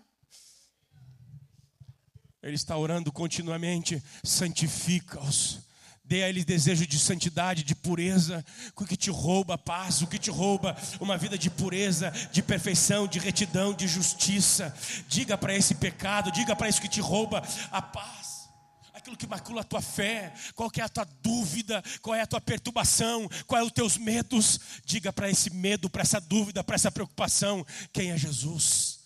Ele 2.44 2.54
está 2.54 2.78
orando 2.78 3.12
continuamente, 3.12 4.04
santifica-os 4.24 5.63
Dê 6.06 6.22
a 6.24 6.30
eles 6.30 6.44
desejo 6.44 6.86
de 6.86 7.00
santidade, 7.00 7.64
de 7.64 7.74
pureza, 7.74 8.44
o 8.76 8.86
que 8.86 8.98
te 8.98 9.10
rouba 9.10 9.54
a 9.54 9.58
paz, 9.58 10.02
o 10.02 10.08
que 10.08 10.20
te 10.20 10.30
rouba 10.30 10.76
uma 11.00 11.18
vida 11.18 11.38
de 11.38 11.50
pureza, 11.50 12.12
de 12.30 12.44
perfeição, 12.44 13.08
de 13.08 13.20
retidão, 13.20 13.74
de 13.74 13.88
justiça. 13.88 14.76
Diga 15.08 15.38
para 15.38 15.56
esse 15.56 15.76
pecado, 15.76 16.30
diga 16.30 16.58
para 16.58 16.68
isso 16.68 16.82
que 16.82 16.90
te 16.90 17.00
rouba 17.00 17.42
a 17.72 17.82
paz, 17.82 18.50
aquilo 18.94 19.16
que 19.16 19.26
macula 19.26 19.62
a 19.62 19.64
tua 19.64 19.82
fé, 19.82 20.34
qual 20.56 20.70
é 20.76 20.82
a 20.82 20.90
tua 20.90 21.06
dúvida, 21.22 21.82
qual 22.02 22.16
é 22.16 22.22
a 22.22 22.28
tua 22.28 22.42
perturbação, 22.42 23.30
qual 23.48 23.62
é 23.62 23.64
os 23.64 23.72
teus 23.72 23.98
medos. 23.98 24.60
Diga 24.84 25.14
para 25.14 25.30
esse 25.30 25.50
medo, 25.52 25.90
para 25.90 26.02
essa 26.02 26.20
dúvida, 26.20 26.62
para 26.66 26.76
essa 26.76 26.92
preocupação, 26.92 27.66
quem 27.94 28.12
é 28.12 28.18
Jesus. 28.18 29.00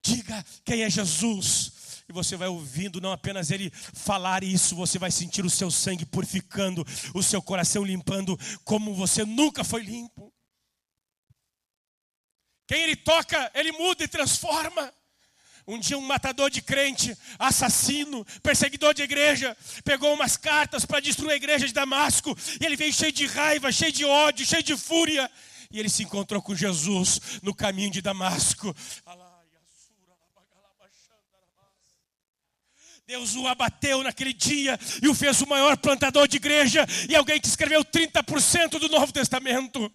Diga 0.00 0.44
quem 0.64 0.82
é 0.82 0.90
Jesus 0.90 1.73
e 2.08 2.12
você 2.12 2.36
vai 2.36 2.48
ouvindo 2.48 3.00
não 3.00 3.12
apenas 3.12 3.50
ele 3.50 3.70
falar 3.70 4.44
isso, 4.44 4.76
você 4.76 4.98
vai 4.98 5.10
sentir 5.10 5.44
o 5.44 5.50
seu 5.50 5.70
sangue 5.70 6.04
purificando, 6.04 6.86
o 7.14 7.22
seu 7.22 7.40
coração 7.40 7.82
limpando, 7.82 8.38
como 8.64 8.94
você 8.94 9.24
nunca 9.24 9.64
foi 9.64 9.82
limpo. 9.82 10.32
Quem 12.66 12.82
ele 12.82 12.96
toca, 12.96 13.50
ele 13.54 13.72
muda 13.72 14.04
e 14.04 14.08
transforma. 14.08 14.92
Um 15.66 15.78
dia, 15.78 15.96
um 15.96 16.02
matador 16.02 16.50
de 16.50 16.60
crente, 16.60 17.16
assassino, 17.38 18.22
perseguidor 18.42 18.92
de 18.92 19.02
igreja, 19.02 19.56
pegou 19.82 20.12
umas 20.12 20.36
cartas 20.36 20.84
para 20.84 21.00
destruir 21.00 21.32
a 21.32 21.36
igreja 21.36 21.66
de 21.66 21.72
Damasco, 21.72 22.36
e 22.60 22.66
ele 22.66 22.76
veio 22.76 22.92
cheio 22.92 23.12
de 23.12 23.24
raiva, 23.24 23.72
cheio 23.72 23.90
de 23.90 24.04
ódio, 24.04 24.44
cheio 24.44 24.62
de 24.62 24.76
fúria, 24.76 25.30
e 25.70 25.80
ele 25.80 25.88
se 25.88 26.02
encontrou 26.02 26.42
com 26.42 26.54
Jesus 26.54 27.40
no 27.42 27.54
caminho 27.54 27.90
de 27.90 28.02
Damasco. 28.02 28.76
Deus 33.06 33.36
o 33.36 33.46
abateu 33.46 34.02
naquele 34.02 34.32
dia 34.32 34.80
e 35.02 35.08
o 35.08 35.14
fez 35.14 35.42
o 35.42 35.46
maior 35.46 35.76
plantador 35.76 36.26
de 36.26 36.38
igreja 36.38 36.86
e 37.06 37.14
alguém 37.14 37.38
que 37.38 37.46
escreveu 37.46 37.84
30% 37.84 38.78
do 38.78 38.88
Novo 38.88 39.12
Testamento. 39.12 39.92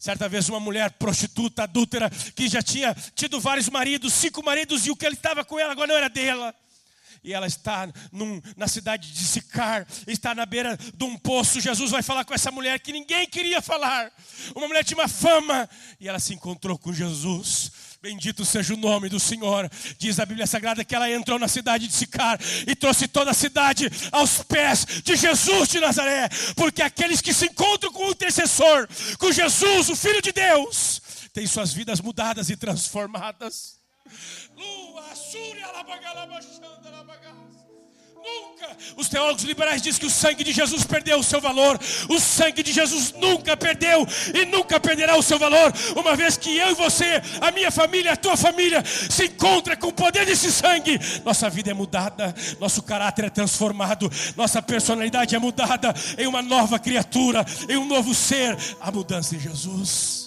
Certa 0.00 0.28
vez, 0.28 0.48
uma 0.48 0.58
mulher 0.58 0.90
prostituta, 0.94 1.62
adúltera, 1.62 2.10
que 2.34 2.48
já 2.48 2.60
tinha 2.60 2.92
tido 3.14 3.40
vários 3.40 3.68
maridos, 3.68 4.12
cinco 4.12 4.44
maridos, 4.44 4.84
e 4.84 4.90
o 4.90 4.96
que 4.96 5.06
ele 5.06 5.14
estava 5.14 5.44
com 5.44 5.60
ela 5.60 5.70
agora 5.70 5.86
não 5.86 5.96
era 5.96 6.08
dela. 6.08 6.52
E 7.22 7.32
ela 7.32 7.46
está 7.46 7.88
num, 8.10 8.42
na 8.56 8.66
cidade 8.66 9.12
de 9.12 9.24
Sicar, 9.24 9.86
está 10.04 10.34
na 10.34 10.44
beira 10.44 10.76
de 10.76 11.04
um 11.04 11.16
poço. 11.16 11.60
Jesus 11.60 11.92
vai 11.92 12.02
falar 12.02 12.24
com 12.24 12.34
essa 12.34 12.50
mulher 12.50 12.80
que 12.80 12.92
ninguém 12.92 13.28
queria 13.28 13.62
falar. 13.62 14.12
Uma 14.56 14.66
mulher 14.66 14.84
tinha 14.84 14.98
uma 14.98 15.08
fama, 15.08 15.70
e 16.00 16.08
ela 16.08 16.18
se 16.18 16.34
encontrou 16.34 16.76
com 16.76 16.92
Jesus. 16.92 17.70
Bendito 18.04 18.44
seja 18.44 18.74
o 18.74 18.76
nome 18.76 19.08
do 19.08 19.18
Senhor. 19.18 19.66
Diz 19.96 20.20
a 20.20 20.26
Bíblia 20.26 20.46
Sagrada 20.46 20.84
que 20.84 20.94
ela 20.94 21.10
entrou 21.10 21.38
na 21.38 21.48
cidade 21.48 21.88
de 21.88 21.94
Sicar 21.94 22.38
e 22.66 22.76
trouxe 22.76 23.08
toda 23.08 23.30
a 23.30 23.34
cidade 23.34 23.88
aos 24.12 24.42
pés 24.42 24.84
de 25.02 25.16
Jesus 25.16 25.70
de 25.70 25.80
Nazaré. 25.80 26.28
Porque 26.54 26.82
aqueles 26.82 27.22
que 27.22 27.32
se 27.32 27.46
encontram 27.46 27.90
com 27.90 28.04
o 28.04 28.10
intercessor, 28.10 28.86
com 29.18 29.32
Jesus, 29.32 29.88
o 29.88 29.96
Filho 29.96 30.20
de 30.20 30.32
Deus, 30.32 31.00
têm 31.32 31.46
suas 31.46 31.72
vidas 31.72 31.98
mudadas 31.98 32.50
e 32.50 32.58
transformadas. 32.58 33.80
Lua, 34.54 35.14
Súria, 35.14 35.66
Nunca. 38.24 38.74
Os 38.96 39.06
teólogos 39.06 39.42
liberais 39.44 39.82
dizem 39.82 40.00
que 40.00 40.06
o 40.06 40.10
sangue 40.10 40.42
de 40.42 40.52
Jesus 40.52 40.82
perdeu 40.84 41.18
o 41.18 41.22
seu 41.22 41.42
valor. 41.42 41.78
O 42.08 42.18
sangue 42.18 42.62
de 42.62 42.72
Jesus 42.72 43.12
nunca 43.12 43.54
perdeu 43.54 44.06
e 44.34 44.46
nunca 44.46 44.80
perderá 44.80 45.14
o 45.16 45.22
seu 45.22 45.38
valor. 45.38 45.72
Uma 45.94 46.16
vez 46.16 46.38
que 46.38 46.56
eu 46.56 46.70
e 46.70 46.74
você, 46.74 47.20
a 47.40 47.50
minha 47.50 47.70
família, 47.70 48.12
a 48.12 48.16
tua 48.16 48.36
família, 48.36 48.82
se 48.84 49.26
encontra 49.26 49.76
com 49.76 49.88
o 49.88 49.92
poder 49.92 50.24
desse 50.24 50.50
sangue, 50.50 50.98
nossa 51.22 51.50
vida 51.50 51.70
é 51.70 51.74
mudada, 51.74 52.34
nosso 52.58 52.82
caráter 52.82 53.26
é 53.26 53.30
transformado, 53.30 54.10
nossa 54.36 54.62
personalidade 54.62 55.34
é 55.34 55.38
mudada 55.38 55.94
em 56.16 56.26
uma 56.26 56.40
nova 56.40 56.78
criatura, 56.78 57.44
em 57.68 57.76
um 57.76 57.84
novo 57.84 58.14
ser. 58.14 58.56
A 58.80 58.90
mudança 58.90 59.36
em 59.36 59.40
Jesus 59.40 60.23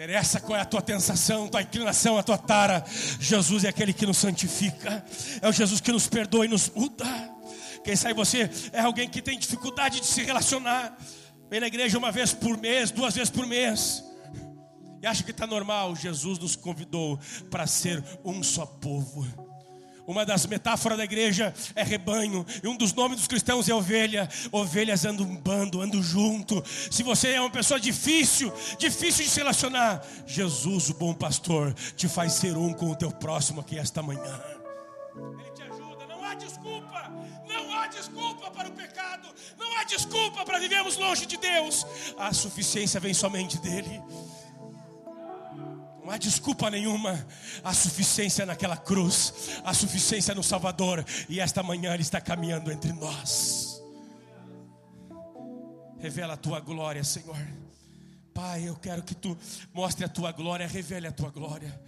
interessa 0.00 0.40
qual 0.40 0.58
é 0.58 0.62
a 0.62 0.64
tua 0.64 0.80
tentação, 0.80 1.46
tua 1.46 1.60
inclinação, 1.60 2.16
a 2.16 2.22
tua 2.22 2.38
tara. 2.38 2.82
Jesus 3.20 3.64
é 3.64 3.68
aquele 3.68 3.92
que 3.92 4.06
nos 4.06 4.16
santifica. 4.16 5.04
É 5.42 5.46
o 5.46 5.52
Jesus 5.52 5.78
que 5.78 5.92
nos 5.92 6.08
perdoa 6.08 6.46
e 6.46 6.48
nos 6.48 6.70
muda. 6.70 7.04
Quem 7.84 7.94
sabe 7.94 8.14
você 8.14 8.48
é 8.72 8.80
alguém 8.80 9.10
que 9.10 9.20
tem 9.20 9.38
dificuldade 9.38 10.00
de 10.00 10.06
se 10.06 10.22
relacionar. 10.22 10.96
Vem 11.50 11.60
na 11.60 11.66
igreja 11.66 11.98
uma 11.98 12.10
vez 12.10 12.32
por 12.32 12.56
mês, 12.56 12.90
duas 12.90 13.14
vezes 13.14 13.28
por 13.28 13.46
mês. 13.46 14.02
E 15.02 15.06
acha 15.06 15.22
que 15.22 15.32
está 15.32 15.46
normal. 15.46 15.94
Jesus 15.94 16.38
nos 16.38 16.56
convidou 16.56 17.20
para 17.50 17.66
ser 17.66 18.02
um 18.24 18.42
só 18.42 18.64
povo 18.64 19.49
Uma 20.06 20.26
das 20.26 20.46
metáforas 20.46 20.98
da 20.98 21.04
igreja 21.04 21.54
é 21.74 21.82
rebanho, 21.82 22.44
e 22.62 22.68
um 22.68 22.76
dos 22.76 22.92
nomes 22.92 23.18
dos 23.18 23.26
cristãos 23.26 23.68
é 23.68 23.74
ovelha. 23.74 24.28
Ovelhas 24.50 25.04
andam 25.04 25.26
um 25.26 25.36
bando, 25.36 25.80
andam 25.80 26.02
junto. 26.02 26.62
Se 26.90 27.02
você 27.02 27.32
é 27.32 27.40
uma 27.40 27.50
pessoa 27.50 27.78
difícil, 27.78 28.52
difícil 28.78 29.24
de 29.24 29.30
se 29.30 29.38
relacionar, 29.38 30.04
Jesus, 30.26 30.90
o 30.90 30.94
bom 30.94 31.14
pastor, 31.14 31.72
te 31.96 32.08
faz 32.08 32.32
ser 32.32 32.56
um 32.56 32.72
com 32.72 32.90
o 32.90 32.96
teu 32.96 33.10
próximo 33.10 33.60
aqui 33.60 33.78
esta 33.78 34.02
manhã. 34.02 34.40
Ele 35.16 35.50
te 35.54 35.62
ajuda, 35.62 36.06
não 36.06 36.24
há 36.24 36.34
desculpa, 36.34 37.12
não 37.48 37.72
há 37.72 37.86
desculpa 37.86 38.50
para 38.50 38.68
o 38.68 38.72
pecado, 38.72 39.28
não 39.58 39.76
há 39.76 39.84
desculpa 39.84 40.44
para 40.44 40.58
vivermos 40.58 40.96
longe 40.96 41.26
de 41.26 41.36
Deus. 41.36 41.86
A 42.18 42.32
suficiência 42.32 43.00
vem 43.00 43.14
somente 43.14 43.58
dele. 43.58 44.00
Não 46.10 46.16
há 46.16 46.18
desculpa 46.18 46.68
nenhuma. 46.68 47.24
A 47.62 47.72
suficiência 47.72 48.44
naquela 48.44 48.76
cruz, 48.76 49.60
a 49.64 49.72
suficiência 49.72 50.34
no 50.34 50.42
Salvador. 50.42 51.04
E 51.28 51.38
esta 51.38 51.62
manhã 51.62 51.94
Ele 51.94 52.02
está 52.02 52.20
caminhando 52.20 52.72
entre 52.72 52.92
nós. 52.92 53.80
Revela 56.00 56.34
a 56.34 56.36
tua 56.36 56.58
glória, 56.58 57.04
Senhor. 57.04 57.38
Pai, 58.34 58.68
eu 58.68 58.74
quero 58.74 59.04
que 59.04 59.14
tu 59.14 59.38
mostre 59.72 60.04
a 60.04 60.08
tua 60.08 60.32
glória, 60.32 60.66
revele 60.66 61.06
a 61.06 61.12
tua 61.12 61.30
glória. 61.30 61.80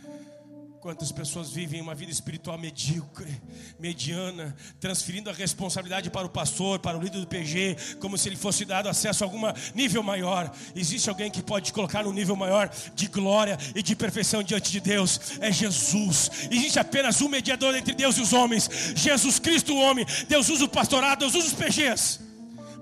Quantas 0.83 1.13
pessoas 1.13 1.49
vivem 1.49 1.81
uma 1.81 1.95
vida 1.95 2.11
espiritual 2.11 2.59
medíocre, 2.59 3.41
mediana, 3.79 4.53
transferindo 4.81 5.31
a 5.31 5.33
responsabilidade 5.33 6.11
para 6.11 6.27
o 6.27 6.29
pastor, 6.29 6.81
para 6.81 6.99
o 6.99 7.01
líder 7.01 7.21
do 7.21 7.27
PG, 7.29 7.77
como 8.01 8.19
se 8.19 8.29
ele 8.29 8.35
fosse 8.35 8.65
dado 8.65 8.89
acesso 8.89 9.23
a 9.23 9.27
algum 9.29 9.41
nível 9.77 10.03
maior. 10.03 10.53
Existe 10.75 11.09
alguém 11.09 11.31
que 11.31 11.41
pode 11.41 11.67
te 11.67 11.73
colocar 11.73 12.03
no 12.03 12.13
nível 12.13 12.35
maior 12.35 12.69
de 12.97 13.07
glória 13.07 13.57
e 13.77 13.81
de 13.81 13.95
perfeição 13.95 14.43
diante 14.43 14.73
de 14.73 14.81
Deus? 14.81 15.39
É 15.41 15.53
Jesus. 15.53 16.49
Existe 16.51 16.81
apenas 16.81 17.23
um 17.23 17.29
mediador 17.29 17.77
entre 17.77 17.95
Deus 17.95 18.17
e 18.17 18.21
os 18.21 18.33
homens: 18.33 18.69
Jesus 18.97 19.39
Cristo, 19.39 19.75
o 19.75 19.79
homem. 19.79 20.05
Deus 20.29 20.49
usa 20.49 20.65
o 20.65 20.69
pastorado, 20.69 21.21
Deus 21.21 21.37
usa 21.37 21.47
os 21.47 21.53
PGs. 21.53 22.19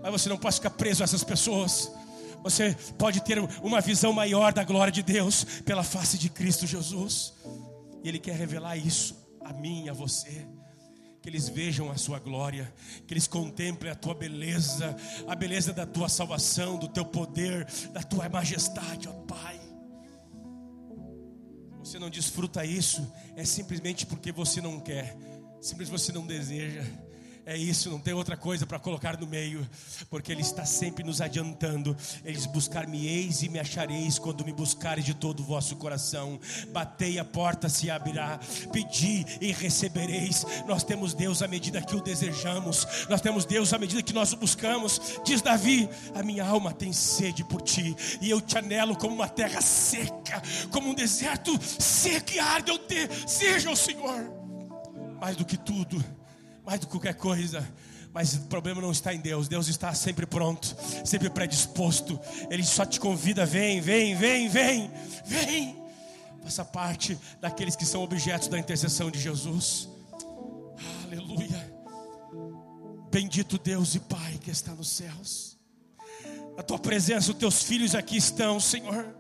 Mas 0.03 0.11
você 0.11 0.31
não 0.31 0.39
pode 0.39 0.55
ficar 0.55 0.71
preso 0.71 1.03
a 1.03 1.05
essas 1.05 1.23
pessoas. 1.23 1.93
Você 2.43 2.75
pode 2.97 3.21
ter 3.21 3.39
uma 3.63 3.83
visão 3.83 4.11
maior 4.11 4.55
da 4.55 4.65
glória 4.65 4.91
de 4.91 5.03
Deus 5.03 5.45
pela 5.67 5.83
face 5.83 6.17
de 6.17 6.31
Cristo 6.31 6.67
Jesus. 6.67 7.35
E 8.03 8.09
Ele 8.09 8.19
quer 8.19 8.35
revelar 8.35 8.77
isso 8.77 9.17
a 9.45 9.53
mim 9.53 9.85
e 9.85 9.91
a 9.91 9.93
você. 9.93 10.47
Que 11.23 11.29
eles 11.29 11.51
vejam 11.51 11.91
a 11.91 11.99
sua 11.99 12.19
glória, 12.19 12.73
que 13.07 13.13
eles 13.13 13.27
contemplem 13.27 13.93
a 13.93 13.95
tua 13.95 14.15
beleza, 14.15 14.97
a 15.29 15.35
beleza 15.35 15.71
da 15.71 15.85
tua 15.85 16.09
salvação, 16.09 16.79
do 16.79 16.89
teu 16.89 17.05
poder, 17.05 17.67
da 17.93 18.03
tua 18.03 18.27
majestade, 18.27 19.07
ó 19.07 19.13
Pai. 19.13 19.61
Você 21.81 21.99
não 21.99 22.09
desfruta 22.09 22.65
isso, 22.65 23.07
é 23.37 23.45
simplesmente 23.45 24.07
porque 24.07 24.33
você 24.33 24.63
não 24.63 24.81
quer, 24.81 25.15
simplesmente 25.61 26.01
você 26.01 26.13
não 26.13 26.27
deseja. 26.27 26.85
É 27.51 27.57
isso, 27.57 27.91
não 27.91 27.99
tem 27.99 28.15
outra 28.15 28.37
coisa 28.37 28.65
para 28.65 28.79
colocar 28.79 29.19
no 29.19 29.27
meio, 29.27 29.69
porque 30.09 30.31
Ele 30.31 30.41
está 30.41 30.65
sempre 30.65 31.03
nos 31.03 31.21
adiantando. 31.21 31.97
Eles 32.25 32.47
buscar-me-eis 32.47 33.43
e 33.43 33.49
me 33.49 33.59
achareis 33.59 34.21
quando 34.21 34.45
me 34.45 34.53
buscares 34.53 35.05
de 35.05 35.15
todo 35.15 35.41
o 35.41 35.45
vosso 35.45 35.75
coração. 35.75 36.39
Batei 36.69 37.19
a 37.19 37.25
porta 37.25 37.69
se 37.69 37.91
abrirá, 37.91 38.39
pedi 38.71 39.27
e 39.41 39.51
recebereis. 39.51 40.47
Nós 40.65 40.85
temos 40.85 41.13
Deus 41.13 41.43
à 41.43 41.49
medida 41.49 41.83
que 41.83 41.97
o 41.97 42.01
desejamos, 42.01 42.87
nós 43.09 43.21
temos 43.21 43.45
Deus 43.45 43.73
à 43.73 43.79
medida 43.79 44.01
que 44.01 44.13
nós 44.13 44.33
o 44.33 44.37
buscamos. 44.37 45.19
Diz 45.25 45.43
Davi: 45.43 45.91
A 46.15 46.23
minha 46.23 46.45
alma 46.45 46.73
tem 46.73 46.93
sede 46.93 47.43
por 47.43 47.63
ti, 47.63 47.97
e 48.21 48.31
eu 48.31 48.41
te 48.41 48.57
anelo 48.59 48.97
como 48.97 49.13
uma 49.13 49.29
terra 49.29 49.61
seca, 49.61 50.41
como 50.71 50.91
um 50.91 50.95
deserto 50.95 51.59
seco 51.81 52.31
e 52.33 52.39
arde. 52.39 52.71
Eu 52.71 52.79
te, 52.79 53.09
seja 53.27 53.73
o 53.73 53.77
Senhor, 53.77 54.33
mais 55.21 55.35
do 55.35 55.45
que 55.45 55.57
tudo 55.57 56.20
mais 56.71 56.79
do 56.79 56.87
que 56.87 56.93
qualquer 56.93 57.15
coisa. 57.15 57.69
Mas 58.15 58.35
o 58.35 58.41
problema 58.43 58.81
não 58.81 58.93
está 58.93 59.13
em 59.13 59.19
Deus. 59.19 59.49
Deus 59.49 59.67
está 59.67 59.93
sempre 59.93 60.25
pronto, 60.25 60.77
sempre 61.05 61.29
predisposto. 61.29 62.19
Ele 62.49 62.63
só 62.63 62.87
te 62.87 63.01
convida: 63.01 63.45
vem, 63.45 63.81
vem, 63.81 64.15
vem, 64.15 64.49
vem, 64.49 64.91
vem. 65.25 65.77
Faça 66.45 66.65
parte 66.65 67.19
daqueles 67.41 67.75
que 67.75 67.85
são 67.85 68.03
objetos 68.03 68.47
da 68.47 68.59
intercessão 68.59 69.11
de 69.11 69.19
Jesus. 69.19 69.89
Aleluia. 71.05 71.75
Bendito 73.11 73.59
Deus 73.59 73.97
e 73.97 74.01
Pai 74.01 74.39
que 74.41 74.51
está 74.51 74.73
nos 74.73 74.89
céus. 74.91 75.59
A 76.57 76.63
tua 76.63 76.79
presença, 76.79 77.33
os 77.33 77.37
teus 77.37 77.65
filhos 77.65 77.97
aqui 77.97 78.17
estão, 78.17 78.61
Senhor. 78.61 79.20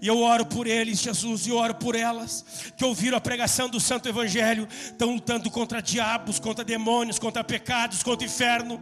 E 0.00 0.08
eu 0.08 0.20
oro 0.20 0.46
por 0.46 0.66
eles, 0.66 1.00
Jesus, 1.00 1.46
e 1.46 1.52
oro 1.52 1.74
por 1.74 1.94
elas 1.94 2.44
que 2.76 2.84
ouviram 2.84 3.16
a 3.16 3.20
pregação 3.20 3.68
do 3.68 3.80
Santo 3.80 4.08
Evangelho, 4.08 4.68
estão 4.84 5.12
lutando 5.12 5.50
contra 5.50 5.80
diabos, 5.80 6.38
contra 6.38 6.64
demônios, 6.64 7.18
contra 7.18 7.44
pecados, 7.44 8.02
contra 8.02 8.26
inferno, 8.26 8.80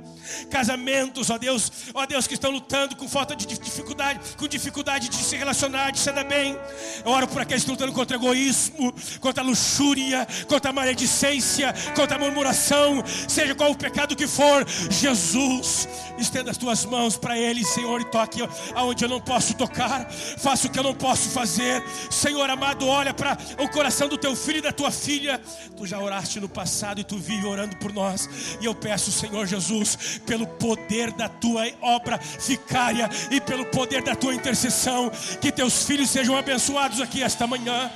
casamentos, 0.50 1.30
ó 1.30 1.38
Deus, 1.38 1.70
ó 1.94 2.06
Deus, 2.06 2.26
que 2.26 2.34
estão 2.34 2.50
lutando 2.50 2.96
com 2.96 3.08
falta 3.08 3.34
de 3.34 3.46
dificuldade, 3.46 4.20
com 4.36 4.46
dificuldade 4.46 5.08
de 5.08 5.16
se 5.16 5.36
relacionar, 5.36 5.90
de 5.90 5.98
se 5.98 6.10
dar 6.12 6.24
bem. 6.24 6.56
Eu 7.04 7.10
oro 7.10 7.28
por 7.28 7.42
aqueles 7.42 7.64
que 7.64 7.70
estão 7.70 7.74
lutando 7.74 7.92
contra 7.92 8.16
egoísmo, 8.16 8.92
contra 9.20 9.42
luxúria, 9.42 10.26
contra 10.48 10.72
maledicência, 10.72 11.74
contra 11.94 12.18
murmuração, 12.18 13.02
seja 13.28 13.54
qual 13.54 13.70
o 13.70 13.76
pecado 13.76 14.16
que 14.16 14.26
for, 14.26 14.66
Jesus, 14.90 15.88
estenda 16.18 16.50
as 16.50 16.56
tuas 16.56 16.84
mãos 16.84 17.16
para 17.16 17.38
eles, 17.38 17.68
Senhor, 17.68 18.00
e 18.00 18.04
toque 18.04 18.40
aonde 18.74 19.04
eu 19.04 19.08
não 19.08 19.20
posso 19.20 19.54
tocar, 19.54 20.10
faça 20.10 20.66
o 20.66 20.70
que 20.70 20.78
eu 20.78 20.82
não 20.82 20.91
posso 20.94 21.30
fazer. 21.30 21.82
Senhor 22.10 22.48
amado, 22.48 22.86
olha 22.86 23.12
para 23.12 23.36
o 23.58 23.68
coração 23.68 24.08
do 24.08 24.18
teu 24.18 24.34
filho 24.34 24.58
e 24.58 24.62
da 24.62 24.72
tua 24.72 24.90
filha. 24.90 25.40
Tu 25.76 25.86
já 25.86 25.98
oraste 25.98 26.40
no 26.40 26.48
passado 26.48 27.00
e 27.00 27.04
tu 27.04 27.18
vive 27.18 27.46
orando 27.46 27.76
por 27.76 27.92
nós. 27.92 28.28
E 28.60 28.64
eu 28.64 28.74
peço, 28.74 29.10
Senhor 29.10 29.46
Jesus, 29.46 30.20
pelo 30.26 30.46
poder 30.46 31.12
da 31.12 31.28
tua 31.28 31.70
obra 31.80 32.18
ficária 32.18 33.08
e 33.30 33.40
pelo 33.40 33.64
poder 33.66 34.02
da 34.02 34.14
tua 34.14 34.34
intercessão, 34.34 35.10
que 35.40 35.52
teus 35.52 35.84
filhos 35.84 36.10
sejam 36.10 36.36
abençoados 36.36 37.00
aqui 37.00 37.22
esta 37.22 37.46
manhã. 37.46 37.90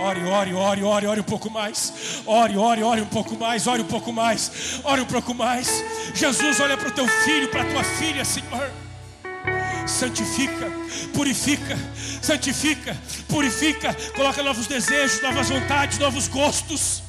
Ore, 0.00 0.24
ore, 0.24 0.54
ore, 0.54 0.82
ore, 0.82 1.06
ore 1.06 1.20
um 1.20 1.24
pouco 1.24 1.50
mais. 1.50 2.22
Ore, 2.24 2.56
ore, 2.56 2.82
ore 2.82 3.02
um 3.02 3.06
pouco 3.06 3.36
mais. 3.36 3.66
Ore 3.66 3.82
um 3.82 3.86
pouco 3.86 4.10
mais. 4.10 4.80
Ore 4.82 5.02
um 5.02 5.04
pouco 5.04 5.34
mais. 5.34 5.84
Jesus, 6.14 6.58
olha 6.58 6.74
para 6.74 6.88
o 6.88 6.90
teu 6.90 7.06
filho, 7.06 7.48
para 7.48 7.62
a 7.62 7.64
tua 7.66 7.84
filha, 7.84 8.24
Senhor. 8.24 8.70
Santifica, 9.86 10.72
purifica, 11.12 11.76
santifica, 12.22 12.96
purifica. 13.28 13.94
Coloca 14.16 14.42
novos 14.42 14.66
desejos, 14.66 15.20
novas 15.20 15.50
vontades, 15.50 15.98
novos 15.98 16.28
gostos. 16.28 17.02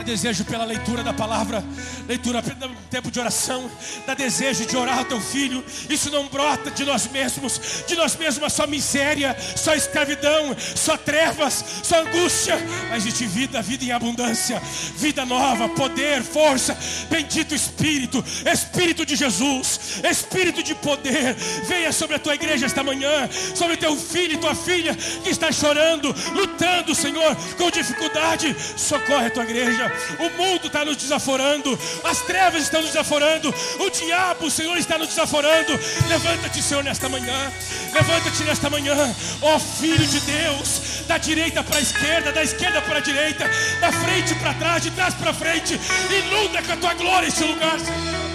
Dá 0.00 0.04
desejo 0.04 0.46
pela 0.46 0.64
leitura 0.64 1.02
da 1.04 1.12
palavra, 1.12 1.62
leitura 2.08 2.40
no 2.40 2.74
tempo 2.88 3.10
de 3.10 3.20
oração, 3.20 3.70
dá 4.06 4.14
desejo 4.14 4.64
de 4.64 4.74
orar 4.74 5.00
ao 5.00 5.04
teu 5.04 5.20
filho. 5.20 5.62
Isso 5.90 6.10
não 6.10 6.26
brota 6.26 6.70
de 6.70 6.86
nós 6.86 7.06
mesmos, 7.08 7.84
de 7.86 7.94
nós 7.96 8.16
mesmos 8.16 8.50
só 8.50 8.66
miséria, 8.66 9.36
só 9.54 9.74
escravidão, 9.74 10.56
só 10.74 10.96
trevas, 10.96 11.62
só 11.82 12.00
angústia, 12.00 12.56
mas 12.88 13.04
de 13.04 13.26
vida, 13.26 13.60
vida 13.60 13.84
em 13.84 13.92
abundância, 13.92 14.58
vida 14.96 15.26
nova, 15.26 15.68
poder, 15.68 16.22
força. 16.22 16.74
Bendito 17.10 17.54
Espírito, 17.54 18.24
Espírito 18.50 19.04
de 19.04 19.16
Jesus, 19.16 20.00
Espírito 20.02 20.62
de 20.62 20.74
poder, 20.76 21.34
venha 21.68 21.92
sobre 21.92 22.16
a 22.16 22.18
tua 22.18 22.36
igreja 22.36 22.64
esta 22.64 22.82
manhã, 22.82 23.28
sobre 23.54 23.76
teu 23.76 23.94
filho 23.94 24.32
e 24.32 24.38
tua 24.38 24.54
filha 24.54 24.94
que 24.94 25.28
está 25.28 25.52
chorando, 25.52 26.14
lutando, 26.32 26.94
Senhor, 26.94 27.36
com 27.58 27.70
dificuldade. 27.70 28.56
Socorre 28.78 29.26
a 29.26 29.30
tua 29.30 29.44
igreja 29.44 29.89
o 30.18 30.30
mundo 30.36 30.66
está 30.66 30.84
nos 30.84 30.96
desaforando, 30.96 31.78
as 32.04 32.20
trevas 32.22 32.62
estão 32.62 32.80
nos 32.80 32.90
desaforando, 32.90 33.54
o 33.78 33.90
diabo, 33.90 34.50
Senhor, 34.50 34.76
está 34.76 34.98
nos 34.98 35.08
desaforando. 35.08 35.78
Levanta-te, 36.08 36.62
Senhor, 36.62 36.82
nesta 36.82 37.08
manhã, 37.08 37.52
levanta-te 37.92 38.42
nesta 38.44 38.70
manhã, 38.70 38.94
ó 39.42 39.58
Filho 39.58 40.06
de 40.06 40.20
Deus, 40.20 41.04
da 41.06 41.18
direita 41.18 41.62
para 41.62 41.78
a 41.78 41.82
esquerda, 41.82 42.32
da 42.32 42.42
esquerda 42.42 42.82
para 42.82 42.98
a 42.98 43.00
direita, 43.00 43.48
da 43.80 43.92
frente 43.92 44.34
para 44.36 44.54
trás, 44.54 44.82
de 44.82 44.90
trás 44.90 45.14
para 45.14 45.32
frente, 45.32 45.78
inunda 46.24 46.62
com 46.62 46.72
a 46.72 46.76
tua 46.76 46.94
glória 46.94 47.28
esse 47.28 47.44
lugar, 47.44 47.78
Senhor. 47.78 48.30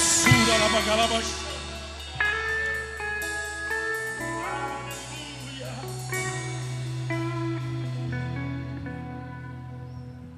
Sura, 0.00 1.49